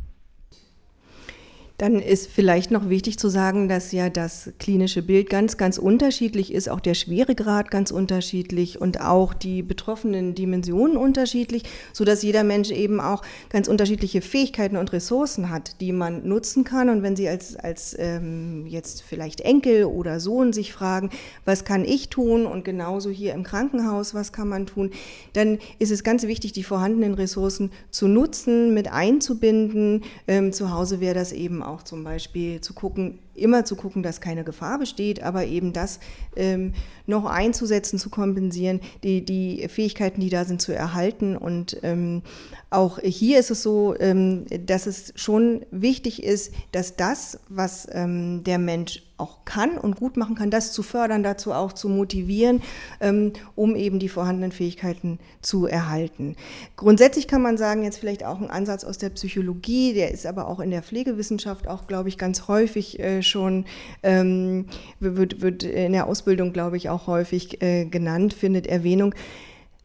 Dann 1.78 2.00
ist 2.00 2.30
vielleicht 2.30 2.72
noch 2.72 2.88
wichtig 2.88 3.20
zu 3.20 3.28
sagen, 3.28 3.68
dass 3.68 3.92
ja 3.92 4.10
das 4.10 4.52
klinische 4.60 5.02
Bild 5.02 5.30
ganz, 5.30 5.58
ganz 5.58 5.78
unterschiedlich 5.78 6.54
ist, 6.54 6.70
auch 6.70 6.80
der 6.80 6.94
Schweregrad 6.94 7.70
ganz 7.70 7.92
unterschiedlich 7.92 8.80
und 8.80 9.02
auch 9.02 9.34
die 9.34 9.62
betroffenen 9.62 10.36
Dimensionen 10.36 10.96
unterschiedlich, 10.96 11.64
sodass 11.92 12.24
jeder 12.24 12.46
Mensch 12.46 12.72
eben 12.72 13.02
auch 13.02 13.24
ganz 13.50 13.68
unterschiedliche 13.68 14.22
Fähigkeiten 14.22 14.78
und 14.78 14.94
Ressourcen 14.94 15.50
hat, 15.50 15.82
die 15.82 15.92
man 15.92 16.26
nutzen 16.26 16.64
kann. 16.64 16.90
Und 16.90 17.04
wenn 17.04 17.18
Sie 17.18 17.28
als, 17.28 17.58
als 17.58 17.94
ähm, 18.00 18.66
jetzt 18.68 19.04
vielleicht 19.04 19.42
Enkel 19.42 19.84
oder 19.84 20.22
Sohn 20.22 20.54
sich 20.54 20.72
fragen, 20.72 21.10
was 21.44 21.66
kann 21.66 21.84
ich 21.84 22.08
tun 22.08 22.46
und 22.46 22.64
genauso 22.64 23.10
hier 23.10 23.34
im 23.34 23.44
Krankenhaus, 23.44 24.14
was 24.14 24.32
kann 24.32 24.48
man 24.48 24.66
tun, 24.66 24.92
dann 25.34 25.60
ist 25.80 25.92
es 25.92 26.06
ganz 26.06 26.24
wichtig, 26.24 26.54
die 26.54 26.64
vorhandenen 26.64 27.16
Ressourcen 27.16 27.72
zu 27.92 28.08
nutzen, 28.08 28.74
mit 28.74 28.92
einzubinden. 28.94 30.04
Ähm, 30.28 30.54
zu 30.54 30.72
Hause 30.72 31.02
wäre 31.02 31.16
das 31.16 31.34
eben 31.34 31.65
auch 31.68 31.84
zum 31.84 32.04
Beispiel 32.04 32.62
zu 32.62 32.74
gucken, 32.74 33.20
immer 33.34 33.66
zu 33.66 33.76
gucken, 33.76 34.04
dass 34.04 34.22
keine 34.22 34.44
Gefahr 34.44 34.80
besteht, 34.80 35.22
aber 35.22 35.46
eben 35.46 35.74
das 35.74 36.00
ähm, 36.36 36.74
noch 37.06 37.26
einzusetzen, 37.26 38.00
zu 38.00 38.10
kompensieren, 38.10 38.82
die, 39.04 39.24
die 39.24 39.68
Fähigkeiten, 39.68 40.22
die 40.22 40.30
da 40.30 40.46
sind, 40.46 40.62
zu 40.62 40.74
erhalten. 40.74 41.36
Und 41.36 41.78
ähm, 41.84 42.22
auch 42.70 43.00
hier 43.00 43.40
ist 43.40 43.52
es 43.52 43.62
so, 43.64 43.96
ähm, 44.00 44.46
dass 44.66 44.88
es 44.88 45.14
schon 45.16 45.66
wichtig 45.72 46.24
ist, 46.24 46.54
dass 46.72 46.96
das, 46.96 47.40
was 47.50 47.88
ähm, 47.92 48.44
der 48.44 48.60
Mensch 48.60 49.04
auch 49.18 49.46
kann 49.46 49.78
und 49.78 49.96
gut 49.96 50.18
machen 50.18 50.36
kann, 50.36 50.50
das 50.52 50.74
zu 50.74 50.84
fördern, 50.84 51.24
dazu 51.24 51.54
auch 51.54 51.74
zu 51.74 51.88
motivieren, 51.88 52.62
ähm, 53.00 53.34
um 53.56 53.76
eben 53.76 54.00
die 54.00 54.10
vorhandenen 54.10 54.52
Fähigkeiten 54.52 55.20
zu 55.42 55.68
erhalten. 55.68 56.36
Grundsätzlich 56.76 57.28
kann 57.28 57.42
man 57.42 57.58
sagen, 57.58 57.84
jetzt 57.84 57.98
vielleicht 57.98 58.26
auch 58.26 58.42
ein 58.42 58.50
Ansatz 58.50 58.84
aus 58.84 58.98
der 58.98 59.10
Psychologie, 59.10 59.94
der 59.94 60.12
ist 60.12 60.26
aber 60.26 60.48
auch 60.48 60.60
in 60.60 60.72
der 60.72 60.84
Pflegewissenschaft 60.84 61.68
auch, 61.68 61.88
glaube 61.88 62.10
ich, 62.10 62.18
ganz 62.18 62.48
häufig 62.48 63.00
äh, 63.00 63.22
schon, 63.22 63.66
ähm, 64.04 64.66
wird, 65.00 65.42
wird 65.42 65.64
in 65.64 65.94
der 65.94 66.08
Ausbildung, 66.08 66.52
glaube 66.52 66.78
ich, 66.78 66.90
auch 66.90 67.08
häufig 67.08 67.62
äh, 67.62 67.86
genannt, 67.86 68.34
findet 68.34 68.68
Erwähnung. 68.68 69.16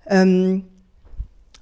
Ähm, 0.07 0.65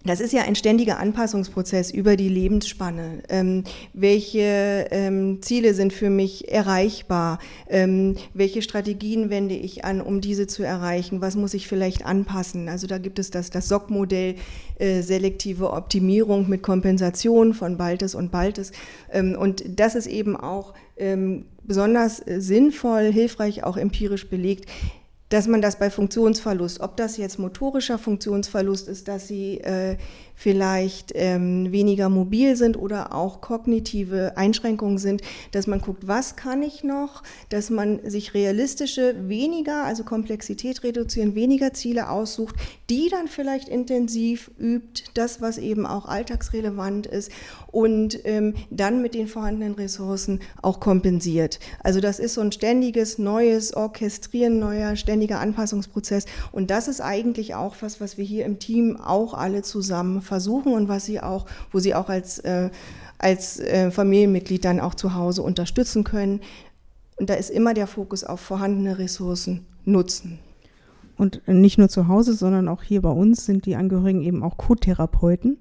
das 0.09 0.20
ist 0.20 0.32
ja 0.32 0.42
ein 0.42 0.54
ständiger 0.54 0.98
Anpassungsprozess 0.98 1.90
über 1.90 2.16
die 2.16 2.30
Lebensspanne. 2.30 3.22
Ähm, 3.28 3.64
welche 3.92 4.86
ähm, 4.90 5.42
Ziele 5.42 5.74
sind 5.74 5.92
für 5.92 6.09
mich 6.09 6.50
erreichbar? 6.50 7.38
Ähm, 7.68 8.16
welche 8.32 8.62
Strategien 8.62 9.28
wende 9.28 9.54
ich 9.54 9.84
an, 9.84 10.00
um 10.00 10.22
diese 10.22 10.46
zu 10.46 10.62
erreichen? 10.62 11.20
Was 11.20 11.36
muss 11.36 11.52
ich 11.52 11.68
vielleicht 11.68 12.06
anpassen? 12.06 12.70
Also 12.70 12.86
da 12.86 12.96
gibt 12.96 13.18
es 13.18 13.30
das, 13.30 13.50
das 13.50 13.68
SOC-Modell, 13.68 14.36
äh, 14.78 15.02
selektive 15.02 15.72
Optimierung 15.72 16.48
mit 16.48 16.62
Kompensation 16.62 17.52
von 17.52 17.76
Baltes 17.76 18.14
und 18.14 18.30
Baltes. 18.30 18.72
Ähm, 19.12 19.36
und 19.38 19.62
das 19.78 19.94
ist 19.94 20.06
eben 20.06 20.36
auch 20.36 20.72
ähm, 20.96 21.44
besonders 21.64 22.26
äh, 22.26 22.40
sinnvoll, 22.40 23.12
hilfreich, 23.12 23.62
auch 23.62 23.76
empirisch 23.76 24.28
belegt 24.28 24.70
dass 25.28 25.46
man 25.46 25.60
das 25.60 25.78
bei 25.78 25.90
Funktionsverlust, 25.90 26.80
ob 26.80 26.96
das 26.96 27.16
jetzt 27.16 27.38
motorischer 27.38 27.98
Funktionsverlust 27.98 28.88
ist, 28.88 29.08
dass 29.08 29.28
sie 29.28 29.58
äh, 29.58 29.96
vielleicht 30.38 31.12
ähm, 31.16 31.72
weniger 31.72 32.08
mobil 32.08 32.54
sind 32.54 32.76
oder 32.76 33.12
auch 33.12 33.40
kognitive 33.40 34.36
Einschränkungen 34.36 34.98
sind, 34.98 35.20
dass 35.50 35.66
man 35.66 35.80
guckt, 35.80 36.06
was 36.06 36.36
kann 36.36 36.62
ich 36.62 36.84
noch, 36.84 37.24
dass 37.48 37.70
man 37.70 38.08
sich 38.08 38.34
realistische, 38.34 39.16
weniger, 39.28 39.84
also 39.84 40.04
Komplexität 40.04 40.84
reduzieren, 40.84 41.34
weniger 41.34 41.72
Ziele 41.72 42.08
aussucht, 42.08 42.54
die 42.88 43.08
dann 43.10 43.26
vielleicht 43.26 43.68
intensiv 43.68 44.52
übt, 44.60 45.10
das, 45.14 45.40
was 45.40 45.58
eben 45.58 45.86
auch 45.86 46.06
alltagsrelevant 46.06 47.08
ist 47.08 47.32
und 47.72 48.20
ähm, 48.24 48.54
dann 48.70 49.02
mit 49.02 49.14
den 49.14 49.26
vorhandenen 49.26 49.74
Ressourcen 49.74 50.38
auch 50.62 50.78
kompensiert. 50.78 51.58
Also 51.82 52.00
das 52.00 52.20
ist 52.20 52.34
so 52.34 52.42
ein 52.42 52.52
ständiges 52.52 53.18
neues 53.18 53.74
Orchestrieren 53.74 54.60
neuer, 54.60 54.94
ständiger 55.18 55.40
Anpassungsprozess 55.40 56.26
und 56.52 56.70
das 56.70 56.86
ist 56.86 57.00
eigentlich 57.00 57.54
auch 57.56 57.74
was, 57.80 58.00
was 58.00 58.18
wir 58.18 58.24
hier 58.24 58.44
im 58.46 58.58
Team 58.58 58.96
auch 58.96 59.34
alle 59.34 59.62
zusammen 59.62 60.22
versuchen 60.22 60.72
und 60.72 60.88
was 60.88 61.06
sie 61.06 61.20
auch, 61.20 61.46
wo 61.72 61.80
sie 61.80 61.94
auch 61.94 62.08
als, 62.08 62.38
äh, 62.40 62.70
als 63.18 63.58
äh, 63.58 63.90
Familienmitglied 63.90 64.64
dann 64.64 64.78
auch 64.78 64.94
zu 64.94 65.14
Hause 65.14 65.42
unterstützen 65.42 66.04
können. 66.04 66.40
Und 67.16 67.30
da 67.30 67.34
ist 67.34 67.50
immer 67.50 67.74
der 67.74 67.88
Fokus 67.88 68.22
auf 68.22 68.38
vorhandene 68.38 68.98
Ressourcen 68.98 69.66
nutzen. 69.84 70.38
Und 71.16 71.42
nicht 71.48 71.78
nur 71.78 71.88
zu 71.88 72.06
Hause, 72.06 72.32
sondern 72.34 72.68
auch 72.68 72.84
hier 72.84 73.02
bei 73.02 73.10
uns 73.10 73.44
sind 73.44 73.66
die 73.66 73.74
Angehörigen 73.74 74.22
eben 74.22 74.44
auch 74.44 74.56
Co-Therapeuten. 74.56 75.58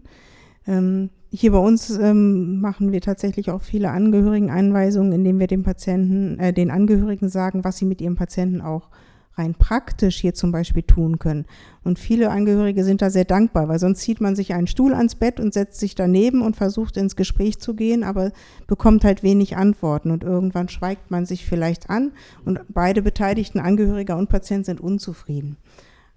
Ähm, 0.68 1.10
hier 1.32 1.52
bei 1.52 1.58
uns 1.58 1.90
ähm, 1.90 2.62
machen 2.62 2.92
wir 2.92 3.02
tatsächlich 3.02 3.50
auch 3.50 3.62
viele 3.62 3.90
Angehörigen-Einweisungen, 3.90 5.12
indem 5.14 5.40
wir 5.40 5.48
den 5.48 5.64
Patienten, 5.64 6.38
äh, 6.40 6.54
den 6.54 6.70
Angehörigen 6.70 7.28
sagen, 7.28 7.64
was 7.64 7.78
sie 7.78 7.86
mit 7.86 8.02
ihrem 8.02 8.16
Patienten 8.16 8.62
auch 8.62 8.90
rein 9.38 9.54
praktisch 9.54 10.18
hier 10.18 10.34
zum 10.34 10.52
Beispiel 10.52 10.84
tun 10.84 11.20
können. 11.20 11.46
Und 11.84 12.00
viele 12.00 12.30
Angehörige 12.30 12.84
sind 12.84 13.02
da 13.02 13.10
sehr 13.10 13.26
dankbar, 13.26 13.68
weil 13.68 13.80
sonst 13.80 14.02
zieht 14.02 14.20
man 14.20 14.36
sich 14.36 14.54
einen 14.54 14.68
Stuhl 14.68 14.94
ans 14.94 15.16
Bett 15.16 15.40
und 15.40 15.54
setzt 15.54 15.80
sich 15.80 15.96
daneben 15.96 16.42
und 16.42 16.56
versucht 16.56 16.98
ins 16.98 17.16
Gespräch 17.16 17.60
zu 17.60 17.76
gehen, 17.76 18.04
aber 18.04 18.32
bekommt 18.68 19.04
halt 19.04 19.24
wenig 19.24 19.56
Antworten 19.56 20.12
und 20.12 20.24
irgendwann 20.24 20.70
schweigt 20.70 21.12
man 21.12 21.26
sich 21.26 21.46
vielleicht 21.46 21.90
an 21.90 22.12
und 22.46 22.60
beide 22.70 23.02
beteiligten 23.02 23.60
Angehöriger 23.60 24.18
und 24.18 24.30
Patient 24.30 24.66
sind 24.66 24.82
unzufrieden. 24.82 25.58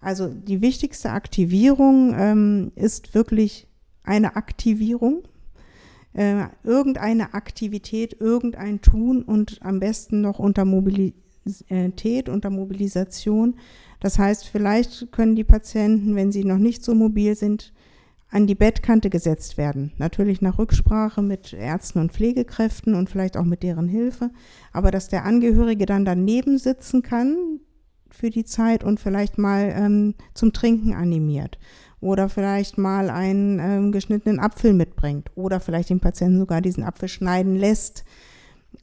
Also 0.01 0.29
die 0.29 0.63
wichtigste 0.63 1.11
Aktivierung 1.11 2.15
ähm, 2.17 2.73
ist 2.75 3.15
wirklich 3.15 3.67
eine 4.03 4.35
Aktivierung, 4.35 5.25
äh, 6.15 6.45
irgendeine 6.65 7.35
Aktivität, 7.35 8.17
irgendein 8.19 8.81
Tun 8.81 9.23
und 9.23 9.59
am 9.63 9.79
besten 9.79 10.23
noch 10.23 10.39
unter 10.39 10.65
Mobilisierung 10.65 11.21
Mobilität, 12.01 12.29
unter 12.29 12.51
Mobilisation. 12.51 13.57
Das 14.01 14.19
heißt, 14.19 14.47
vielleicht 14.47 15.13
können 15.13 15.37
die 15.37 15.45
Patienten, 15.45 16.17
wenn 16.17 16.33
sie 16.33 16.45
noch 16.45 16.59
nicht 16.59 16.85
so 16.85 16.95
mobil 16.95 17.35
sind, 17.35 17.73
an 18.31 18.47
die 18.47 18.55
Bettkante 18.55 19.11
gesetzt 19.11 19.59
werden. 19.59 19.93
Natürlich 19.99 20.41
nach 20.41 20.59
Rücksprache 20.59 21.21
mit 21.21 21.53
Ärzten 21.53 21.99
und 21.99 22.13
Pflegekräften 22.13 22.95
und 22.95 23.11
vielleicht 23.11 23.37
auch 23.37 23.45
mit 23.45 23.63
deren 23.63 23.89
Hilfe. 23.89 24.31
Aber 24.73 24.91
dass 24.93 25.09
der 25.09 25.25
Angehörige 25.25 25.85
dann 25.85 26.05
daneben 26.05 26.57
sitzen 26.59 27.03
kann 27.03 27.59
für 28.09 28.31
die 28.31 28.45
Zeit 28.45 28.85
und 28.85 29.01
vielleicht 29.01 29.37
mal 29.37 29.73
ähm, 29.77 30.15
zum 30.35 30.53
Trinken 30.53 30.95
animiert. 30.95 31.59
Oder 32.01 32.29
vielleicht 32.29 32.79
mal 32.79 33.11
einen 33.11 33.59
ähm, 33.59 33.93
geschnittenen 33.93 34.39
Apfel 34.39 34.75
mitbringt. 34.75 35.31
Oder 35.35 35.59
vielleicht 35.59 35.91
den 35.91 36.01
Patienten 36.01 36.39
sogar 36.39 36.61
diesen 36.61 36.85
Apfel 36.85 37.09
schneiden 37.09 37.57
lässt 37.57 38.05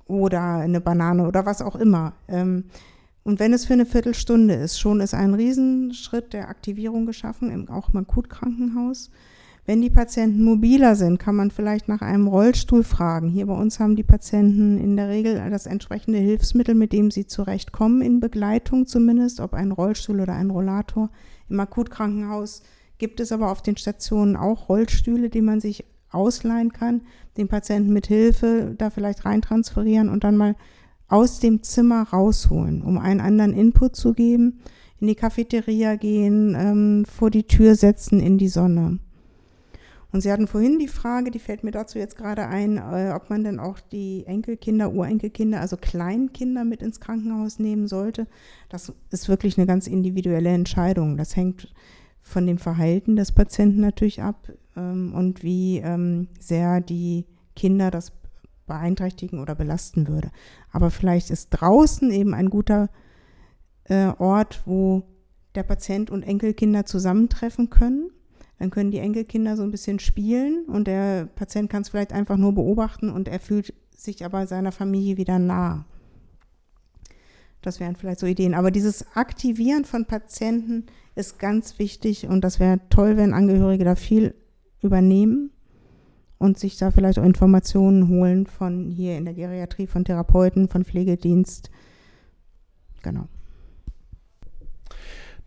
oder 0.05 0.41
eine 0.57 0.81
Banane 0.81 1.27
oder 1.27 1.45
was 1.45 1.61
auch 1.61 1.75
immer. 1.75 2.13
Ähm, 2.27 2.65
und 3.23 3.39
wenn 3.39 3.51
es 3.51 3.65
für 3.65 3.73
eine 3.73 3.85
Viertelstunde 3.85 4.53
ist, 4.53 4.79
schon 4.79 5.01
ist 5.01 5.13
ein 5.13 5.33
Riesenschritt 5.33 6.31
der 6.31 6.47
Aktivierung 6.47 7.05
geschaffen, 7.05 7.67
auch 7.69 7.89
im 7.89 7.97
Akutkrankenhaus. 7.97 9.11
Wenn 9.65 9.81
die 9.81 9.89
Patienten 9.89 10.45
mobiler 10.45 10.95
sind, 10.95 11.19
kann 11.19 11.35
man 11.35 11.51
vielleicht 11.51 11.89
nach 11.89 12.01
einem 12.01 12.27
Rollstuhl 12.27 12.85
fragen. 12.85 13.27
Hier 13.27 13.47
bei 13.47 13.53
uns 13.53 13.81
haben 13.81 13.97
die 13.97 14.03
Patienten 14.03 14.77
in 14.77 14.95
der 14.95 15.09
Regel 15.09 15.41
das 15.49 15.65
entsprechende 15.65 16.19
Hilfsmittel, 16.19 16.73
mit 16.73 16.93
dem 16.93 17.11
sie 17.11 17.27
zurechtkommen, 17.27 18.01
in 18.01 18.21
Begleitung 18.21 18.87
zumindest, 18.87 19.41
ob 19.41 19.53
ein 19.53 19.73
Rollstuhl 19.73 20.21
oder 20.21 20.31
ein 20.31 20.49
Rollator. 20.49 21.09
Im 21.49 21.59
Akutkrankenhaus 21.59 22.63
gibt 22.97 23.19
es 23.19 23.33
aber 23.33 23.51
auf 23.51 23.61
den 23.61 23.75
Stationen 23.75 24.37
auch 24.37 24.69
Rollstühle, 24.69 25.29
die 25.29 25.41
man 25.41 25.59
sich 25.59 25.83
ausleihen 26.11 26.71
kann, 26.71 27.01
den 27.37 27.47
Patienten 27.47 27.93
mit 27.93 28.07
Hilfe 28.07 28.75
da 28.77 28.89
vielleicht 28.89 29.25
reintransferieren 29.25 30.09
und 30.09 30.23
dann 30.23 30.37
mal 30.37 30.55
aus 31.07 31.39
dem 31.39 31.63
Zimmer 31.63 32.03
rausholen, 32.03 32.81
um 32.81 32.97
einen 32.97 33.21
anderen 33.21 33.53
Input 33.53 33.95
zu 33.95 34.13
geben, 34.13 34.59
in 34.99 35.07
die 35.07 35.15
Cafeteria 35.15 35.95
gehen, 35.95 36.55
ähm, 36.57 37.05
vor 37.05 37.29
die 37.29 37.43
Tür 37.43 37.75
setzen 37.75 38.19
in 38.19 38.37
die 38.37 38.49
Sonne. 38.49 38.99
Und 40.11 40.21
Sie 40.21 40.31
hatten 40.31 40.47
vorhin 40.47 40.79
die 40.79 40.87
Frage, 40.87 41.31
die 41.31 41.39
fällt 41.39 41.63
mir 41.63 41.71
dazu 41.71 41.99
jetzt 41.99 42.17
gerade 42.17 42.47
ein, 42.47 42.77
äh, 42.77 43.11
ob 43.13 43.29
man 43.29 43.43
denn 43.43 43.59
auch 43.59 43.79
die 43.79 44.23
Enkelkinder, 44.25 44.91
Urenkelkinder, 44.91 45.59
also 45.59 45.75
Kleinkinder 45.77 46.63
mit 46.63 46.81
ins 46.81 46.99
Krankenhaus 46.99 47.59
nehmen 47.59 47.87
sollte. 47.87 48.25
Das 48.69 48.91
ist 49.11 49.27
wirklich 49.27 49.57
eine 49.57 49.67
ganz 49.67 49.85
individuelle 49.85 50.49
Entscheidung. 50.49 51.17
Das 51.17 51.35
hängt 51.35 51.73
von 52.27 52.45
dem 52.45 52.57
Verhalten 52.57 53.15
des 53.15 53.31
Patienten 53.31 53.79
natürlich 53.79 54.21
ab 54.21 54.51
ähm, 54.75 55.13
und 55.13 55.43
wie 55.43 55.77
ähm, 55.77 56.27
sehr 56.39 56.81
die 56.81 57.25
Kinder 57.55 57.89
das 57.89 58.11
beeinträchtigen 58.65 59.39
oder 59.39 59.55
belasten 59.55 60.07
würde. 60.07 60.29
Aber 60.71 60.91
vielleicht 60.91 61.31
ist 61.31 61.49
draußen 61.51 62.11
eben 62.11 62.33
ein 62.33 62.49
guter 62.49 62.89
äh, 63.85 64.07
Ort, 64.19 64.63
wo 64.65 65.03
der 65.55 65.63
Patient 65.63 66.11
und 66.11 66.23
Enkelkinder 66.23 66.85
zusammentreffen 66.85 67.69
können. 67.69 68.11
Dann 68.59 68.71
können 68.71 68.91
die 68.91 68.99
Enkelkinder 68.99 69.55
so 69.55 69.63
ein 69.63 69.71
bisschen 69.71 69.99
spielen 69.99 70.65
und 70.65 70.87
der 70.87 71.27
Patient 71.27 71.69
kann 71.69 71.83
es 71.83 71.89
vielleicht 71.89 72.11
einfach 72.11 72.37
nur 72.37 72.53
beobachten 72.53 73.09
und 73.09 73.27
er 73.27 73.39
fühlt 73.39 73.73
sich 73.95 74.25
aber 74.25 74.47
seiner 74.47 74.71
Familie 74.71 75.17
wieder 75.17 75.39
nah. 75.39 75.85
Das 77.61 77.79
wären 77.79 77.95
vielleicht 77.95 78.19
so 78.19 78.27
Ideen. 78.27 78.53
Aber 78.53 78.71
dieses 78.71 79.05
Aktivieren 79.15 79.85
von 79.85 80.05
Patienten 80.05 80.85
ist 81.15 81.39
ganz 81.39 81.79
wichtig 81.79 82.27
und 82.27 82.41
das 82.41 82.59
wäre 82.59 82.79
toll, 82.89 83.17
wenn 83.17 83.33
Angehörige 83.33 83.83
da 83.83 83.95
viel 83.95 84.35
übernehmen 84.81 85.51
und 86.37 86.59
sich 86.59 86.77
da 86.77 86.91
vielleicht 86.91 87.19
auch 87.19 87.23
Informationen 87.23 88.09
holen 88.09 88.45
von 88.45 88.91
hier 88.91 89.17
in 89.17 89.25
der 89.25 89.33
Geriatrie, 89.33 89.87
von 89.87 90.05
Therapeuten, 90.05 90.67
von 90.67 90.85
Pflegedienst. 90.85 91.71
Genau. 93.01 93.27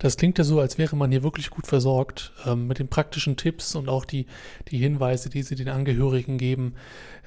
Das 0.01 0.17
klingt 0.17 0.39
ja 0.39 0.45
so, 0.45 0.61
als 0.61 0.79
wäre 0.79 0.97
man 0.97 1.11
hier 1.11 1.23
wirklich 1.23 1.51
gut 1.51 1.67
versorgt 1.67 2.33
ähm, 2.47 2.67
mit 2.67 2.79
den 2.79 2.89
praktischen 2.89 3.37
Tipps 3.37 3.75
und 3.75 3.89
auch 3.89 4.07
die, 4.07 4.27
die 4.69 4.79
Hinweise, 4.79 5.29
die 5.29 5.43
Sie 5.43 5.55
den 5.55 5.69
Angehörigen 5.69 6.39
geben. 6.39 6.75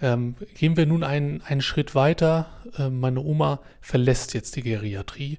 Ähm, 0.02 0.36
gehen 0.56 0.76
wir 0.76 0.88
nun 0.88 1.04
einen, 1.04 1.42
einen 1.44 1.62
Schritt 1.62 1.94
weiter. 1.94 2.48
Ähm, 2.78 3.00
meine 3.00 3.22
Oma 3.22 3.60
verlässt 3.80 4.34
jetzt 4.34 4.56
die 4.56 4.64
Geriatrie. 4.64 5.38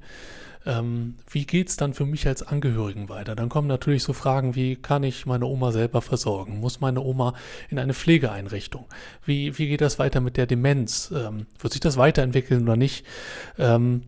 Ähm, 0.64 1.16
wie 1.28 1.44
geht 1.44 1.68
es 1.68 1.76
dann 1.76 1.92
für 1.92 2.06
mich 2.06 2.26
als 2.28 2.44
Angehörigen 2.44 3.08
weiter? 3.08 3.34
Dann 3.34 3.48
kommen 3.48 3.66
natürlich 3.66 4.04
so 4.04 4.12
Fragen 4.12 4.54
wie, 4.54 4.76
kann 4.76 5.02
ich 5.02 5.26
meine 5.26 5.46
Oma 5.46 5.72
selber 5.72 6.02
versorgen? 6.02 6.60
Muss 6.60 6.80
meine 6.80 7.00
Oma 7.00 7.34
in 7.68 7.80
eine 7.80 7.94
Pflegeeinrichtung? 7.94 8.86
Wie, 9.26 9.58
wie 9.58 9.66
geht 9.66 9.80
das 9.80 9.98
weiter 9.98 10.20
mit 10.20 10.36
der 10.36 10.46
Demenz? 10.46 11.12
Ähm, 11.14 11.46
wird 11.58 11.72
sich 11.72 11.80
das 11.80 11.96
weiterentwickeln 11.96 12.62
oder 12.62 12.76
nicht? 12.76 13.04
Ähm, 13.58 14.02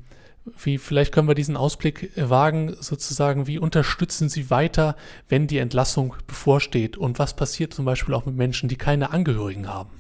wie, 0.59 0.78
vielleicht 0.78 1.12
können 1.12 1.28
wir 1.28 1.34
diesen 1.34 1.57
Ausblick 1.57 2.12
wagen, 2.16 2.74
sozusagen, 2.80 3.47
wie 3.47 3.59
unterstützen 3.59 4.28
Sie 4.28 4.51
weiter, 4.51 4.97
wenn 5.28 5.47
die 5.47 5.59
Entlassung 5.59 6.14
bevorsteht? 6.26 6.97
Und 6.97 7.18
was 7.18 7.34
passiert 7.34 7.74
zum 7.74 7.84
Beispiel 7.84 8.14
auch 8.14 8.26
mit 8.26 8.36
Menschen, 8.36 8.68
die 8.68 8.76
keine 8.76 9.11
Angehörigen 9.11 9.68
haben? 9.68 9.90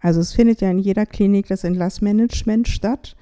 Also 0.00 0.20
es 0.20 0.32
findet 0.32 0.60
ja 0.60 0.70
in 0.70 0.78
jeder 0.78 1.06
Klinik 1.06 1.48
das 1.48 1.64
Entlassmanagement 1.64 2.68
statt. 2.68 3.16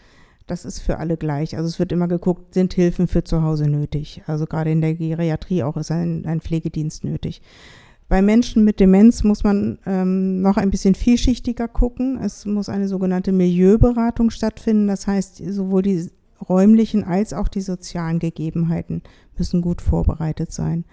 Das 0.46 0.66
ist 0.66 0.80
für 0.80 0.98
alle 0.98 1.16
gleich. 1.16 1.56
Also 1.56 1.68
es 1.68 1.78
wird 1.78 1.92
immer 1.92 2.08
geguckt, 2.08 2.52
sind 2.52 2.74
Hilfen 2.74 3.08
für 3.08 3.24
zu 3.24 3.42
Hause 3.42 3.66
nötig. 3.68 4.22
Also 4.26 4.44
gerade 4.44 4.70
in 4.70 4.82
der 4.82 4.94
Geriatrie 4.94 5.62
auch 5.62 5.78
ist 5.78 5.90
ein, 5.90 6.26
ein 6.26 6.42
Pflegedienst 6.42 7.04
nötig. 7.04 7.40
Bei 8.08 8.20
Menschen 8.20 8.64
mit 8.64 8.80
Demenz 8.80 9.24
muss 9.24 9.44
man 9.44 9.78
ähm, 9.86 10.42
noch 10.42 10.56
ein 10.56 10.70
bisschen 10.70 10.94
vielschichtiger 10.94 11.68
gucken. 11.68 12.18
Es 12.20 12.44
muss 12.44 12.68
eine 12.68 12.86
sogenannte 12.86 13.32
Milieuberatung 13.32 14.30
stattfinden. 14.30 14.86
Das 14.88 15.06
heißt, 15.06 15.42
sowohl 15.48 15.82
die 15.82 16.10
räumlichen 16.48 17.04
als 17.04 17.32
auch 17.32 17.48
die 17.48 17.62
sozialen 17.62 18.18
Gegebenheiten 18.18 19.02
müssen 19.36 19.62
gut 19.62 19.80
vorbereitet 19.80 20.52
sein. 20.52 20.84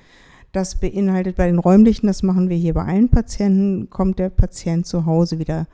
Das 0.51 0.80
beinhaltet 0.80 1.38
bei 1.38 1.47
den 1.47 1.59
räumlichen, 1.59 2.07
das 2.07 2.24
machen 2.24 2.49
wir 2.49 2.57
hier 2.57 2.74
bei 2.74 2.84
allen 2.84 3.09
Patienten, 3.09 3.89
kommt 3.89 4.20
der 4.20 4.30
Patient 4.30 4.86
zu 4.86 5.05
Hause 5.05 5.39
wieder 5.39 5.68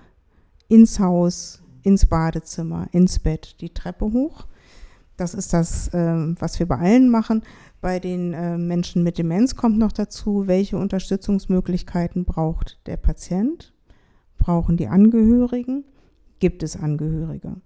ins 0.68 1.00
Haus, 1.00 1.64
ins 1.82 2.06
Badezimmer, 2.06 2.88
ins 2.92 3.20
Bett, 3.20 3.56
die 3.62 3.70
Treppe 3.70 4.06
hoch. 4.06 4.46
Das 5.16 5.34
ist 5.34 5.52
das, 5.54 5.88
äh, 5.96 6.36
was 6.40 6.60
wir 6.60 6.68
bei 6.68 6.78
allen 6.78 7.10
machen. 7.10 7.42
Bei 7.82 8.00
den 8.00 8.34
äh, 8.34 8.58
Menschen 8.58 9.04
mit 9.04 9.18
Demenz 9.18 9.56
kommt 9.56 9.78
noch 9.78 9.92
dazu, 9.92 10.48
welche 10.48 10.78
Unterstützungsmöglichkeiten 10.78 12.26
braucht 12.26 12.80
der 12.88 12.98
Patient, 12.98 13.74
brauchen 14.38 14.78
die 14.78 14.88
Angehörigen, 14.88 15.84
gibt 16.40 16.64
es 16.64 16.76
Angehörige. 16.76 17.62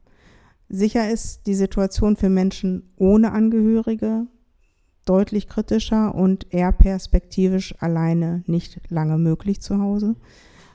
Sicher 0.68 1.10
ist 1.10 1.48
die 1.48 1.56
Situation 1.56 2.16
für 2.16 2.30
Menschen 2.30 2.92
ohne 2.98 3.32
Angehörige 3.32 4.28
deutlich 5.06 5.48
kritischer 5.48 6.16
und 6.16 6.54
eher 6.54 6.72
perspektivisch 6.72 7.76
alleine 7.80 8.44
nicht 8.48 8.80
lange 8.90 9.18
möglich 9.18 9.62
zu 9.62 9.80
Hause, 9.80 10.16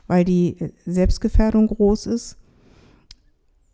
weil 0.05 0.25
die 0.25 0.73
Selbstgefährdung 0.85 1.67
groß 1.67 2.07
ist. 2.07 2.37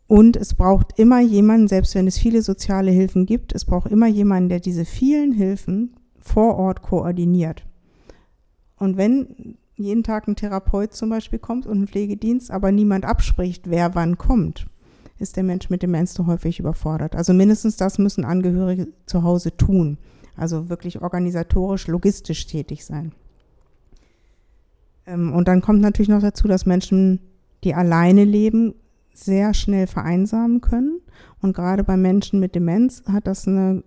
Und 0.06 0.36
es 0.36 0.54
braucht 0.54 0.98
immer 0.98 1.20
jemanden, 1.20 1.68
selbst 1.68 1.94
wenn 1.94 2.06
es 2.06 2.18
viele 2.18 2.42
soziale 2.42 2.90
Hilfen 2.90 3.24
gibt, 3.26 3.54
es 3.54 3.64
braucht 3.64 3.90
immer 3.90 4.06
jemanden, 4.06 4.50
der 4.50 4.60
diese 4.60 4.84
vielen 4.84 5.32
Hilfen 5.32 5.96
vor 6.18 6.56
Ort 6.56 6.82
koordiniert. 6.82 7.66
Und 8.76 8.96
wenn 8.96 9.56
jeden 9.76 10.02
Tag 10.02 10.28
ein 10.28 10.36
Therapeut 10.36 10.92
zum 10.92 11.08
Beispiel 11.10 11.38
kommt 11.38 11.66
und 11.66 11.82
ein 11.82 11.88
Pflegedienst, 11.88 12.50
aber 12.50 12.70
niemand 12.70 13.04
abspricht, 13.04 13.70
wer 13.70 13.94
wann 13.94 14.18
kommt, 14.18 14.66
ist 15.18 15.36
der 15.36 15.42
Mensch 15.42 15.70
mit 15.70 15.82
Demenz 15.82 16.18
häufig 16.18 16.60
überfordert. 16.60 17.16
Also 17.16 17.32
mindestens 17.32 17.76
das 17.76 17.98
müssen 17.98 18.24
Angehörige 18.24 18.88
zu 19.06 19.22
Hause 19.22 19.56
tun. 19.56 19.98
Also 20.36 20.68
wirklich 20.68 21.00
organisatorisch, 21.00 21.86
logistisch 21.86 22.46
tätig 22.46 22.84
sein. 22.84 23.12
Ähm, 25.06 25.32
und 25.32 25.48
dann 25.48 25.60
kommt 25.60 25.80
natürlich 25.80 26.08
noch 26.08 26.20
dazu, 26.20 26.48
dass 26.48 26.66
Menschen, 26.66 27.20
die 27.62 27.74
alleine 27.74 28.24
leben, 28.24 28.74
sehr 29.14 29.54
schnell 29.54 29.86
vereinsamen 29.86 30.60
können. 30.60 31.00
Und 31.40 31.54
gerade 31.54 31.84
bei 31.84 31.96
Menschen 31.96 32.40
mit 32.40 32.54
Demenz 32.54 33.02
hat 33.06 33.26
das 33.26 33.48
eine 33.48 33.82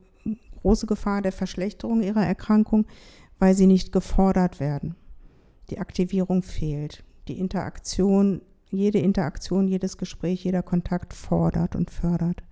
große 0.61 0.87
Gefahr 0.87 1.21
der 1.21 1.31
Verschlechterung 1.31 2.01
ihrer 2.01 2.25
Erkrankung, 2.25 2.85
weil 3.39 3.53
sie 3.53 3.67
nicht 3.67 3.91
gefordert 3.91 4.59
werden. 4.59 4.95
Die 5.69 5.79
Aktivierung 5.79 6.43
fehlt. 6.43 7.03
Die 7.27 7.39
Interaktion 7.39 8.41
jede 8.69 8.99
Interaktion, 8.99 9.67
jedes 9.67 9.97
Gespräch, 9.97 10.43
jeder 10.43 10.61
Kontakt 10.61 11.13
fordert 11.13 11.75
und 11.75 11.91
fördert. 11.91 12.43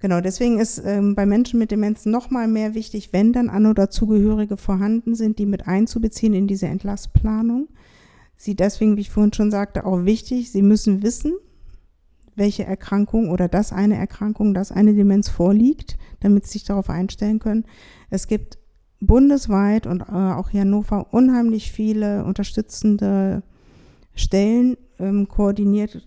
Genau, 0.00 0.20
deswegen 0.20 0.58
ist 0.58 0.82
ähm, 0.84 1.14
bei 1.14 1.26
Menschen 1.26 1.60
mit 1.60 1.70
Demenz 1.70 2.06
nochmal 2.06 2.48
mehr 2.48 2.74
wichtig, 2.74 3.12
wenn 3.12 3.32
dann 3.32 3.48
An- 3.48 3.66
oder 3.66 3.88
Zugehörige 3.88 4.56
vorhanden 4.56 5.14
sind, 5.14 5.38
die 5.38 5.46
mit 5.46 5.68
einzubeziehen 5.68 6.34
in 6.34 6.48
diese 6.48 6.66
Entlassplanung. 6.66 7.68
Sie 8.42 8.56
deswegen, 8.56 8.96
wie 8.96 9.02
ich 9.02 9.10
vorhin 9.10 9.32
schon 9.32 9.52
sagte, 9.52 9.86
auch 9.86 10.04
wichtig, 10.04 10.50
sie 10.50 10.62
müssen 10.62 11.04
wissen, 11.04 11.34
welche 12.34 12.64
Erkrankung 12.64 13.30
oder 13.30 13.46
dass 13.46 13.72
eine 13.72 13.94
Erkrankung, 13.94 14.52
dass 14.52 14.72
eine 14.72 14.94
Demenz 14.94 15.28
vorliegt, 15.28 15.96
damit 16.18 16.46
sie 16.46 16.54
sich 16.54 16.64
darauf 16.64 16.90
einstellen 16.90 17.38
können. 17.38 17.66
Es 18.10 18.26
gibt 18.26 18.58
bundesweit 18.98 19.86
und 19.86 20.00
äh, 20.00 20.12
auch 20.12 20.48
hier 20.48 20.62
in 20.62 20.72
Hannover 20.72 21.14
unheimlich 21.14 21.70
viele 21.70 22.24
unterstützende 22.24 23.44
Stellen 24.16 24.76
ähm, 24.98 25.28
koordiniert 25.28 26.04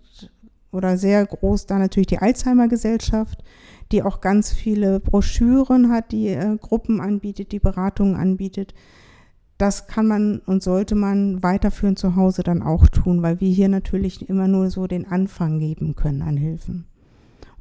oder 0.73 0.97
sehr 0.97 1.25
groß 1.25 1.67
da 1.67 1.79
natürlich 1.79 2.07
die 2.07 2.19
Alzheimer 2.19 2.67
Gesellschaft, 2.67 3.45
die 3.93 4.03
auch 4.03 4.19
ganz 4.19 4.51
viele 4.51 4.99
Broschüren 4.99 5.89
hat, 5.89 6.11
die 6.11 6.27
äh, 6.27 6.57
Gruppen 6.59 6.99
anbietet, 6.99 7.53
die 7.53 7.59
Beratungen 7.59 8.17
anbietet. 8.17 8.73
Das 9.57 9.87
kann 9.87 10.07
man 10.07 10.39
und 10.39 10.63
sollte 10.63 10.95
man 10.95 11.41
weiterführen 11.41 11.95
zu 11.95 12.15
Hause 12.15 12.43
dann 12.43 12.61
auch 12.61 12.87
tun, 12.87 13.21
weil 13.21 13.39
wir 13.39 13.49
hier 13.49 13.69
natürlich 13.69 14.29
immer 14.29 14.47
nur 14.47 14.69
so 14.69 14.85
den 14.87 15.07
Anfang 15.07 15.59
geben 15.59 15.95
können 15.95 16.21
an 16.21 16.35
Hilfen. 16.35 16.85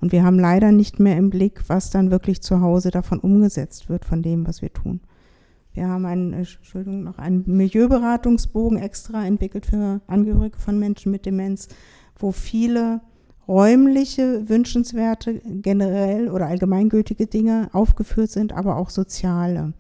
Und 0.01 0.11
wir 0.11 0.25
haben 0.25 0.39
leider 0.39 0.73
nicht 0.73 0.99
mehr 0.99 1.17
im 1.17 1.31
Blick, 1.31 1.63
was 1.69 1.91
dann 1.91 2.11
wirklich 2.11 2.43
zu 2.43 2.61
Hause 2.61 2.91
davon 2.91 3.21
umgesetzt 3.21 3.89
wird, 3.89 4.05
von 4.05 4.23
dem, 4.23 4.47
was 4.47 4.61
wir 4.61 4.73
tun. 4.73 5.01
Wir 5.73 5.89
haben 5.89 6.05
einen, 6.05 6.33
äh, 6.33 6.39
Entschuldigung, 6.39 7.05
noch 7.05 7.19
einen 7.19 7.45
Milieuberatungsbogen 7.47 8.79
extra 8.79 9.25
entwickelt 9.25 9.67
für 9.67 10.01
Angehörige 10.07 10.59
von 10.59 10.79
Menschen 10.79 11.11
mit 11.11 11.27
Demenz, 11.27 11.69
wo 12.19 12.33
viele 12.33 13.01
räumliche, 13.49 14.49
wünschenswerte, 14.49 15.41
generell 15.63 16.31
oder 16.31 16.47
allgemeingültige 16.47 17.27
Dinge 17.27 17.69
aufgeführt 17.73 18.31
sind, 18.31 18.53
aber 18.53 18.77
auch 18.77 18.91
soziale 18.91 19.75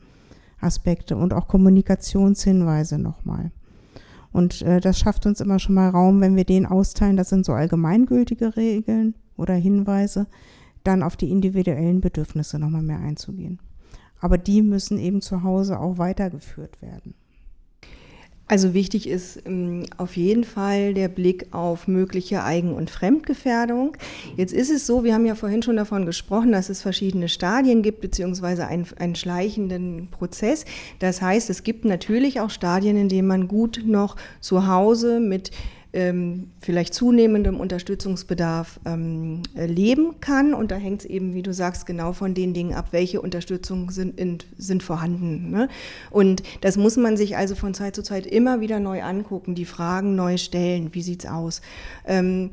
Aspekte 0.65 1.17
und 1.17 1.33
auch 1.33 1.49
Kommunikationshinweise 1.49 2.99
nochmal. 2.99 3.51
Und 4.33 4.63
äh, 4.63 4.81
das 4.81 4.99
schafft 4.99 5.27
uns 5.27 5.41
immer 5.41 5.59
schon 5.59 5.77
mal 5.77 5.91
Raum, 5.91 6.21
wenn 6.21 6.37
wir 6.37 6.45
den 6.45 6.67
austeilen, 6.67 7.17
das 7.17 7.29
sind 7.29 7.47
so 7.47 7.53
allgemeingültige 7.53 8.57
Regeln 8.57 9.15
oder 9.37 9.55
Hinweise, 9.55 10.27
dann 10.83 11.03
auf 11.03 11.17
die 11.17 11.31
individuellen 11.31 12.01
Bedürfnisse 12.01 12.59
nochmal 12.59 12.83
mehr 12.83 12.99
einzugehen 12.99 13.61
aber 14.25 14.39
die 14.39 14.63
müssen 14.63 14.99
eben 14.99 15.21
zu 15.21 15.43
Hause 15.43 15.79
auch 15.79 15.99
weitergeführt 15.99 16.81
werden. 16.81 17.13
Also 18.47 18.75
wichtig 18.75 19.09
ist 19.09 19.43
ähm, 19.47 19.85
auf 19.97 20.17
jeden 20.17 20.45
Fall 20.45 20.93
der 20.93 21.09
Blick 21.09 21.47
auf 21.53 21.89
mögliche 21.89 22.45
Eigen- 22.45 22.75
und 22.75 22.91
Fremdgefährdung. 22.91 23.97
Jetzt 24.37 24.53
ist 24.53 24.71
es 24.71 24.87
so, 24.87 25.03
wir 25.03 25.15
haben 25.15 25.25
ja 25.25 25.35
vorhin 25.35 25.63
schon 25.63 25.77
davon 25.77 26.05
gesprochen, 26.05 26.53
dass 26.53 26.69
es 26.69 26.83
verschiedene 26.83 27.31
Stadien 27.31 27.83
gibt, 27.83 28.03
beziehungsweise 28.03 28.67
einen, 28.67 28.87
einen 28.99 29.15
schleichenden 29.15 30.09
Prozess. 30.11 30.67
Das 30.99 31.23
heißt, 31.23 31.49
es 31.49 31.63
gibt 31.63 31.87
natürlich 31.87 32.41
auch 32.41 32.51
Stadien, 32.51 32.99
in 32.99 33.09
denen 33.09 33.29
man 33.29 33.49
gut 33.49 33.83
noch 33.87 34.17
zu 34.41 34.67
Hause 34.67 35.21
mit 35.21 35.51
ähm, 35.95 36.51
vielleicht 36.61 36.93
zunehmendem 36.93 37.59
Unterstützungsbedarf 37.61 38.81
ähm, 38.85 39.43
äh, 39.57 39.67
leben 39.67 40.21
kann. 40.21 40.53
Und 40.53 40.71
da 40.71 40.77
hängt 40.77 41.03
es 41.03 41.07
eben, 41.07 41.35
wie 41.35 41.43
du 41.43 41.55
sagst, 41.55 41.87
genau 41.87 42.13
von 42.13 42.35
den 42.35 42.53
Dingen 42.53 42.75
ab, 42.75 42.89
welche 42.91 43.21
Unterstützung 43.21 43.91
sind, 43.91 44.19
in, 44.19 44.39
sind 44.59 44.83
vorhanden. 44.83 45.51
Ne? 45.51 45.69
Und 46.11 46.43
das 46.61 46.77
muss 46.77 46.97
man 46.97 47.17
sich 47.17 47.37
also 47.37 47.55
von 47.55 47.75
Zeit 47.75 47.95
zu 47.95 48.03
Zeit 48.03 48.27
immer 48.27 48.61
wieder 48.61 48.81
neu 48.81 49.03
angucken, 49.03 49.55
die 49.55 49.65
Fragen 49.65 50.17
neu 50.17 50.37
stellen. 50.37 50.91
Wie 50.93 51.03
sieht 51.03 51.25
es 51.25 51.31
aus? 51.31 51.63
Ähm, 52.07 52.51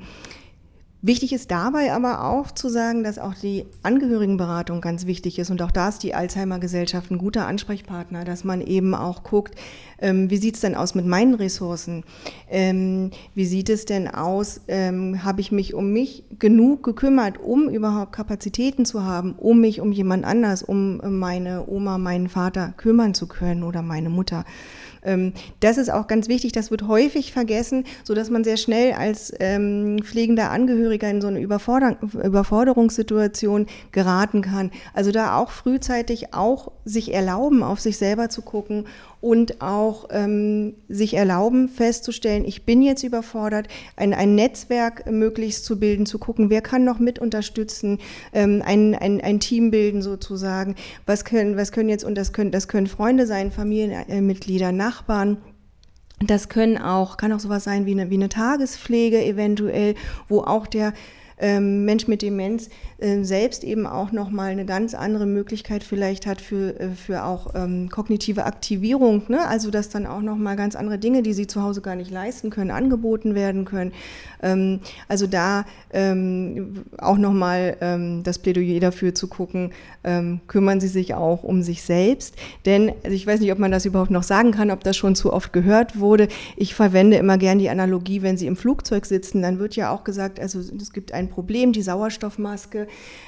Wichtig 1.03 1.33
ist 1.33 1.49
dabei 1.49 1.93
aber 1.93 2.25
auch 2.25 2.51
zu 2.51 2.69
sagen, 2.69 3.03
dass 3.03 3.17
auch 3.17 3.33
die 3.33 3.65
Angehörigenberatung 3.81 4.81
ganz 4.81 5.07
wichtig 5.07 5.39
ist. 5.39 5.49
Und 5.49 5.59
auch 5.63 5.71
da 5.71 5.89
ist 5.89 6.03
die 6.03 6.13
Alzheimer 6.13 6.59
Gesellschaft 6.59 7.09
ein 7.09 7.17
guter 7.17 7.47
Ansprechpartner, 7.47 8.23
dass 8.23 8.43
man 8.43 8.61
eben 8.61 8.93
auch 8.93 9.23
guckt, 9.23 9.55
ähm, 9.99 10.29
wie 10.29 10.37
sieht 10.37 10.55
es 10.55 10.61
denn 10.61 10.75
aus 10.75 10.93
mit 10.93 11.07
meinen 11.07 11.33
Ressourcen? 11.33 12.03
Ähm, 12.51 13.09
wie 13.33 13.45
sieht 13.45 13.69
es 13.69 13.85
denn 13.85 14.07
aus? 14.07 14.61
Ähm, 14.67 15.23
Habe 15.23 15.41
ich 15.41 15.51
mich 15.51 15.73
um 15.73 15.91
mich 15.91 16.23
genug 16.37 16.83
gekümmert, 16.83 17.39
um 17.39 17.67
überhaupt 17.67 18.11
Kapazitäten 18.11 18.85
zu 18.85 19.03
haben, 19.03 19.33
um 19.33 19.59
mich 19.59 19.81
um 19.81 19.91
jemand 19.91 20.23
anders, 20.23 20.61
um 20.61 21.01
meine 21.19 21.67
Oma, 21.67 21.97
meinen 21.97 22.29
Vater 22.29 22.75
kümmern 22.77 23.15
zu 23.15 23.25
können 23.25 23.63
oder 23.63 23.81
meine 23.81 24.09
Mutter? 24.09 24.45
Ähm, 25.03 25.33
das 25.59 25.77
ist 25.77 25.91
auch 25.91 26.07
ganz 26.07 26.27
wichtig, 26.27 26.51
das 26.51 26.71
wird 26.71 26.87
häufig 26.87 27.31
vergessen, 27.31 27.85
sodass 28.03 28.29
man 28.29 28.43
sehr 28.43 28.57
schnell 28.57 28.93
als 28.93 29.33
ähm, 29.39 29.99
pflegender 30.03 30.51
Angehöriger 30.51 31.09
in 31.09 31.21
so 31.21 31.27
eine 31.27 31.39
Überforder 31.39 31.97
Überforderungssituation 32.01 33.67
geraten 33.91 34.41
kann. 34.41 34.71
Also 34.93 35.11
da 35.11 35.37
auch 35.37 35.51
frühzeitig 35.51 36.33
auch 36.33 36.71
sich 36.85 37.13
erlauben, 37.13 37.63
auf 37.63 37.79
sich 37.79 37.97
selber 37.97 38.29
zu 38.29 38.41
gucken 38.41 38.85
und 39.21 39.61
auch 39.61 40.09
ähm, 40.11 40.73
sich 40.89 41.13
erlauben 41.13 41.69
festzustellen, 41.69 42.43
ich 42.43 42.65
bin 42.65 42.81
jetzt 42.81 43.03
überfordert, 43.03 43.67
ein, 43.95 44.13
ein 44.13 44.33
Netzwerk 44.33 45.09
möglichst 45.09 45.63
zu 45.63 45.79
bilden, 45.79 46.07
zu 46.07 46.17
gucken, 46.17 46.49
wer 46.49 46.61
kann 46.61 46.83
noch 46.83 46.97
mit 46.97 47.19
unterstützen, 47.19 47.99
ähm, 48.33 48.63
ein, 48.65 48.95
ein, 48.95 49.21
ein 49.21 49.39
Team 49.39 49.69
bilden 49.69 50.01
sozusagen, 50.01 50.75
was 51.05 51.23
können, 51.23 51.55
was 51.55 51.71
können 51.71 51.89
jetzt, 51.89 52.03
und 52.03 52.15
das 52.15 52.33
können, 52.33 52.51
das 52.51 52.67
können 52.67 52.87
Freunde 52.87 53.27
sein, 53.27 53.51
Familienmitglieder, 53.51 54.71
Nachbarn, 54.71 55.37
das 56.19 56.49
können 56.49 56.77
auch, 56.77 57.17
kann 57.17 57.31
auch 57.31 57.39
sowas 57.39 57.63
sein 57.63 57.85
wie 57.85 57.91
eine, 57.91 58.09
wie 58.09 58.15
eine 58.15 58.29
Tagespflege 58.29 59.23
eventuell, 59.23 59.95
wo 60.27 60.41
auch 60.41 60.65
der 60.65 60.93
ähm, 61.41 61.85
Mensch 61.85 62.07
mit 62.07 62.21
Demenz 62.21 62.69
selbst 63.23 63.63
eben 63.63 63.87
auch 63.87 64.11
nochmal 64.11 64.51
eine 64.51 64.65
ganz 64.65 64.93
andere 64.93 65.25
Möglichkeit 65.25 65.83
vielleicht 65.83 66.27
hat 66.27 66.39
für, 66.39 66.79
äh, 66.79 66.89
für 66.91 67.23
auch 67.23 67.55
ähm, 67.55 67.89
kognitive 67.89 68.45
Aktivierung. 68.45 69.23
Ne? 69.27 69.47
Also 69.47 69.71
dass 69.71 69.89
dann 69.89 70.05
auch 70.05 70.21
nochmal 70.21 70.55
ganz 70.55 70.75
andere 70.75 70.99
Dinge, 70.99 71.23
die 71.23 71.33
sie 71.33 71.47
zu 71.47 71.63
Hause 71.63 71.81
gar 71.81 71.95
nicht 71.95 72.11
leisten 72.11 72.51
können, 72.51 72.69
angeboten 72.69 73.33
werden 73.33 73.65
können. 73.65 73.91
Ähm, 74.43 74.81
also 75.07 75.25
da 75.25 75.65
ähm, 75.91 76.83
auch 76.99 77.17
nochmal 77.17 77.77
ähm, 77.81 78.21
das 78.23 78.37
Plädoyer 78.37 78.79
dafür 78.79 79.15
zu 79.15 79.27
gucken, 79.27 79.71
ähm, 80.03 80.41
kümmern 80.47 80.79
Sie 80.79 80.87
sich 80.87 81.15
auch 81.15 81.43
um 81.43 81.63
sich 81.63 81.81
selbst. 81.81 82.35
Denn 82.67 82.89
also 83.03 83.15
ich 83.15 83.25
weiß 83.25 83.39
nicht, 83.39 83.51
ob 83.51 83.57
man 83.59 83.71
das 83.71 83.85
überhaupt 83.85 84.11
noch 84.11 84.23
sagen 84.23 84.51
kann, 84.51 84.69
ob 84.69 84.83
das 84.83 84.95
schon 84.95 85.15
zu 85.15 85.33
oft 85.33 85.53
gehört 85.53 85.99
wurde. 85.99 86.27
Ich 86.55 86.75
verwende 86.75 87.17
immer 87.17 87.39
gern 87.39 87.57
die 87.57 87.69
Analogie, 87.69 88.21
wenn 88.21 88.37
Sie 88.37 88.45
im 88.45 88.55
Flugzeug 88.55 89.07
sitzen, 89.07 89.41
dann 89.41 89.57
wird 89.57 89.75
ja 89.75 89.91
auch 89.91 90.03
gesagt, 90.03 90.39
also 90.39 90.59
es 90.59 90.93
gibt 90.93 91.13
ein 91.13 91.29
Problem, 91.29 91.73
die 91.73 91.81
Sauerstoffmaske 91.81 92.87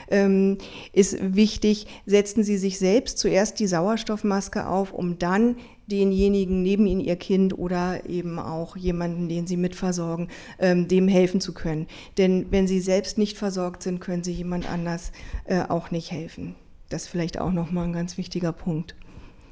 ähm, 0.10 0.58
ist 0.92 1.36
wichtig. 1.36 1.88
Setzen 2.06 2.44
Sie 2.44 2.58
sich 2.58 2.80
selbst 2.80 3.18
zuerst 3.18 3.60
die 3.60 3.68
Sauerstoffmaske 3.68 4.68
auf, 4.68 4.94
um 4.94 5.20
dann 5.20 5.56
denjenigen 5.88 6.62
neben 6.62 6.86
ihnen 6.88 7.02
ihr 7.02 7.16
Kind 7.16 7.58
oder 7.58 8.08
eben 8.10 8.40
auch 8.40 8.78
jemanden, 8.78 9.28
den 9.28 9.48
sie 9.48 9.58
mitversorgen, 9.58 10.30
ähm, 10.60 10.88
dem 10.88 11.08
helfen 11.08 11.42
zu 11.42 11.54
können. 11.54 11.88
Denn 12.18 12.48
wenn 12.52 12.68
sie 12.68 12.80
selbst 12.80 13.18
nicht 13.18 13.38
versorgt 13.38 13.84
sind, 13.84 14.00
können 14.00 14.24
sie 14.24 14.32
jemand 14.32 14.70
anders 14.72 15.12
äh, 15.46 15.62
auch 15.62 15.92
nicht 15.92 16.12
helfen. 16.12 16.56
Das 16.90 17.04
ist 17.04 17.10
vielleicht 17.10 17.40
auch 17.40 17.52
nochmal 17.52 17.86
ein 17.86 17.94
ganz 17.94 18.18
wichtiger 18.18 18.54
Punkt. 18.54 18.96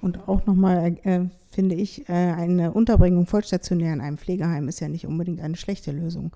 Und 0.01 0.27
auch 0.27 0.45
nochmal, 0.45 0.97
äh, 1.03 1.21
finde 1.49 1.75
ich, 1.75 2.07
äh, 2.09 2.13
eine 2.13 2.71
Unterbringung 2.71 3.27
vollstationär 3.27 3.93
in 3.93 4.01
einem 4.01 4.17
Pflegeheim 4.17 4.67
ist 4.67 4.79
ja 4.79 4.87
nicht 4.87 5.05
unbedingt 5.05 5.41
eine 5.41 5.55
schlechte 5.55 5.91
Lösung. 5.91 6.31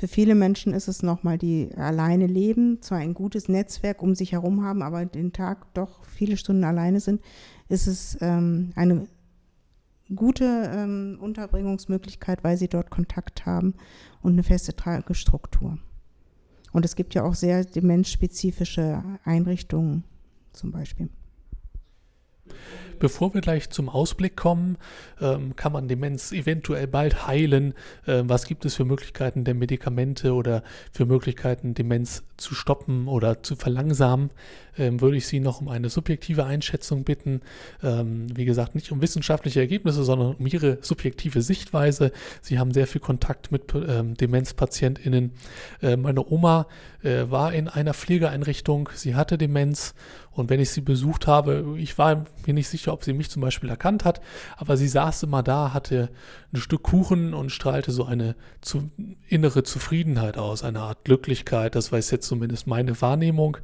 Für 0.00 0.08
viele 0.08 0.34
Menschen 0.34 0.72
ist 0.72 0.88
es 0.88 1.02
nochmal, 1.02 1.36
die 1.36 1.74
alleine 1.76 2.26
leben, 2.26 2.80
zwar 2.80 2.96
ein 2.96 3.12
gutes 3.12 3.50
Netzwerk 3.50 4.02
um 4.02 4.14
sich 4.14 4.32
herum 4.32 4.64
haben, 4.64 4.80
aber 4.80 5.04
den 5.04 5.34
Tag 5.34 5.74
doch 5.74 6.06
viele 6.06 6.38
Stunden 6.38 6.64
alleine 6.64 7.00
sind, 7.00 7.20
ist 7.68 7.86
es 7.86 8.16
ähm, 8.22 8.72
eine 8.76 9.06
gute 10.16 10.70
ähm, 10.74 11.18
Unterbringungsmöglichkeit, 11.20 12.42
weil 12.42 12.56
sie 12.56 12.68
dort 12.68 12.88
Kontakt 12.88 13.44
haben 13.44 13.74
und 14.22 14.32
eine 14.32 14.42
feste 14.42 14.74
Tagesstruktur. 14.74 15.76
Und 16.72 16.86
es 16.86 16.96
gibt 16.96 17.12
ja 17.12 17.22
auch 17.22 17.34
sehr 17.34 17.66
demenzspezifische 17.66 19.04
Einrichtungen 19.24 20.04
zum 20.54 20.72
Beispiel. 20.72 21.10
Bevor 22.98 23.32
wir 23.32 23.40
gleich 23.40 23.70
zum 23.70 23.88
Ausblick 23.88 24.36
kommen, 24.36 24.76
ähm, 25.22 25.56
kann 25.56 25.72
man 25.72 25.88
Demenz 25.88 26.32
eventuell 26.32 26.86
bald 26.86 27.26
heilen? 27.26 27.72
Ähm, 28.06 28.28
was 28.28 28.46
gibt 28.46 28.66
es 28.66 28.74
für 28.74 28.84
Möglichkeiten 28.84 29.44
der 29.44 29.54
Medikamente 29.54 30.34
oder 30.34 30.62
für 30.92 31.06
Möglichkeiten, 31.06 31.72
Demenz 31.72 32.22
zu 32.36 32.54
stoppen 32.54 33.08
oder 33.08 33.42
zu 33.42 33.56
verlangsamen? 33.56 34.30
Ähm, 34.78 35.00
würde 35.00 35.16
ich 35.16 35.26
Sie 35.26 35.40
noch 35.40 35.60
um 35.60 35.68
eine 35.68 35.88
subjektive 35.88 36.44
Einschätzung 36.44 37.04
bitten. 37.04 37.40
Ähm, 37.82 38.26
wie 38.36 38.44
gesagt, 38.44 38.74
nicht 38.74 38.92
um 38.92 39.02
wissenschaftliche 39.02 39.60
Ergebnisse, 39.60 40.04
sondern 40.04 40.34
um 40.36 40.46
Ihre 40.46 40.78
subjektive 40.80 41.42
Sichtweise. 41.42 42.12
Sie 42.40 42.58
haben 42.58 42.72
sehr 42.72 42.86
viel 42.86 43.00
Kontakt 43.00 43.52
mit 43.52 43.64
ähm, 43.74 44.14
DemenzpatientInnen. 44.14 45.32
Meine 45.80 46.26
Oma 46.26 46.66
äh, 47.02 47.30
war 47.30 47.52
in 47.52 47.68
einer 47.68 47.94
Pflegeeinrichtung. 47.94 48.90
Sie 48.94 49.14
hatte 49.14 49.38
Demenz 49.38 49.94
und 50.32 50.48
wenn 50.48 50.60
ich 50.60 50.70
sie 50.70 50.80
besucht 50.80 51.26
habe, 51.26 51.76
ich 51.78 51.98
war 51.98 52.24
mir 52.46 52.54
nicht 52.54 52.68
sicher, 52.68 52.92
ob 52.92 53.04
sie 53.04 53.12
mich 53.12 53.30
zum 53.30 53.42
Beispiel 53.42 53.68
erkannt 53.68 54.04
hat, 54.04 54.20
aber 54.56 54.76
sie 54.76 54.88
saß 54.88 55.24
immer 55.24 55.42
da, 55.42 55.72
hatte 55.72 56.08
ein 56.52 56.56
Stück 56.56 56.82
Kuchen 56.82 57.34
und 57.34 57.50
strahlte 57.50 57.90
so 57.90 58.04
eine 58.04 58.36
zu, 58.60 58.90
innere 59.28 59.64
Zufriedenheit 59.64 60.38
aus, 60.38 60.62
eine 60.62 60.80
Art 60.80 61.04
Glücklichkeit. 61.04 61.74
Das 61.74 61.92
war 61.92 61.98
jetzt 61.98 62.22
zumindest 62.22 62.66
meine 62.66 63.00
Wahrnehmung. 63.00 63.58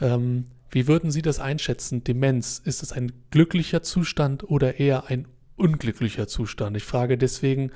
Ähm, 0.00 0.46
wie 0.70 0.86
würden 0.86 1.10
Sie 1.10 1.22
das 1.22 1.40
einschätzen? 1.40 2.04
Demenz, 2.04 2.60
ist 2.64 2.82
es 2.82 2.92
ein 2.92 3.12
glücklicher 3.30 3.82
Zustand 3.82 4.48
oder 4.48 4.78
eher 4.78 5.06
ein 5.06 5.26
unglücklicher 5.56 6.28
Zustand. 6.28 6.76
Ich 6.76 6.84
frage 6.84 7.18
deswegen, 7.18 7.72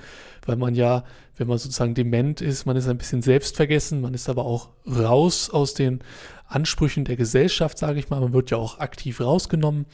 weil 0.46 0.56
man 0.56 0.74
ja, 0.74 1.04
wenn 1.36 1.48
man 1.48 1.58
sozusagen 1.58 1.94
dement 1.94 2.40
ist, 2.40 2.64
man 2.64 2.76
ist 2.76 2.88
ein 2.88 2.98
bisschen 2.98 3.22
selbstvergessen, 3.22 4.00
man 4.00 4.14
ist 4.14 4.28
aber 4.28 4.44
auch 4.44 4.70
raus 4.86 5.50
aus 5.50 5.74
den 5.74 6.00
Ansprüchen 6.46 7.04
der 7.04 7.16
Gesellschaft, 7.16 7.78
sage 7.78 7.98
ich 7.98 8.08
mal. 8.08 8.20
Man 8.20 8.32
wird 8.32 8.50
ja 8.50 8.56
auch 8.56 8.78
aktiv 8.78 9.20
rausgenommen. 9.20 9.86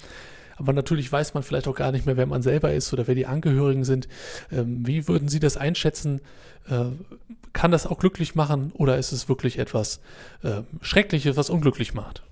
Aber 0.57 0.73
natürlich 0.73 1.11
weiß 1.11 1.35
man 1.35 1.45
vielleicht 1.45 1.69
auch 1.69 1.75
gar 1.75 1.93
nicht 1.93 2.05
mehr, 2.05 2.17
wer 2.17 2.27
man 2.27 2.43
selber 2.43 2.75
ist 2.75 2.93
oder 2.93 3.07
wer 3.07 3.15
die 3.15 3.27
Angehörigen 3.27 3.85
sind. 3.85 4.09
Ähm, 4.51 4.87
wie 4.87 5.07
würden 5.07 5.29
Sie 5.29 5.39
das 5.39 5.57
einschätzen? 5.57 6.21
Äh, 6.69 6.87
kann 7.53 7.71
das 7.71 7.87
auch 7.87 7.99
glücklich 7.99 8.35
machen 8.35 8.73
oder 8.75 8.99
ist 8.99 9.13
es 9.13 9.29
wirklich 9.29 9.59
etwas 9.59 10.01
äh, 10.43 10.63
Schreckliches, 10.81 11.37
was 11.37 11.49
unglücklich 11.49 11.95
macht? 11.95 12.25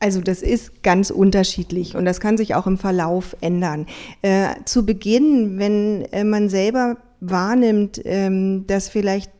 Also 0.00 0.20
das 0.20 0.42
ist 0.42 0.82
ganz 0.82 1.10
unterschiedlich 1.10 1.96
und 1.96 2.04
das 2.04 2.20
kann 2.20 2.36
sich 2.36 2.54
auch 2.54 2.66
im 2.66 2.78
Verlauf 2.78 3.36
ändern. 3.40 3.86
Äh, 4.22 4.50
zu 4.64 4.86
Beginn, 4.86 5.58
wenn 5.58 6.04
äh, 6.12 6.24
man 6.24 6.48
selber 6.48 6.98
wahrnimmt, 7.20 8.00
ähm, 8.04 8.64
dass 8.68 8.88
vielleicht 8.88 9.32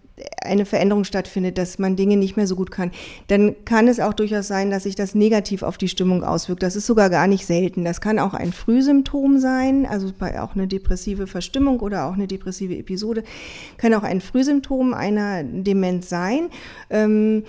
eine 0.42 0.64
Veränderung 0.64 1.04
stattfindet, 1.04 1.58
dass 1.58 1.78
man 1.78 1.96
Dinge 1.96 2.16
nicht 2.16 2.36
mehr 2.36 2.46
so 2.46 2.56
gut 2.56 2.70
kann, 2.70 2.90
dann 3.28 3.54
kann 3.64 3.88
es 3.88 4.00
auch 4.00 4.14
durchaus 4.14 4.48
sein, 4.48 4.70
dass 4.70 4.84
sich 4.84 4.94
das 4.94 5.14
negativ 5.14 5.62
auf 5.62 5.78
die 5.78 5.88
Stimmung 5.88 6.24
auswirkt. 6.24 6.62
Das 6.62 6.76
ist 6.76 6.86
sogar 6.86 7.10
gar 7.10 7.26
nicht 7.26 7.46
selten. 7.46 7.84
Das 7.84 8.00
kann 8.00 8.18
auch 8.18 8.34
ein 8.34 8.52
Frühsymptom 8.52 9.38
sein, 9.38 9.86
also 9.86 10.12
bei 10.16 10.40
auch 10.40 10.54
eine 10.54 10.66
depressive 10.66 11.26
Verstimmung 11.26 11.80
oder 11.80 12.06
auch 12.06 12.14
eine 12.14 12.26
depressive 12.26 12.76
Episode, 12.76 13.22
kann 13.76 13.94
auch 13.94 14.02
ein 14.02 14.20
Frühsymptom 14.20 14.94
einer 14.94 15.44
Demenz 15.44 16.08
sein. 16.08 16.48
Ähm, 16.90 17.44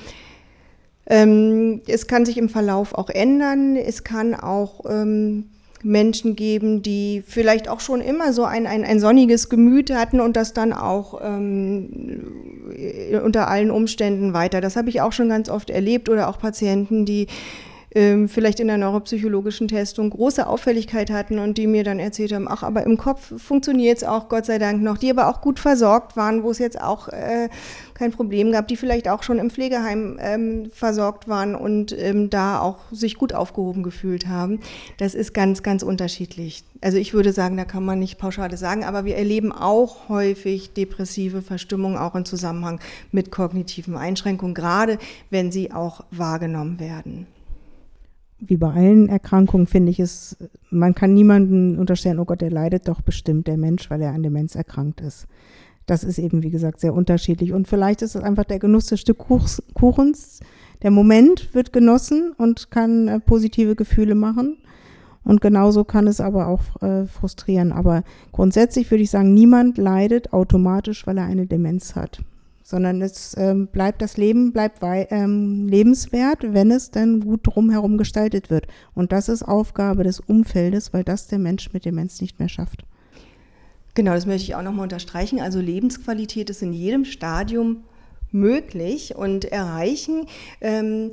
ähm, 1.10 1.82
es 1.88 2.08
kann 2.08 2.26
sich 2.26 2.38
im 2.38 2.50
Verlauf 2.50 2.94
auch 2.94 3.10
ändern. 3.10 3.76
Es 3.76 4.04
kann 4.04 4.36
auch 4.36 4.86
ähm, 4.88 5.50
Menschen 5.82 6.36
geben, 6.36 6.84
die 6.84 7.24
vielleicht 7.26 7.68
auch 7.68 7.80
schon 7.80 8.02
immer 8.02 8.34
so 8.34 8.44
ein, 8.44 8.68
ein, 8.68 8.84
ein 8.84 9.00
sonniges 9.00 9.50
Gemüt 9.50 9.94
hatten 9.94 10.20
und 10.20 10.36
das 10.36 10.54
dann 10.54 10.72
auch 10.74 11.20
ähm, 11.24 12.24
unter 13.24 13.48
allen 13.48 13.72
Umständen 13.72 14.34
weiter. 14.34 14.62
Das 14.62 14.76
habe 14.76 14.90
ich 14.90 15.02
auch 15.02 15.12
schon 15.12 15.30
ganz 15.30 15.50
oft 15.50 15.70
erlebt 15.70 16.10
oder 16.10 16.30
auch 16.30 16.38
Patienten, 16.38 17.06
die 17.06 17.28
ähm, 17.96 18.30
vielleicht 18.30 18.60
in 18.60 18.68
der 18.68 18.78
neuropsychologischen 18.78 19.68
Testung 19.68 20.10
große 20.12 20.48
Auffälligkeit 20.48 21.10
hatten 21.10 21.40
und 21.40 21.58
die 21.58 21.68
mir 21.68 21.84
dann 21.84 22.00
erzählt 22.00 22.34
haben, 22.34 22.48
ach, 22.48 22.64
aber 22.64 22.84
im 22.84 22.98
Kopf 22.98 23.34
funktioniert 23.42 23.98
es 23.98 24.04
auch, 24.04 24.30
Gott 24.30 24.46
sei 24.46 24.60
Dank 24.60 24.82
noch, 24.82 24.98
die 24.98 25.10
aber 25.10 25.28
auch 25.28 25.42
gut 25.42 25.60
versorgt 25.60 26.16
waren, 26.16 26.44
wo 26.44 26.52
es 26.52 26.60
jetzt 26.60 26.80
auch 26.80 27.08
äh, 27.08 27.50
kein 27.94 28.12
Problem 28.12 28.52
gab, 28.52 28.68
die 28.68 28.78
vielleicht 28.78 29.10
auch 29.10 29.24
schon 29.24 29.40
im 29.40 29.50
Pflegeheim 29.50 30.18
ähm, 30.22 30.72
versorgt 30.74 31.28
waren 31.28 31.56
und 31.56 31.96
ähm, 31.98 32.30
da 32.30 32.60
auch 32.60 32.78
sich 32.92 33.16
gut 33.16 33.34
aufgehoben 33.34 33.84
gefühlt 33.84 34.28
haben. 34.28 34.60
Das 34.98 35.16
ist 35.16 35.34
ganz, 35.34 35.64
ganz 35.64 35.84
unterschiedlich. 35.84 36.64
Also 36.82 36.98
ich 36.98 37.14
würde 37.14 37.34
sagen, 37.34 37.58
da 37.58 37.66
kann 37.66 37.84
man 37.84 38.00
nicht 38.00 38.18
pauschal 38.18 38.56
sagen, 38.56 38.86
aber 38.86 39.04
wir 39.04 39.18
erleben 39.18 39.52
auch 39.52 40.08
häufig 40.08 40.72
depressive 40.74 41.42
Verstimmungen 41.42 41.98
auch 41.98 42.16
im 42.16 42.24
Zusammenhang 42.24 42.80
mit 43.12 43.32
kognitiven 43.32 43.98
Einschränkungen, 43.98 44.56
gerade 44.56 44.98
wenn 45.30 45.52
sie 45.52 45.74
auch 45.74 46.06
wahrgenommen 46.12 46.80
werden 46.80 47.28
wie 48.40 48.58
bei 48.58 48.72
allen 48.72 49.10
Erkrankungen 49.10 49.68
finde 49.68 49.92
ich 49.92 50.00
es, 50.00 50.38
man 50.70 50.96
kann 50.96 51.14
niemanden 51.14 51.78
unterstellen, 51.78 52.20
oh 52.20 52.26
Gott, 52.26 52.42
der 52.42 52.52
leidet 52.52 52.88
doch 52.88 53.02
bestimmt, 53.02 53.48
der 53.48 53.58
Mensch, 53.58 53.90
weil 53.90 54.02
er 54.02 54.14
an 54.14 54.24
Demenz 54.24 54.56
erkrankt 54.56 55.02
ist. 55.02 55.28
Das 55.86 56.04
ist 56.04 56.20
eben, 56.20 56.44
wie 56.44 56.52
gesagt, 56.52 56.80
sehr 56.80 56.94
unterschiedlich. 56.94 57.52
Und 57.52 57.68
vielleicht 57.68 58.02
ist 58.02 58.16
es 58.16 58.22
einfach 58.22 58.46
der 58.46 58.60
Genuss 58.60 58.86
des 58.86 59.02
Stück 59.02 59.18
Kuchens. 59.18 60.40
Der 60.84 60.92
Moment 60.92 61.54
wird 61.54 61.74
genossen 61.74 62.32
und 62.38 62.72
kann 62.72 63.08
äh, 63.08 63.20
positive 63.20 63.76
Gefühle 63.76 64.16
machen. 64.16 64.58
Und 65.24 65.42
genauso 65.42 65.84
kann 65.84 66.08
es 66.08 66.22
aber 66.22 66.48
auch 66.48 66.82
äh, 66.82 67.08
frustrieren. 67.08 67.72
Aber 67.72 68.04
grundsätzlich 68.32 68.90
würde 68.90 69.04
ich 69.04 69.10
sagen, 69.10 69.34
niemand 69.34 69.78
leidet 69.78 70.32
automatisch, 70.32 71.06
weil 71.08 71.18
er 71.18 71.26
eine 71.26 71.48
Demenz 71.48 71.96
hat 71.96 72.22
sondern 72.70 73.02
es 73.02 73.36
ähm, 73.36 73.66
bleibt 73.66 74.00
das 74.00 74.16
Leben 74.16 74.54
bleibt 74.54 74.78
ähm, 74.84 75.68
lebenswert, 75.68 76.54
wenn 76.54 76.70
es 76.70 76.92
dann 76.92 77.22
gut 77.22 77.40
drumherum 77.44 77.98
gestaltet 77.98 78.52
wird. 78.52 78.68
Und 78.94 79.12
das 79.12 79.28
ist 79.28 79.42
Aufgabe 79.42 80.04
des 80.04 80.20
Umfeldes, 80.20 80.94
weil 80.94 81.04
das 81.04 81.26
der 81.26 81.40
Mensch 81.40 81.74
mit 81.74 81.86
Demenz 81.86 82.22
nicht 82.22 82.38
mehr 82.38 82.48
schafft. 82.48 82.84
Genau, 83.96 84.14
das 84.14 84.28
möchte 84.28 84.44
ich 84.44 84.54
auch 84.54 84.62
nochmal 84.62 84.84
unterstreichen. 84.84 85.40
Also 85.40 85.60
Lebensqualität 85.60 86.52
ist 86.52 86.62
in 86.62 86.72
jedem 86.72 87.06
Stadium 87.06 87.86
möglich 88.32 89.16
und 89.16 89.46
erreichen. 89.46 90.28
Ähm, 90.62 91.10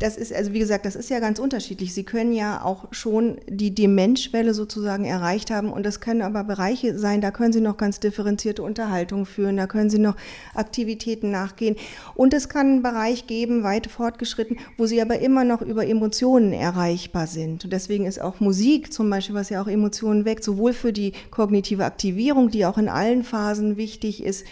das 0.00 0.16
ist, 0.16 0.32
also 0.32 0.54
wie 0.54 0.58
gesagt, 0.58 0.86
das 0.86 0.96
ist 0.96 1.10
ja 1.10 1.20
ganz 1.20 1.38
unterschiedlich. 1.38 1.92
Sie 1.92 2.04
können 2.04 2.32
ja 2.32 2.64
auch 2.64 2.86
schon 2.90 3.38
die 3.46 3.74
Demenzschwelle 3.74 4.54
sozusagen 4.54 5.04
erreicht 5.04 5.50
haben 5.50 5.70
und 5.70 5.84
das 5.84 6.00
können 6.00 6.22
aber 6.22 6.42
Bereiche 6.42 6.98
sein, 6.98 7.20
da 7.20 7.30
können 7.30 7.52
Sie 7.52 7.60
noch 7.60 7.76
ganz 7.76 8.00
differenzierte 8.00 8.62
Unterhaltung 8.62 9.26
führen, 9.26 9.58
da 9.58 9.66
können 9.66 9.90
Sie 9.90 9.98
noch 9.98 10.16
Aktivitäten 10.54 11.30
nachgehen 11.30 11.76
und 12.14 12.32
es 12.32 12.48
kann 12.48 12.66
einen 12.66 12.82
Bereich 12.82 13.26
geben, 13.26 13.62
weit 13.62 13.88
fortgeschritten, 13.88 14.58
wo 14.78 14.86
Sie 14.86 15.02
aber 15.02 15.18
immer 15.18 15.44
noch 15.44 15.60
über 15.60 15.86
Emotionen 15.86 16.54
erreichbar 16.54 17.26
sind. 17.26 17.64
Und 17.64 17.72
deswegen 17.72 18.06
ist 18.06 18.22
auch 18.22 18.40
Musik 18.40 18.94
zum 18.94 19.10
Beispiel, 19.10 19.34
was 19.34 19.50
ja 19.50 19.62
auch 19.62 19.68
Emotionen 19.68 20.24
weckt, 20.24 20.44
sowohl 20.44 20.72
für 20.72 20.94
die 20.94 21.12
kognitive 21.30 21.84
Aktivierung, 21.84 22.50
die 22.50 22.64
auch 22.64 22.78
in 22.78 22.88
allen 22.88 23.22
Phasen 23.22 23.76
wichtig 23.76 24.24
ist, 24.24 24.46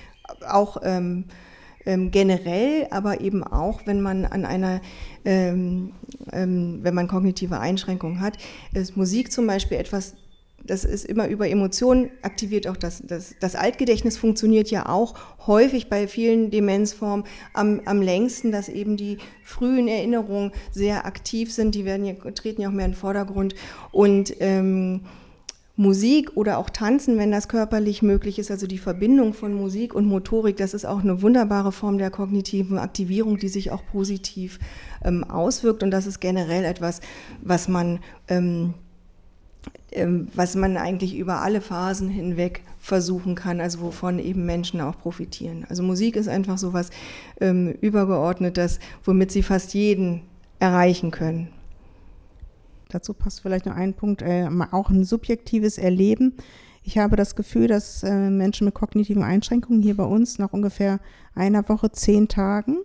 auch 0.46 0.76
ähm, 0.82 1.24
ähm, 1.88 2.10
generell, 2.10 2.86
aber 2.90 3.22
eben 3.22 3.42
auch, 3.42 3.86
wenn 3.86 4.02
man 4.02 4.26
an 4.26 4.44
einer, 4.44 4.82
ähm, 5.24 5.92
ähm, 6.32 6.80
wenn 6.82 6.94
man 6.94 7.08
kognitive 7.08 7.58
Einschränkungen 7.58 8.20
hat, 8.20 8.36
ist 8.74 8.94
Musik 8.94 9.32
zum 9.32 9.46
Beispiel 9.46 9.78
etwas, 9.78 10.14
das 10.62 10.84
ist 10.84 11.06
immer 11.06 11.28
über 11.28 11.48
Emotionen 11.48 12.10
aktiviert. 12.20 12.66
Auch 12.66 12.76
das, 12.76 13.02
das, 13.06 13.36
das 13.40 13.54
Altgedächtnis 13.54 14.18
funktioniert 14.18 14.70
ja 14.70 14.86
auch 14.86 15.14
häufig 15.46 15.88
bei 15.88 16.06
vielen 16.06 16.50
Demenzformen 16.50 17.24
am, 17.54 17.80
am 17.86 18.02
längsten, 18.02 18.52
dass 18.52 18.68
eben 18.68 18.98
die 18.98 19.16
frühen 19.42 19.88
Erinnerungen 19.88 20.52
sehr 20.70 21.06
aktiv 21.06 21.50
sind, 21.50 21.74
die 21.74 21.86
werden 21.86 22.04
ja, 22.04 22.12
treten 22.32 22.60
ja 22.60 22.68
auch 22.68 22.72
mehr 22.72 22.84
in 22.84 22.92
den 22.92 22.98
Vordergrund. 22.98 23.54
Und 23.92 24.34
ähm, 24.40 25.06
Musik 25.78 26.36
oder 26.36 26.58
auch 26.58 26.70
Tanzen, 26.70 27.18
wenn 27.18 27.30
das 27.30 27.46
körperlich 27.46 28.02
möglich 28.02 28.40
ist, 28.40 28.50
also 28.50 28.66
die 28.66 28.78
Verbindung 28.78 29.32
von 29.32 29.54
Musik 29.54 29.94
und 29.94 30.06
Motorik, 30.06 30.56
das 30.56 30.74
ist 30.74 30.84
auch 30.84 31.04
eine 31.04 31.22
wunderbare 31.22 31.70
Form 31.70 31.98
der 31.98 32.10
kognitiven 32.10 32.78
Aktivierung, 32.78 33.38
die 33.38 33.46
sich 33.46 33.70
auch 33.70 33.86
positiv 33.92 34.58
ähm, 35.04 35.22
auswirkt. 35.22 35.84
Und 35.84 35.92
das 35.92 36.08
ist 36.08 36.18
generell 36.18 36.64
etwas, 36.64 37.00
was 37.42 37.68
man, 37.68 38.00
ähm, 38.26 38.74
ähm, 39.92 40.26
was 40.34 40.56
man 40.56 40.76
eigentlich 40.76 41.16
über 41.16 41.42
alle 41.42 41.60
Phasen 41.60 42.08
hinweg 42.08 42.64
versuchen 42.80 43.36
kann, 43.36 43.60
also 43.60 43.80
wovon 43.80 44.18
eben 44.18 44.46
Menschen 44.46 44.80
auch 44.80 44.98
profitieren. 44.98 45.64
Also 45.68 45.84
Musik 45.84 46.16
ist 46.16 46.26
einfach 46.26 46.58
so 46.58 46.72
was 46.72 46.90
ähm, 47.40 47.70
übergeordnetes, 47.80 48.80
womit 49.04 49.30
sie 49.30 49.44
fast 49.44 49.74
jeden 49.74 50.22
erreichen 50.58 51.12
können. 51.12 51.50
Dazu 52.88 53.14
passt 53.14 53.40
vielleicht 53.40 53.66
noch 53.66 53.74
ein 53.74 53.94
Punkt, 53.94 54.22
äh, 54.22 54.48
auch 54.70 54.90
ein 54.90 55.04
subjektives 55.04 55.78
Erleben. 55.78 56.34
Ich 56.82 56.98
habe 56.98 57.16
das 57.16 57.36
Gefühl, 57.36 57.68
dass 57.68 58.02
äh, 58.02 58.30
Menschen 58.30 58.64
mit 58.64 58.74
kognitiven 58.74 59.22
Einschränkungen 59.22 59.82
hier 59.82 59.96
bei 59.96 60.04
uns 60.04 60.38
nach 60.38 60.52
ungefähr 60.52 61.00
einer 61.34 61.68
Woche, 61.68 61.92
zehn 61.92 62.28
Tagen 62.28 62.78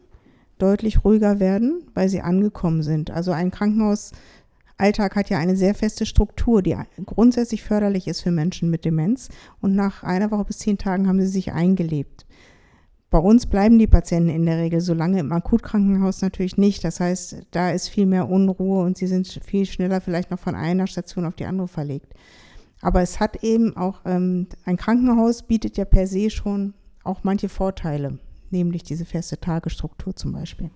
deutlich 0.57 1.03
ruhiger 1.03 1.39
werden, 1.39 1.83
weil 1.93 2.09
sie 2.09 2.21
angekommen 2.21 2.83
sind. 2.83 3.11
Also 3.11 3.31
ein 3.31 3.51
Krankenhausalltag 3.51 5.15
hat 5.15 5.29
ja 5.29 5.37
eine 5.37 5.55
sehr 5.55 5.75
feste 5.75 6.05
Struktur, 6.05 6.61
die 6.61 6.75
grundsätzlich 7.05 7.63
förderlich 7.63 8.07
ist 8.07 8.21
für 8.21 8.31
Menschen 8.31 8.69
mit 8.69 8.85
Demenz. 8.85 9.29
Und 9.61 9.75
nach 9.75 10.03
einer 10.03 10.31
Woche 10.31 10.45
bis 10.45 10.59
zehn 10.59 10.77
Tagen 10.77 11.07
haben 11.07 11.21
sie 11.21 11.27
sich 11.27 11.53
eingelebt. 11.53 12.22
Bei 13.13 13.19
uns 13.19 13.45
bleiben 13.45 13.77
die 13.77 13.85
Patienten 13.85 14.29
in 14.31 14.47
der 14.47 14.57
Regel 14.57 14.81
so 14.81 14.95
lange 14.95 15.19
im 15.19 15.31
Akutkrankenhaus 15.31 16.23
natürlich 16.23 16.57
nicht. 16.57 16.83
Das 16.83 16.99
heißt, 16.99 17.45
da 17.51 17.69
ist 17.69 17.89
viel 17.89 18.07
mehr 18.07 18.27
Unruhe 18.27 18.83
und 18.83 18.97
sie 18.97 19.05
sind 19.05 19.27
viel 19.45 19.67
schneller 19.67 20.01
vielleicht 20.01 20.31
noch 20.31 20.39
von 20.39 20.55
einer 20.55 20.87
Station 20.87 21.27
auf 21.27 21.35
die 21.35 21.45
andere 21.45 21.67
verlegt. 21.67 22.11
Aber 22.81 23.03
es 23.03 23.19
hat 23.19 23.43
eben 23.43 23.77
auch, 23.77 24.01
ähm, 24.05 24.47
ein 24.65 24.77
Krankenhaus 24.77 25.43
bietet 25.43 25.77
ja 25.77 25.85
per 25.85 26.07
se 26.07 26.31
schon 26.31 26.73
auch 27.03 27.23
manche 27.23 27.49
Vorteile, 27.49 28.17
nämlich 28.49 28.81
diese 28.81 29.05
feste 29.05 29.39
Tagesstruktur 29.39 30.15
zum 30.15 30.31
Beispiel. 30.31 30.71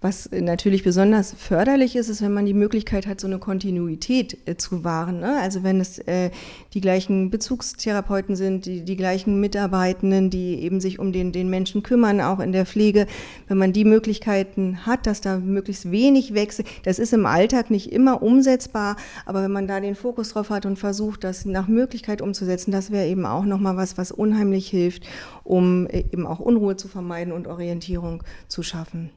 Was 0.00 0.30
natürlich 0.30 0.84
besonders 0.84 1.32
förderlich 1.32 1.96
ist, 1.96 2.08
ist, 2.08 2.22
wenn 2.22 2.32
man 2.32 2.46
die 2.46 2.54
Möglichkeit 2.54 3.08
hat, 3.08 3.20
so 3.20 3.26
eine 3.26 3.38
Kontinuität 3.38 4.38
äh, 4.46 4.56
zu 4.56 4.84
wahren. 4.84 5.18
Ne? 5.18 5.38
Also 5.40 5.64
wenn 5.64 5.80
es 5.80 5.98
äh, 5.98 6.30
die 6.74 6.80
gleichen 6.80 7.30
Bezugstherapeuten 7.30 8.36
sind, 8.36 8.66
die, 8.66 8.84
die 8.84 8.96
gleichen 8.96 9.40
Mitarbeitenden, 9.40 10.30
die 10.30 10.62
eben 10.62 10.80
sich 10.80 11.00
um 11.00 11.12
den, 11.12 11.32
den 11.32 11.50
Menschen 11.50 11.82
kümmern, 11.82 12.20
auch 12.20 12.38
in 12.38 12.52
der 12.52 12.64
Pflege, 12.64 13.06
wenn 13.48 13.58
man 13.58 13.72
die 13.72 13.84
Möglichkeiten 13.84 14.86
hat, 14.86 15.06
dass 15.06 15.20
da 15.20 15.38
möglichst 15.38 15.90
wenig 15.90 16.32
wechselt, 16.32 16.68
das 16.84 17.00
ist 17.00 17.12
im 17.12 17.26
Alltag 17.26 17.70
nicht 17.70 17.92
immer 17.92 18.22
umsetzbar, 18.22 18.96
aber 19.26 19.42
wenn 19.42 19.52
man 19.52 19.66
da 19.66 19.80
den 19.80 19.96
Fokus 19.96 20.30
drauf 20.30 20.50
hat 20.50 20.64
und 20.64 20.78
versucht, 20.78 21.24
das 21.24 21.44
nach 21.44 21.66
Möglichkeit 21.66 22.22
umzusetzen, 22.22 22.70
das 22.70 22.92
wäre 22.92 23.08
eben 23.08 23.26
auch 23.26 23.44
nochmal 23.44 23.76
was, 23.76 23.98
was 23.98 24.12
unheimlich 24.12 24.68
hilft, 24.68 25.08
um 25.42 25.88
äh, 25.88 26.04
eben 26.12 26.24
auch 26.24 26.38
Unruhe 26.38 26.76
zu 26.76 26.86
vermeiden 26.86 27.32
und 27.32 27.48
Orientierung 27.48 28.22
zu 28.46 28.62
schaffen. 28.62 29.10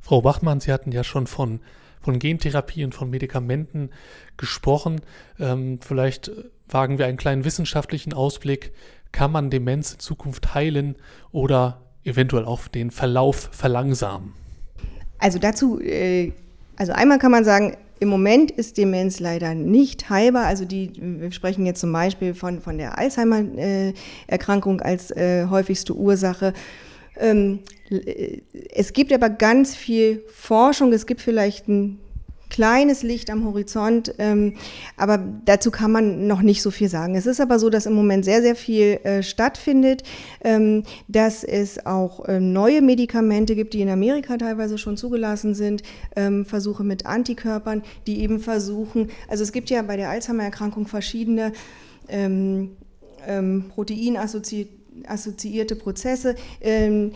Frau 0.00 0.22
Bachmann, 0.22 0.60
Sie 0.60 0.72
hatten 0.72 0.92
ja 0.92 1.04
schon 1.04 1.26
von, 1.26 1.60
von 2.00 2.18
Gentherapie 2.18 2.84
und 2.84 2.94
von 2.94 3.10
Medikamenten 3.10 3.90
gesprochen. 4.36 5.00
Ähm, 5.38 5.78
vielleicht 5.80 6.30
wagen 6.68 6.98
wir 6.98 7.06
einen 7.06 7.18
kleinen 7.18 7.44
wissenschaftlichen 7.44 8.12
Ausblick. 8.12 8.72
Kann 9.12 9.32
man 9.32 9.50
Demenz 9.50 9.92
in 9.92 9.98
Zukunft 9.98 10.54
heilen 10.54 10.96
oder 11.32 11.82
eventuell 12.04 12.44
auch 12.44 12.68
den 12.68 12.90
Verlauf 12.90 13.50
verlangsamen? 13.52 14.32
Also 15.18 15.38
dazu, 15.38 15.80
äh, 15.80 16.32
also 16.76 16.92
einmal 16.92 17.18
kann 17.18 17.30
man 17.30 17.44
sagen, 17.44 17.76
im 18.00 18.08
Moment 18.08 18.50
ist 18.50 18.78
Demenz 18.78 19.20
leider 19.20 19.54
nicht 19.54 20.08
heilbar. 20.08 20.46
Also 20.46 20.64
die, 20.64 20.90
wir 20.96 21.30
sprechen 21.32 21.66
jetzt 21.66 21.80
zum 21.80 21.92
Beispiel 21.92 22.32
von, 22.32 22.62
von 22.62 22.78
der 22.78 22.96
Alzheimer-Erkrankung 22.96 24.80
als 24.80 25.10
äh, 25.10 25.46
häufigste 25.50 25.94
Ursache. 25.94 26.54
Ähm, 27.20 27.60
es 28.72 28.92
gibt 28.92 29.12
aber 29.12 29.30
ganz 29.30 29.76
viel 29.76 30.24
Forschung, 30.28 30.92
es 30.92 31.06
gibt 31.06 31.20
vielleicht 31.20 31.68
ein 31.68 31.98
kleines 32.48 33.04
Licht 33.04 33.30
am 33.30 33.44
Horizont, 33.44 34.12
ähm, 34.18 34.54
aber 34.96 35.18
dazu 35.44 35.70
kann 35.70 35.92
man 35.92 36.26
noch 36.26 36.42
nicht 36.42 36.62
so 36.62 36.72
viel 36.72 36.88
sagen. 36.88 37.14
Es 37.14 37.26
ist 37.26 37.40
aber 37.40 37.60
so, 37.60 37.70
dass 37.70 37.86
im 37.86 37.92
Moment 37.92 38.24
sehr, 38.24 38.42
sehr 38.42 38.56
viel 38.56 38.98
äh, 39.04 39.22
stattfindet, 39.22 40.02
ähm, 40.42 40.82
dass 41.06 41.44
es 41.44 41.86
auch 41.86 42.26
neue 42.40 42.82
Medikamente 42.82 43.54
gibt, 43.54 43.72
die 43.74 43.82
in 43.82 43.88
Amerika 43.88 44.36
teilweise 44.36 44.78
schon 44.78 44.96
zugelassen 44.96 45.54
sind, 45.54 45.82
Versuche 46.44 46.82
mit 46.82 47.06
Antikörpern, 47.06 47.82
die 48.06 48.20
eben 48.20 48.40
versuchen, 48.40 49.10
also 49.28 49.42
es 49.42 49.52
gibt 49.52 49.70
ja 49.70 49.82
bei 49.82 49.96
der 49.96 50.10
Alzheimer-Erkrankung 50.10 50.86
verschiedene 50.86 51.52
ähm, 52.08 52.76
ähm, 53.26 53.70
proteinassoziierte 53.74 54.79
assoziierte 55.06 55.76
Prozesse, 55.76 56.34
ähm, 56.60 57.12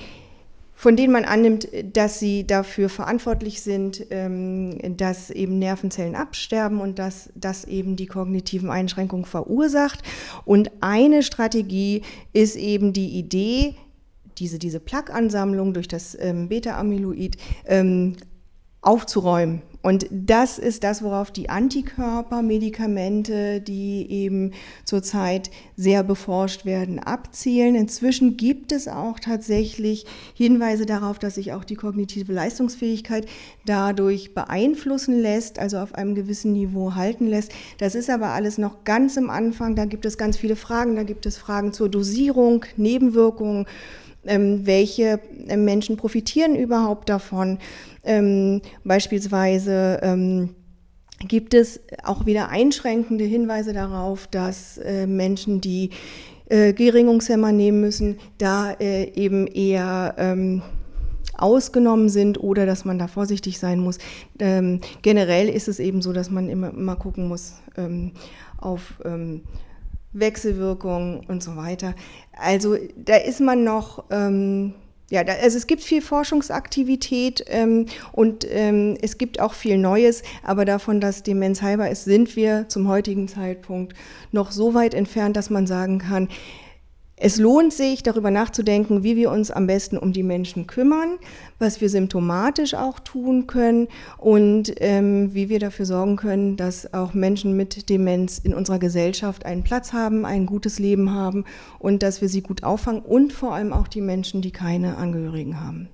von 0.77 0.97
denen 0.97 1.13
man 1.13 1.25
annimmt, 1.25 1.69
dass 1.93 2.19
sie 2.19 2.47
dafür 2.47 2.89
verantwortlich 2.89 3.63
sind, 3.63 4.07
ähm, 4.11 4.97
dass 4.97 5.31
eben 5.31 5.59
Nervenzellen 5.59 6.17
absterben 6.17 6.81
und 6.81 6.99
dass 6.99 7.31
das 7.35 7.65
eben 7.65 7.97
die 7.97 8.07
kognitiven 8.07 8.71
Einschränkungen 8.71 9.25
verursacht. 9.25 10.03
Und 10.45 10.73
eine 10.81 11.23
Strategie 11.23 12.03
ist 12.33 12.57
eben 12.57 12.93
die 12.93 13.19
Idee, 13.19 13.77
diese, 14.39 14.59
diese 14.59 14.81
Plaque-Ansammlung 14.81 15.75
durch 15.75 15.87
das 15.87 16.17
ähm, 16.21 16.49
Beta-Amyloid 16.49 17.37
ähm, 17.67 18.17
aufzuräumen 18.85 19.63
und 19.85 20.07
das 20.11 20.59
ist 20.59 20.83
das, 20.83 21.03
worauf 21.03 21.31
die 21.31 21.51
Antikörpermedikamente, 21.51 23.61
die 23.61 24.11
eben 24.11 24.53
zurzeit 24.87 25.51
sehr 25.77 26.03
beforscht 26.03 26.65
werden, 26.65 27.01
abzielen. 27.01 27.75
Inzwischen 27.75 28.39
gibt 28.39 28.73
es 28.73 28.89
auch 28.89 29.21
tatsächlich 29.21 30.07
Hinweise 30.33 30.87
darauf, 30.87 31.19
dass 31.19 31.35
sich 31.35 31.53
auch 31.53 31.65
die 31.65 31.75
kognitive 31.75 32.33
Leistungsfähigkeit 32.33 33.27
dadurch 33.67 34.33
beeinflussen 34.33 35.21
lässt, 35.21 35.59
also 35.59 35.77
auf 35.77 35.95
einem 35.95 36.15
gewissen 36.15 36.55
Niveau 36.55 36.95
halten 36.95 37.27
lässt. 37.27 37.53
Das 37.77 37.95
ist 37.95 38.09
aber 38.09 38.29
alles 38.29 38.57
noch 38.57 38.85
ganz 38.85 39.19
im 39.19 39.29
Anfang. 39.29 39.77
Da 39.77 39.85
gibt 39.85 40.07
es 40.07 40.17
ganz 40.17 40.39
viele 40.39 40.57
Fragen. 40.57 40.97
Da 40.97 41.03
gibt 41.03 41.27
es 41.27 41.37
Fragen 41.37 41.75
zur 41.75 41.91
Dosierung, 41.91 42.65
Nebenwirkungen. 42.79 43.67
Ähm, 44.27 44.67
welche 44.67 45.21
Menschen 45.57 45.97
profitieren 45.97 46.55
überhaupt 46.57 47.09
davon? 47.09 47.59
Ähm, 48.05 48.63
beispielsweise 48.85 50.01
ähm, 50.03 50.51
gibt 51.27 51.55
es 51.55 51.81
auch 52.03 52.27
wieder 52.27 52.49
einschränkende 52.49 53.25
Hinweise 53.25 53.73
darauf, 53.73 54.27
dass 54.27 54.79
äh, 54.79 55.07
Menschen, 55.07 55.61
die 55.61 55.91
äh, 56.49 56.73
Geringungshemmer 56.73 57.53
nehmen 57.53 57.81
müssen, 57.81 58.19
da 58.39 58.73
äh, 58.73 59.11
eben 59.15 59.47
eher 59.47 60.37
ausgenommen 61.37 62.09
sind 62.09 62.39
oder 62.41 62.67
dass 62.67 62.85
man 62.85 62.99
da 62.99 63.09
vorsichtig 63.09 63.59
sein 63.59 63.81
muss. 63.81 63.99
Ähm, 64.39 64.81
generell 65.03 65.49
ist 65.49 65.69
es 65.69 65.79
eben 65.79 66.03
so, 66.03 66.13
dass 66.13 66.31
man 66.31 66.49
immer, 66.49 66.71
immer 66.71 66.97
gucken 66.97 67.29
muss 67.29 67.55
ähm, 67.77 68.13
auf 68.59 69.01
ähm, 69.05 69.43
Wechselwirkungen 70.13 71.21
und 71.27 71.43
so 71.43 71.57
weiter. 71.57 71.95
Also 72.37 72.77
da 72.97 73.17
ist 73.17 73.41
man 73.41 73.65
noch 73.65 74.05
ähm, 74.11 74.75
ja, 75.11 75.23
da, 75.23 75.35
also 75.35 75.57
es 75.59 75.67
gibt 75.67 75.83
viel 75.83 76.01
Forschungsaktivität 76.01 77.45
ähm, 77.49 77.87
und 78.13 78.47
ähm, 78.51 78.97
es 79.03 79.19
gibt 79.19 79.39
auch 79.39 79.53
viel 79.53 79.77
Neues, 79.77 80.23
aber 80.43 80.65
davon, 80.65 81.01
dass 81.01 81.23
Demenz 81.23 81.61
heilbar 81.61 81.91
ist, 81.91 82.05
sind 82.05 82.37
wir 82.37 82.69
zum 82.69 82.89
heutigen 82.89 83.29
Zeitpunkt 83.29 83.95
noch 84.33 84.51
so 84.51 84.73
weit 84.73 84.95
entfernt, 84.95 85.37
dass 85.37 85.51
man 85.51 85.67
sagen 85.67 85.99
kann, 85.99 86.29
es 87.17 87.39
lohnt 87.39 87.73
sich, 87.73 88.03
darüber 88.03 88.33
nachzudenken, 88.33 89.05
wie 89.05 89.15
wir 89.15 89.31
uns 89.31 89.53
am 89.53 89.69
besten 89.69 89.97
um 89.97 90.13
die 90.13 90.25
Menschen 90.25 90.67
kümmern, 90.67 91.19
was 91.61 91.81
wir 91.81 91.89
symptomatisch 91.89 92.75
auch 92.75 92.99
tun 92.99 93.47
können 93.47 93.87
und 94.19 94.75
ähm, 94.79 95.33
wie 95.33 95.49
wir 95.49 95.61
dafür 95.61 95.87
sorgen 95.87 96.17
können, 96.17 96.57
dass 96.57 96.93
auch 96.93 97.15
Menschen 97.15 97.57
mit 97.57 97.89
Demenz 97.89 98.39
in 98.39 98.53
unserer 98.53 98.81
Gesellschaft 98.81 99.47
einen 99.47 99.63
Platz 99.63 99.93
haben, 99.93 100.25
ein 100.25 100.45
gutes 100.45 100.81
Leben 100.81 101.13
haben 101.13 101.45
und 101.79 102.03
dass 102.03 102.21
wir 102.21 102.29
sie 102.29 102.43
gut 102.43 102.65
auffangen 102.65 103.03
und 103.03 103.33
vor 103.33 103.55
allem 103.55 103.73
auch 103.73 103.87
die 103.87 104.01
Menschen, 104.01 104.43
die 104.43 104.51
keine 104.51 104.97
Angehörigen 104.97 105.61
haben. 105.61 105.89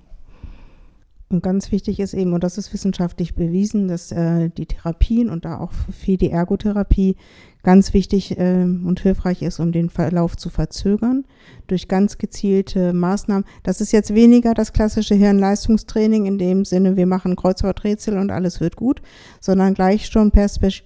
Und 1.31 1.43
ganz 1.43 1.71
wichtig 1.71 1.99
ist 2.01 2.13
eben, 2.13 2.33
und 2.33 2.43
das 2.43 2.57
ist 2.57 2.73
wissenschaftlich 2.73 3.35
bewiesen, 3.35 3.87
dass 3.87 4.11
äh, 4.11 4.49
die 4.49 4.65
Therapien 4.65 5.29
und 5.29 5.45
da 5.45 5.59
auch 5.59 5.71
viel 5.89 6.17
die 6.17 6.29
Ergotherapie 6.29 7.15
ganz 7.63 7.93
wichtig 7.93 8.37
äh, 8.37 8.63
und 8.63 8.99
hilfreich 8.99 9.41
ist, 9.41 9.59
um 9.59 9.71
den 9.71 9.89
Verlauf 9.89 10.35
zu 10.37 10.49
verzögern, 10.49 11.25
durch 11.67 11.87
ganz 11.87 12.17
gezielte 12.17 12.93
Maßnahmen. 12.93 13.45
Das 13.63 13.81
ist 13.81 13.91
jetzt 13.91 14.15
weniger 14.15 14.53
das 14.53 14.73
klassische 14.73 15.15
Hirnleistungstraining 15.15 16.25
in 16.25 16.37
dem 16.37 16.65
Sinne, 16.65 16.95
wir 16.95 17.05
machen 17.05 17.35
Kreuzworträtsel 17.35 18.17
und 18.17 18.31
alles 18.31 18.59
wird 18.59 18.75
gut, 18.75 19.01
sondern 19.39 19.73
gleich 19.73 20.07
schon 20.07 20.31
perspektivisch 20.31 20.85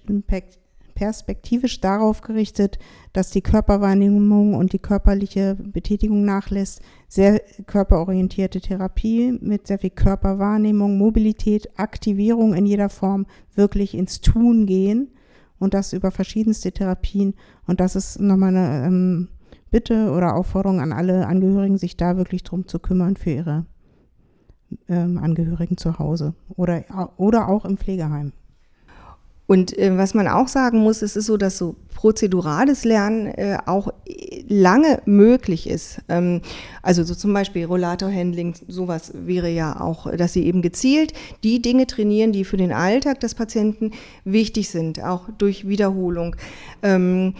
perspektivisch 0.94 1.82
darauf 1.82 2.22
gerichtet, 2.22 2.78
dass 3.12 3.30
die 3.30 3.42
Körperwahrnehmung 3.42 4.54
und 4.54 4.72
die 4.72 4.78
körperliche 4.78 5.54
Betätigung 5.54 6.24
nachlässt. 6.24 6.80
Sehr 7.06 7.42
körperorientierte 7.66 8.62
Therapie 8.62 9.38
mit 9.42 9.66
sehr 9.66 9.78
viel 9.78 9.90
Körperwahrnehmung, 9.90 10.96
Mobilität, 10.96 11.78
Aktivierung 11.78 12.54
in 12.54 12.64
jeder 12.64 12.88
Form, 12.88 13.26
wirklich 13.54 13.94
ins 13.94 14.22
Tun 14.22 14.64
gehen 14.64 15.10
und 15.58 15.74
das 15.74 15.92
über 15.92 16.10
verschiedenste 16.10 16.72
Therapien. 16.72 17.34
Und 17.66 17.80
das 17.80 17.96
ist 17.96 18.20
nochmal 18.20 18.56
eine 18.56 18.86
ähm, 18.86 19.28
Bitte 19.70 20.10
oder 20.10 20.36
Aufforderung 20.36 20.80
an 20.80 20.92
alle 20.92 21.26
Angehörigen, 21.26 21.78
sich 21.78 21.96
da 21.96 22.16
wirklich 22.16 22.42
drum 22.42 22.66
zu 22.66 22.78
kümmern 22.78 23.16
für 23.16 23.30
ihre 23.30 23.66
ähm, 24.88 25.18
Angehörigen 25.18 25.76
zu 25.76 25.98
Hause 25.98 26.34
oder, 26.56 26.84
oder 27.16 27.48
auch 27.48 27.64
im 27.64 27.76
Pflegeheim. 27.76 28.32
Und 29.46 29.78
äh, 29.78 29.96
was 29.96 30.14
man 30.14 30.28
auch 30.28 30.48
sagen 30.48 30.78
muss, 30.78 31.02
es 31.02 31.16
ist 31.16 31.26
so, 31.26 31.36
dass 31.36 31.58
so 31.58 31.76
prozedurales 31.94 32.84
Lernen 32.84 33.28
äh, 33.28 33.58
auch 33.64 33.88
lange 34.48 35.00
möglich 35.06 35.68
ist. 35.68 36.00
Ähm, 36.08 36.42
also 36.82 37.04
so 37.04 37.14
zum 37.14 37.32
Beispiel 37.32 37.64
Rollator-Handling, 37.64 38.54
sowas 38.68 39.12
wäre 39.14 39.48
ja 39.48 39.80
auch, 39.80 40.10
dass 40.14 40.32
sie 40.32 40.44
eben 40.46 40.62
gezielt 40.62 41.12
die 41.42 41.62
Dinge 41.62 41.86
trainieren, 41.86 42.32
die 42.32 42.44
für 42.44 42.56
den 42.56 42.72
Alltag 42.72 43.20
des 43.20 43.34
Patienten 43.34 43.92
wichtig 44.24 44.68
sind, 44.68 45.02
auch 45.02 45.28
durch 45.38 45.66
Wiederholung. 45.68 46.36
Ähm, 46.82 47.34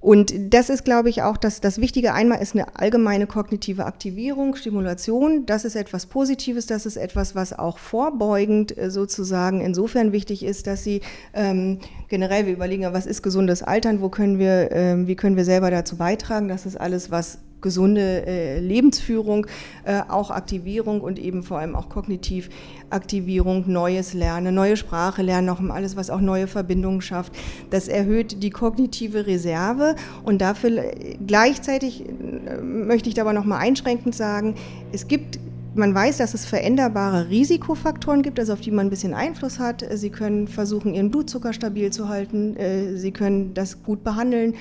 und 0.00 0.32
das 0.54 0.70
ist, 0.70 0.84
glaube 0.84 1.08
ich, 1.08 1.22
auch 1.22 1.36
das, 1.36 1.60
das 1.60 1.80
Wichtige. 1.80 2.14
Einmal 2.14 2.40
ist 2.40 2.54
eine 2.54 2.76
allgemeine 2.76 3.26
kognitive 3.26 3.84
Aktivierung, 3.84 4.54
Stimulation. 4.54 5.44
Das 5.44 5.64
ist 5.64 5.74
etwas 5.74 6.06
Positives. 6.06 6.66
Das 6.66 6.86
ist 6.86 6.96
etwas, 6.96 7.34
was 7.34 7.58
auch 7.58 7.78
vorbeugend 7.78 8.76
äh, 8.78 8.90
sozusagen 8.90 9.60
insofern 9.60 10.12
wichtig 10.12 10.44
ist, 10.44 10.68
dass 10.68 10.84
Sie 10.84 11.00
ähm, 11.34 11.80
generell, 12.08 12.46
wir 12.46 12.52
überlegen 12.52 12.82
ja, 12.82 12.92
was 12.92 13.06
ist 13.06 13.22
gesundes 13.22 13.64
Altern, 13.64 14.00
wo 14.00 14.08
können 14.08 14.38
wir, 14.38 14.70
ähm, 14.70 15.08
wie 15.08 15.16
können 15.16 15.36
wir 15.36 15.44
selber 15.44 15.70
dazu 15.70 15.96
beitragen. 15.96 16.46
Das 16.46 16.64
ist 16.64 16.80
alles, 16.80 17.10
was 17.10 17.38
gesunde 17.60 18.26
äh, 18.26 18.60
Lebensführung, 18.60 19.46
äh, 19.84 20.00
auch 20.08 20.30
Aktivierung 20.30 21.00
und 21.00 21.18
eben 21.18 21.42
vor 21.42 21.58
allem 21.58 21.74
auch 21.74 21.88
kognitiv 21.88 22.50
Aktivierung, 22.90 23.64
neues 23.66 24.14
Lernen, 24.14 24.54
neue 24.54 24.76
Sprache 24.76 25.22
lernen, 25.22 25.46
noch 25.46 25.60
alles, 25.70 25.96
was 25.96 26.10
auch 26.10 26.20
neue 26.20 26.46
Verbindungen 26.46 27.00
schafft. 27.00 27.32
Das 27.70 27.88
erhöht 27.88 28.42
die 28.42 28.50
kognitive 28.50 29.26
Reserve 29.26 29.96
und 30.24 30.40
dafür 30.40 30.70
äh, 30.78 31.16
gleichzeitig 31.26 32.04
äh, 32.06 32.60
möchte 32.62 33.08
ich 33.08 33.20
aber 33.20 33.32
noch 33.32 33.44
mal 33.44 33.58
einschränkend 33.58 34.14
sagen, 34.14 34.54
es 34.92 35.08
gibt 35.08 35.38
man 35.74 35.94
weiß, 35.94 36.16
dass 36.16 36.34
es 36.34 36.44
veränderbare 36.44 37.28
Risikofaktoren 37.28 38.22
gibt, 38.22 38.40
also 38.40 38.54
auf 38.54 38.60
die 38.60 38.70
man 38.70 38.86
ein 38.86 38.90
bisschen 38.90 39.14
Einfluss 39.14 39.58
hat. 39.58 39.84
Sie 39.94 40.10
können 40.10 40.48
versuchen, 40.48 40.92
ihren 40.92 41.10
Blutzucker 41.10 41.52
stabil 41.52 41.92
zu 41.92 42.08
halten. 42.08 42.56
Äh, 42.56 42.96
Sie 42.96 43.12
können 43.12 43.54
das 43.54 43.82
gut 43.82 44.02
behandeln 44.02 44.54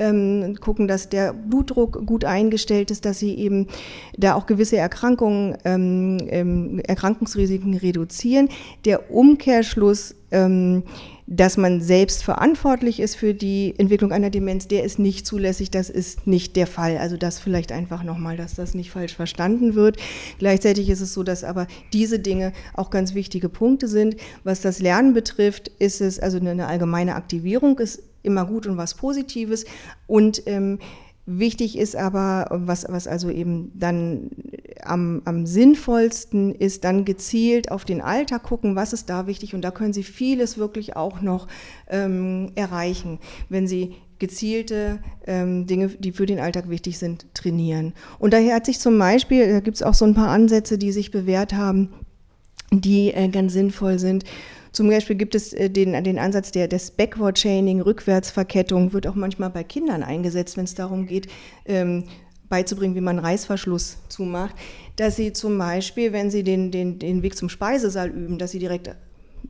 ähm, 0.00 0.56
gucken, 0.60 0.88
dass 0.88 1.08
der 1.08 1.32
Blutdruck 1.32 2.04
gut 2.06 2.24
eingestellt 2.24 2.90
ist, 2.90 3.04
dass 3.04 3.18
sie 3.18 3.36
eben 3.36 3.68
da 4.16 4.34
auch 4.34 4.46
gewisse 4.46 4.78
Erkrankungen, 4.78 5.56
ähm, 5.64 6.18
ähm, 6.28 6.80
Erkrankungsrisiken 6.80 7.76
reduzieren. 7.76 8.48
Der 8.84 9.12
Umkehrschluss, 9.12 10.16
ähm, 10.32 10.82
dass 11.26 11.56
man 11.56 11.80
selbst 11.80 12.24
verantwortlich 12.24 12.98
ist 12.98 13.14
für 13.14 13.34
die 13.34 13.74
Entwicklung 13.78 14.10
einer 14.10 14.30
Demenz, 14.30 14.66
der 14.66 14.82
ist 14.82 14.98
nicht 14.98 15.26
zulässig, 15.26 15.70
das 15.70 15.88
ist 15.88 16.26
nicht 16.26 16.56
der 16.56 16.66
Fall. 16.66 16.96
Also 16.96 17.16
das 17.16 17.38
vielleicht 17.38 17.70
einfach 17.70 18.02
nochmal, 18.02 18.36
dass 18.36 18.54
das 18.54 18.74
nicht 18.74 18.90
falsch 18.90 19.14
verstanden 19.14 19.76
wird. 19.76 19.96
Gleichzeitig 20.38 20.88
ist 20.88 21.00
es 21.00 21.12
so, 21.12 21.22
dass 21.22 21.44
aber 21.44 21.68
diese 21.92 22.18
Dinge 22.18 22.52
auch 22.74 22.90
ganz 22.90 23.14
wichtige 23.14 23.48
Punkte 23.48 23.86
sind. 23.86 24.16
Was 24.42 24.60
das 24.60 24.80
Lernen 24.80 25.14
betrifft, 25.14 25.68
ist 25.78 26.00
es 26.00 26.18
also 26.18 26.38
eine 26.38 26.66
allgemeine 26.66 27.14
Aktivierung 27.14 27.78
ist 27.78 28.02
immer 28.22 28.44
gut 28.46 28.66
und 28.66 28.76
was 28.76 28.94
Positives. 28.94 29.64
Und 30.06 30.42
ähm, 30.46 30.78
wichtig 31.26 31.78
ist 31.78 31.96
aber, 31.96 32.48
was, 32.50 32.86
was 32.88 33.06
also 33.06 33.30
eben 33.30 33.72
dann 33.74 34.30
am, 34.82 35.22
am 35.24 35.46
sinnvollsten 35.46 36.54
ist, 36.54 36.84
dann 36.84 37.04
gezielt 37.04 37.70
auf 37.70 37.84
den 37.84 38.00
Alltag 38.00 38.42
gucken, 38.42 38.76
was 38.76 38.92
ist 38.92 39.08
da 39.10 39.26
wichtig. 39.26 39.54
Und 39.54 39.62
da 39.62 39.70
können 39.70 39.92
Sie 39.92 40.02
vieles 40.02 40.58
wirklich 40.58 40.96
auch 40.96 41.20
noch 41.20 41.46
ähm, 41.88 42.52
erreichen, 42.54 43.18
wenn 43.48 43.66
Sie 43.66 43.94
gezielte 44.18 44.98
ähm, 45.26 45.66
Dinge, 45.66 45.88
die 45.88 46.12
für 46.12 46.26
den 46.26 46.38
Alltag 46.38 46.68
wichtig 46.68 46.98
sind, 46.98 47.26
trainieren. 47.34 47.94
Und 48.18 48.34
daher 48.34 48.54
hat 48.56 48.66
sich 48.66 48.78
zum 48.78 48.98
Beispiel, 48.98 49.50
da 49.50 49.60
gibt 49.60 49.76
es 49.76 49.82
auch 49.82 49.94
so 49.94 50.04
ein 50.04 50.14
paar 50.14 50.28
Ansätze, 50.28 50.78
die 50.78 50.92
sich 50.92 51.10
bewährt 51.10 51.54
haben, 51.54 51.88
die 52.70 53.12
äh, 53.12 53.28
ganz 53.28 53.52
sinnvoll 53.52 53.98
sind. 53.98 54.24
Zum 54.72 54.88
Beispiel 54.88 55.16
gibt 55.16 55.34
es 55.34 55.52
äh, 55.52 55.70
den, 55.70 56.02
den 56.04 56.18
Ansatz 56.18 56.52
der, 56.52 56.68
des 56.68 56.90
Backward-Chaining, 56.92 57.80
Rückwärtsverkettung, 57.80 58.92
wird 58.92 59.06
auch 59.06 59.14
manchmal 59.14 59.50
bei 59.50 59.64
Kindern 59.64 60.02
eingesetzt, 60.02 60.56
wenn 60.56 60.64
es 60.64 60.74
darum 60.74 61.06
geht, 61.06 61.28
ähm, 61.66 62.04
beizubringen, 62.48 62.94
wie 62.94 63.00
man 63.00 63.18
Reißverschluss 63.18 63.98
zumacht, 64.08 64.54
dass 64.96 65.16
sie 65.16 65.32
zum 65.32 65.56
Beispiel, 65.56 66.12
wenn 66.12 66.30
sie 66.30 66.42
den, 66.42 66.70
den, 66.70 66.98
den 66.98 67.22
Weg 67.22 67.36
zum 67.36 67.48
Speisesaal 67.48 68.10
üben, 68.10 68.38
dass 68.38 68.50
sie 68.50 68.58
direkt 68.58 68.90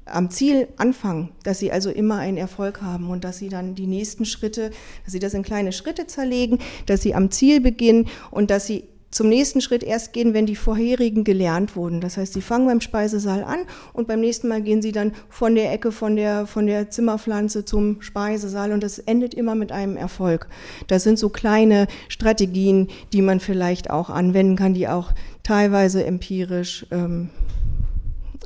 am 0.04 0.30
Ziel 0.30 0.68
anfangen, 0.76 1.30
dass 1.42 1.58
sie 1.58 1.72
also 1.72 1.90
immer 1.90 2.18
einen 2.18 2.36
Erfolg 2.36 2.82
haben 2.82 3.10
und 3.10 3.24
dass 3.24 3.38
sie 3.38 3.48
dann 3.48 3.74
die 3.74 3.86
nächsten 3.86 4.24
Schritte, 4.24 4.70
dass 5.04 5.12
sie 5.12 5.18
das 5.18 5.34
in 5.34 5.42
kleine 5.42 5.72
Schritte 5.72 6.06
zerlegen, 6.06 6.58
dass 6.86 7.02
sie 7.02 7.14
am 7.14 7.30
Ziel 7.30 7.60
beginnen 7.60 8.08
und 8.30 8.50
dass 8.50 8.66
sie 8.66 8.84
zum 9.10 9.28
nächsten 9.28 9.60
Schritt 9.60 9.82
erst 9.82 10.12
gehen, 10.12 10.34
wenn 10.34 10.46
die 10.46 10.56
vorherigen 10.56 11.24
gelernt 11.24 11.74
wurden. 11.74 12.00
Das 12.00 12.16
heißt, 12.16 12.32
sie 12.32 12.42
fangen 12.42 12.66
beim 12.66 12.80
Speisesaal 12.80 13.42
an 13.42 13.60
und 13.92 14.06
beim 14.06 14.20
nächsten 14.20 14.48
Mal 14.48 14.62
gehen 14.62 14.82
sie 14.82 14.92
dann 14.92 15.12
von 15.28 15.54
der 15.54 15.72
Ecke, 15.72 15.90
von 15.90 16.16
der, 16.16 16.46
von 16.46 16.66
der 16.66 16.90
Zimmerpflanze 16.90 17.64
zum 17.64 18.00
Speisesaal 18.02 18.72
und 18.72 18.82
das 18.82 18.98
endet 18.98 19.34
immer 19.34 19.54
mit 19.54 19.72
einem 19.72 19.96
Erfolg. 19.96 20.48
Das 20.86 21.02
sind 21.02 21.18
so 21.18 21.28
kleine 21.28 21.88
Strategien, 22.08 22.88
die 23.12 23.22
man 23.22 23.40
vielleicht 23.40 23.90
auch 23.90 24.10
anwenden 24.10 24.56
kann, 24.56 24.74
die 24.74 24.88
auch 24.88 25.12
teilweise 25.42 26.04
empirisch 26.04 26.86
ähm, 26.90 27.30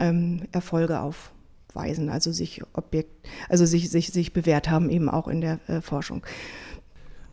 ähm, 0.01 0.43
Erfolge 0.53 1.01
aufweisen, 1.01 2.09
also 2.09 2.33
sich 2.33 2.63
Objekt, 2.73 3.29
also 3.49 3.67
sich, 3.67 3.91
sich, 3.91 4.09
sich 4.13 4.33
bewährt 4.33 4.71
haben, 4.71 4.89
eben 4.89 5.11
auch 5.11 5.29
in 5.29 5.41
der 5.41 5.61
äh, 5.69 5.81
Forschung. 5.81 6.23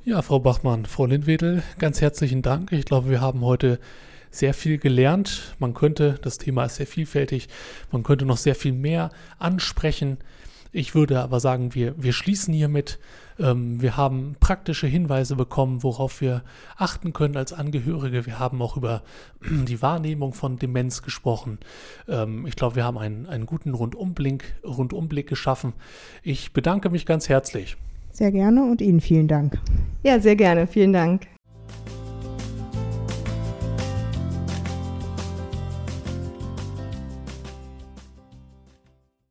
Ja, 0.04 0.24
Frau 0.24 0.40
Bachmann, 0.40 0.88
Frau 0.88 1.06
Lindwedel, 1.06 1.62
ganz 1.78 2.02
herzlichen 2.02 2.42
Dank. 2.42 2.72
Ich 2.72 2.86
glaube, 2.86 3.12
wir 3.12 3.22
haben 3.22 3.42
heute 3.42 3.80
sehr 4.32 4.56
viel 4.56 4.80
gelernt. 4.80 5.56
Man 5.60 5.76
könnte, 5.76 6.18
das 6.24 6.40
Thema 6.40 6.66
ist 6.66 6.78
sehr 6.78 6.88
vielfältig, 6.88 7.50
man 7.92 8.02
könnte 8.02 8.26
noch 8.26 8.38
sehr 8.38 8.56
viel 8.56 8.72
mehr 8.72 9.12
ansprechen. 9.38 10.18
Ich 10.72 10.96
würde 10.96 11.22
aber 11.22 11.40
sagen, 11.40 11.76
wir, 11.76 12.02
wir 12.02 12.14
schließen 12.14 12.52
hiermit. 12.52 12.98
Ähm, 13.38 13.80
wir 13.80 13.96
haben 13.96 14.38
praktische 14.40 14.88
Hinweise 14.88 15.36
bekommen, 15.36 15.84
worauf 15.84 16.20
wir 16.20 16.42
achten 16.78 17.14
können 17.14 17.38
als 17.38 17.54
Angehörige. 17.54 18.26
Wir 18.26 18.40
haben 18.40 18.60
auch 18.64 18.78
über 18.78 19.04
die 19.44 19.84
Wahrnehmung 19.84 20.34
von 20.34 20.58
Demenz 20.58 21.04
gesprochen. 21.04 21.60
Ähm, 22.08 22.48
ich 22.48 22.56
glaube, 22.56 22.76
wir 22.76 22.86
haben 22.86 22.98
einen, 22.98 23.28
einen 23.28 23.46
guten 23.46 23.76
Rundumblick, 23.76 24.56
Rundumblick 24.64 25.30
geschaffen. 25.30 25.74
Ich 26.24 26.54
bedanke 26.54 26.90
mich 26.90 27.06
ganz 27.06 27.30
herzlich. 27.30 27.78
Sehr 28.12 28.32
gerne 28.32 28.64
und 28.64 28.82
Ihnen 28.82 29.02
vielen 29.02 29.28
Dank. 29.28 29.58
Ja, 30.04 30.20
sehr 30.20 30.36
gerne. 30.36 30.68
Vielen 30.68 30.94
Dank. 30.94 31.28